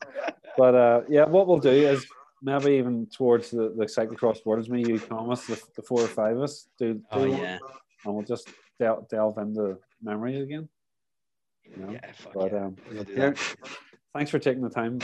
But 0.58 0.76
uh, 0.76 1.02
yeah, 1.10 1.26
what 1.26 1.48
we'll 1.48 1.60
do 1.60 1.70
is 1.70 2.06
maybe 2.42 2.72
even 2.72 3.08
towards 3.08 3.52
the, 3.52 3.74
the 3.78 3.86
cyclocross 3.86 4.46
worlds, 4.46 4.70
me, 4.70 4.84
you, 4.88 5.00
Thomas, 5.00 5.46
the, 5.46 5.62
the 5.76 5.82
four 5.82 6.02
or 6.02 6.08
five 6.08 6.38
of 6.38 6.44
us 6.44 6.68
do. 6.78 6.96
do 6.96 7.04
oh 7.12 7.30
one, 7.30 7.40
yeah, 7.40 7.58
and 8.06 8.14
we'll 8.16 8.24
just 8.24 8.50
del- 8.80 9.08
delve 9.10 9.38
into 9.38 9.78
memories 10.02 10.42
again. 10.44 10.70
Yeah. 11.78 11.92
yeah. 11.92 12.12
Fuck 12.14 12.34
But 12.34 12.52
yeah. 12.52 12.66
um, 12.66 12.76
We'll 12.92 13.06
yeah, 13.06 13.34
thanks 14.16 14.32
for 14.32 14.40
taking 14.40 14.62
the 14.64 14.70
time, 14.70 15.00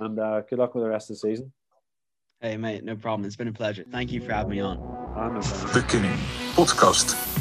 and 0.00 0.18
uh, 0.18 0.42
good 0.42 0.58
luck 0.58 0.74
with 0.74 0.84
the 0.84 0.90
rest 0.90 1.10
of 1.10 1.16
the 1.16 1.20
season. 1.20 1.52
Hey 2.40 2.56
mate, 2.56 2.82
no 2.82 2.96
problem. 2.96 3.24
It's 3.24 3.36
been 3.36 3.48
a 3.48 3.52
pleasure. 3.52 3.84
Thank 3.90 4.10
you 4.10 4.20
for 4.20 4.32
having 4.32 4.50
me 4.50 4.60
on. 4.60 4.78
No 4.78 5.12
problem. 5.14 5.42
De 5.72 5.82
Kinning 5.82 6.18
Podcast. 6.54 7.31